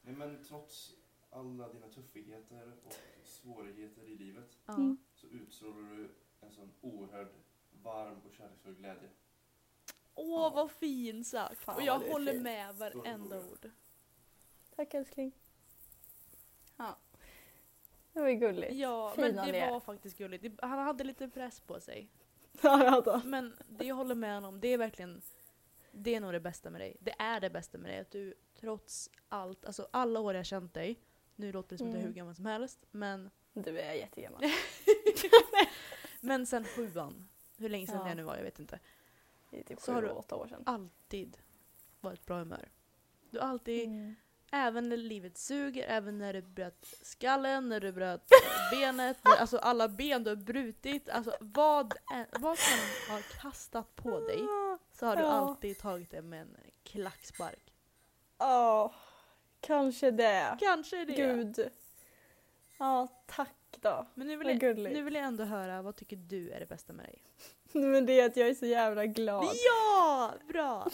Nej 0.03 0.14
men 0.14 0.45
trots 0.45 0.95
alla 1.30 1.72
dina 1.72 1.89
tuffigheter 1.89 2.72
och 2.84 2.95
svårigheter 3.24 4.03
i 4.03 4.16
livet. 4.16 4.59
Mm. 4.68 4.97
så 5.14 5.26
utstrålar 5.26 5.97
du 5.97 6.11
en 6.41 6.53
sån 6.53 6.72
oerhörd 6.80 7.28
varm 7.82 8.20
och 8.28 8.34
kärleksfull 8.34 8.74
glädje. 8.74 9.09
Åh, 10.17 10.55
vad 10.55 10.71
fint 10.71 11.27
sagt. 11.27 11.59
Fan, 11.59 11.77
och 11.77 11.83
jag 11.83 11.93
vad 11.93 12.01
det 12.03 12.07
är 12.09 12.12
håller 12.12 12.33
fint. 12.33 12.43
med 12.45 12.75
varenda 12.75 13.39
ord. 13.39 13.71
Tack 14.77 14.95
älskling. 14.95 15.33
Ja. 16.77 16.99
Det 18.12 18.21
var 18.21 18.29
ju 18.29 18.35
gulligt. 18.35 18.73
Ja, 18.75 19.12
Fina 19.17 19.27
men 19.27 19.47
det 19.47 19.53
ni 19.53 19.59
är. 19.59 19.71
var 19.71 19.81
faktiskt 19.81 20.19
gulligt. 20.19 20.43
Det- 20.43 20.67
Han 20.67 20.79
hade 20.79 21.05
lite 21.05 21.29
press 21.29 21.61
på 21.61 21.81
sig. 21.81 22.09
Ja. 22.62 23.21
Men 23.25 23.57
det 23.69 23.85
jag 23.87 23.95
håller 23.95 24.14
med 24.14 24.35
honom, 24.35 24.61
det 24.61 24.69
är 24.69 24.79
verkligen 24.79 25.23
det 25.93 26.14
är 26.14 26.21
nog 26.21 26.33
det 26.33 26.41
bästa 26.41 26.71
med 26.71 26.81
dig. 26.81 26.97
Det 27.01 27.14
är 27.19 27.41
det 27.41 27.51
bästa 27.51 27.79
med 27.79 27.91
dig. 27.91 27.99
Att 28.01 28.11
du 28.11 28.35
trots 28.61 29.11
allt, 29.29 29.64
alltså 29.64 29.89
alla 29.91 30.21
år 30.21 30.35
jag 30.35 30.47
känt 30.47 30.75
dig, 30.75 31.01
nu 31.37 31.53
låter 31.53 31.71
det 31.71 31.79
som 31.79 31.87
att 31.89 31.93
jag 31.95 31.99
är 31.99 32.03
hur 32.03 32.07
Mm. 32.11 32.17
gammal 32.17 32.35
som 32.35 32.47
helst, 32.47 32.87
men, 32.91 33.31
Du 33.53 33.79
är 33.81 33.93
jättegammal. 33.95 34.43
men 36.21 36.47
sen 36.47 36.64
sjuan, 36.64 37.29
hur 37.57 37.69
länge 37.69 37.87
sedan 37.87 37.97
Ja. 38.03 38.05
det 38.09 38.14
nu 38.14 38.23
var, 38.23 38.37
jag 38.37 38.43
vet 38.43 38.59
inte, 38.59 38.79
Är 39.57 39.62
typ 39.62 39.80
Så 39.80 39.92
har 39.92 40.02
du- 40.02 40.09
åtta 40.11 40.36
år 40.36 40.46
sedan. 40.48 40.62
alltid 40.66 41.38
varit 42.00 42.26
bra 42.26 42.38
humör. 42.38 42.68
Du 43.30 43.38
har 43.38 43.48
alltid, 43.48 43.84
Mm. 43.88 44.14
även 44.52 44.88
när 44.88 44.96
livet 44.96 45.38
suger, 45.38 45.84
även 45.88 46.18
när 46.18 46.32
du 46.32 46.42
bröt 46.42 46.86
skallen, 47.02 47.68
när 47.68 47.80
du 47.80 47.92
bröt 47.92 48.28
benet, 48.70 49.18
när- 49.24 49.36
alltså 49.36 49.59
alla 49.59 49.88
ben 49.88 50.24
du 50.24 50.30
har 50.30 50.36
brutit, 50.36 51.09
alltså 51.09 51.36
vad, 51.40 51.94
vad 52.40 52.59
som 52.59 52.78
har 53.14 53.40
kastat 53.40 53.96
på 53.96 54.20
dig 54.20 54.40
så 54.92 55.07
har 55.07 55.16
du 55.16 55.22
Ja. 55.22 55.28
alltid 55.30 55.78
tagit 55.78 56.11
det 56.11 56.22
med 56.22 56.40
en 56.40 56.57
klackspark. 56.82 57.72
Ja, 58.38 58.94
kanske 59.61 60.11
det. 60.11 60.57
Kanske 60.61 61.04
det. 61.04 61.12
Gud. 61.12 61.70
Ja, 62.78 63.09
tack 63.26 63.52
då. 63.80 64.07
Men 64.14 64.26
nu 64.26 64.36
vill, 64.36 64.48
jag, 64.62 64.78
nu 64.78 65.02
vill 65.02 65.14
jag 65.14 65.24
ändå 65.24 65.44
höra, 65.44 65.82
vad 65.82 65.96
tycker 65.96 66.16
du 66.16 66.50
är 66.50 66.61
det 66.61 66.66
bästa 66.66 66.92
med 66.92 67.04
dig? 67.07 67.22
Men 67.83 68.07
det 68.07 68.20
är 68.20 68.27
att 68.27 68.37
jag 68.37 68.49
är 68.49 68.55
så 68.55 68.66
jävla 68.66 69.07
glad. 69.07 69.45
Ja! 69.64 70.35
Bra! 70.49 70.91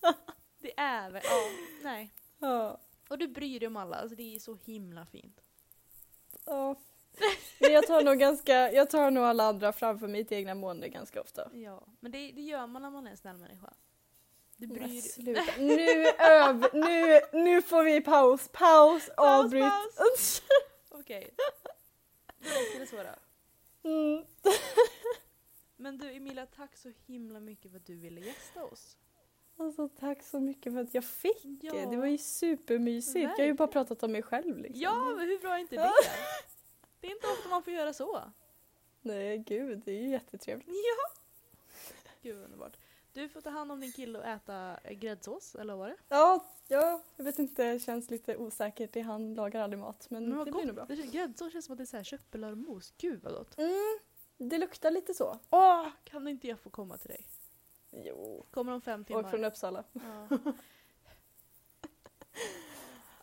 det 0.58 0.72
är 0.76 1.10
väl, 1.10 1.22
ja, 1.24 1.42
nej. 1.82 2.14
Ja. 2.38 2.80
Och 3.08 3.18
du 3.18 3.28
bryr 3.28 3.60
dig 3.60 3.66
om 3.66 3.76
alla, 3.76 3.96
alltså 3.96 4.16
det 4.16 4.34
är 4.34 4.38
så 4.38 4.58
himla 4.64 5.06
fint. 5.06 5.40
ja. 6.44 6.76
Men 7.60 7.72
jag 7.72 7.86
tar 7.86 8.02
nog 8.02 8.18
ganska, 8.18 8.72
jag 8.72 8.90
tar 8.90 9.10
nog 9.10 9.24
alla 9.24 9.44
andra 9.44 9.72
framför 9.72 10.08
mitt 10.08 10.32
egna 10.32 10.54
mående 10.54 10.88
ganska 10.88 11.20
ofta. 11.20 11.50
Ja, 11.54 11.86
men 12.00 12.12
det, 12.12 12.32
det 12.32 12.42
gör 12.42 12.66
man 12.66 12.82
när 12.82 12.90
man 12.90 13.06
är 13.06 13.10
en 13.10 13.16
snäll 13.16 13.36
människa. 13.36 13.72
Du 14.56 14.66
bryr 14.66 15.00
sluta. 15.00 15.42
Nu, 15.58 16.06
öv, 16.06 16.66
nu, 16.72 17.20
nu 17.32 17.62
får 17.62 17.82
vi 17.82 18.00
paus, 18.00 18.48
paus, 18.52 19.08
avbryt. 19.16 19.72
Okej. 20.90 21.34
Räcker 22.38 22.80
det 22.80 22.86
så 22.86 22.96
då. 22.96 23.14
Mm. 23.90 24.24
Men 25.84 25.98
du 25.98 26.12
Emilia, 26.16 26.46
tack 26.46 26.76
så 26.76 26.92
himla 27.06 27.40
mycket 27.40 27.70
för 27.70 27.78
att 27.78 27.86
du 27.86 27.94
ville 27.94 28.20
gästa 28.20 28.64
oss. 28.64 28.96
Alltså 29.56 29.88
tack 29.88 30.22
så 30.22 30.40
mycket 30.40 30.72
för 30.72 30.80
att 30.80 30.94
jag 30.94 31.04
fick. 31.04 31.44
Ja. 31.60 31.90
Det 31.90 31.96
var 31.96 32.06
ju 32.06 32.18
supermysigt. 32.18 33.22
Jag 33.22 33.28
har 33.28 33.44
ju 33.44 33.52
bara 33.54 33.66
Verkligen. 33.66 33.86
pratat 33.86 34.02
om 34.02 34.12
mig 34.12 34.22
själv 34.22 34.58
liksom. 34.58 34.82
Ja, 34.82 35.14
men 35.16 35.28
hur 35.28 35.38
bra 35.38 35.54
är 35.54 35.58
inte 35.58 35.74
det? 35.76 35.90
Det 37.00 37.06
är 37.06 37.10
inte 37.10 37.26
ofta 37.26 37.48
man 37.48 37.62
får 37.62 37.72
göra 37.72 37.92
så. 37.92 38.22
Nej 39.02 39.38
gud, 39.38 39.82
det 39.84 39.92
är 39.92 40.00
ju 40.02 40.08
jättetrevligt. 40.08 40.68
Ja! 40.68 41.20
Gud 42.22 42.36
underbart. 42.44 42.76
Du 43.12 43.28
får 43.28 43.40
ta 43.40 43.50
hand 43.50 43.72
om 43.72 43.80
din 43.80 43.92
kille 43.92 44.18
och 44.18 44.24
äta 44.24 44.78
gräddsås, 44.90 45.54
eller 45.54 45.72
vad 45.74 45.78
var 45.78 45.88
det? 45.88 45.96
Ja, 46.08 46.44
ja, 46.68 47.02
jag 47.16 47.24
vet 47.24 47.38
inte, 47.38 47.72
det 47.72 47.78
känns 47.78 48.10
lite 48.10 48.36
osäkert. 48.36 49.04
Han 49.04 49.34
lagar 49.34 49.60
aldrig 49.62 49.80
mat 49.80 50.10
men, 50.10 50.28
Men 50.28 50.44
det 50.44 50.52
blir 50.52 50.64
nog 50.66 50.74
bra. 50.74 50.86
Gräddsås 51.12 51.52
känns 51.52 51.64
som 51.64 51.72
att 51.72 51.78
det 51.78 51.84
är 51.84 51.86
så 51.86 51.96
här 51.96 52.04
köttbullar-mos. 52.04 52.94
Gud 52.98 53.22
vad 53.22 53.32
gott. 53.32 53.58
Mm, 53.58 53.98
det 54.36 54.58
luktar 54.58 54.90
lite 54.90 55.14
så. 55.14 55.38
Åh, 55.50 55.86
kan 56.04 56.28
inte 56.28 56.48
jag 56.48 56.60
få 56.60 56.70
komma 56.70 56.98
till 56.98 57.08
dig? 57.08 57.26
Jo. 57.90 58.46
Kommer 58.50 58.72
om 58.72 58.80
fem 58.80 59.04
timmar. 59.04 59.22
Och 59.24 59.30
från 59.30 59.44
Uppsala. 59.44 59.84
Ja. 59.92 60.28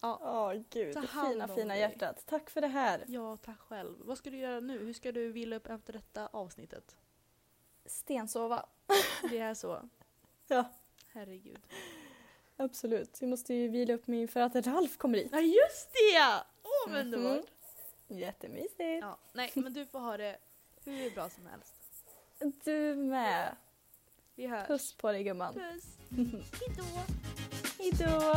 ja. 0.01 0.19
Ja, 0.21 0.53
gud. 0.69 1.09
Fina, 1.09 1.47
fina 1.47 1.73
dig. 1.73 1.79
hjärtat. 1.79 2.23
Tack 2.25 2.49
för 2.49 2.61
det 2.61 2.67
här. 2.67 3.05
ja, 3.07 3.38
tack 3.38 3.59
själv. 3.59 3.95
Vad 3.99 4.17
ska 4.17 4.29
du 4.29 4.38
göra 4.38 4.59
nu? 4.59 4.79
Hur 4.79 4.93
ska 4.93 5.11
du 5.11 5.31
vila 5.31 5.55
upp 5.55 5.67
efter 5.67 5.93
detta 5.93 6.27
avsnittet? 6.27 6.97
Stensova. 7.85 8.65
Det 9.29 9.38
är 9.38 9.53
så. 9.53 9.89
Ja, 10.47 10.65
Herregud. 11.07 11.59
absolut. 12.57 13.21
Vi 13.21 13.27
måste 13.27 13.53
ju 13.53 13.67
vila 13.67 13.93
upp 13.93 14.07
mig 14.07 14.21
inför 14.21 14.39
att 14.39 14.55
Ralf 14.55 14.97
kommer 14.97 15.17
hit. 15.17 15.29
Ja, 15.31 15.39
just 15.39 15.91
det! 15.91 16.43
Åh, 16.63 16.93
vad 16.93 16.99
underbart. 16.99 17.45
Jättemysigt. 18.07 19.01
Ja, 19.01 19.17
nej, 19.33 19.51
men 19.55 19.73
du 19.73 19.85
får 19.85 19.99
ha 19.99 20.17
det 20.17 20.38
hur 20.86 21.10
bra 21.10 21.30
som 21.30 21.45
helst. 21.45 21.74
Du 22.66 22.95
med. 22.95 23.56
Vi 24.36 24.48
hörs. 24.48 24.68
Puss 24.68 24.98
på 24.98 25.12
dig 25.12 25.24
gumman. 25.24 25.53
Puss. 25.53 25.98
Hejdå. 26.60 26.86
Hejdå. 27.80 28.36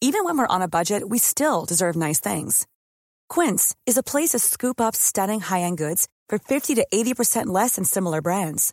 Even 0.00 0.24
when 0.24 0.38
we're 0.38 0.46
on 0.46 0.62
a 0.62 0.68
budget, 0.68 1.06
we 1.08 1.18
still 1.18 1.64
deserve 1.64 1.96
nice 1.96 2.20
things. 2.20 2.66
Quince 3.28 3.74
is 3.84 3.98
a 3.98 4.02
place 4.02 4.30
to 4.30 4.38
scoop 4.38 4.80
up 4.80 4.96
stunning 4.96 5.40
high-end 5.40 5.76
goods 5.76 6.08
for 6.28 6.38
50 6.38 6.76
to 6.76 6.86
80% 6.90 7.46
less 7.46 7.76
than 7.76 7.84
similar 7.84 8.22
brands. 8.22 8.72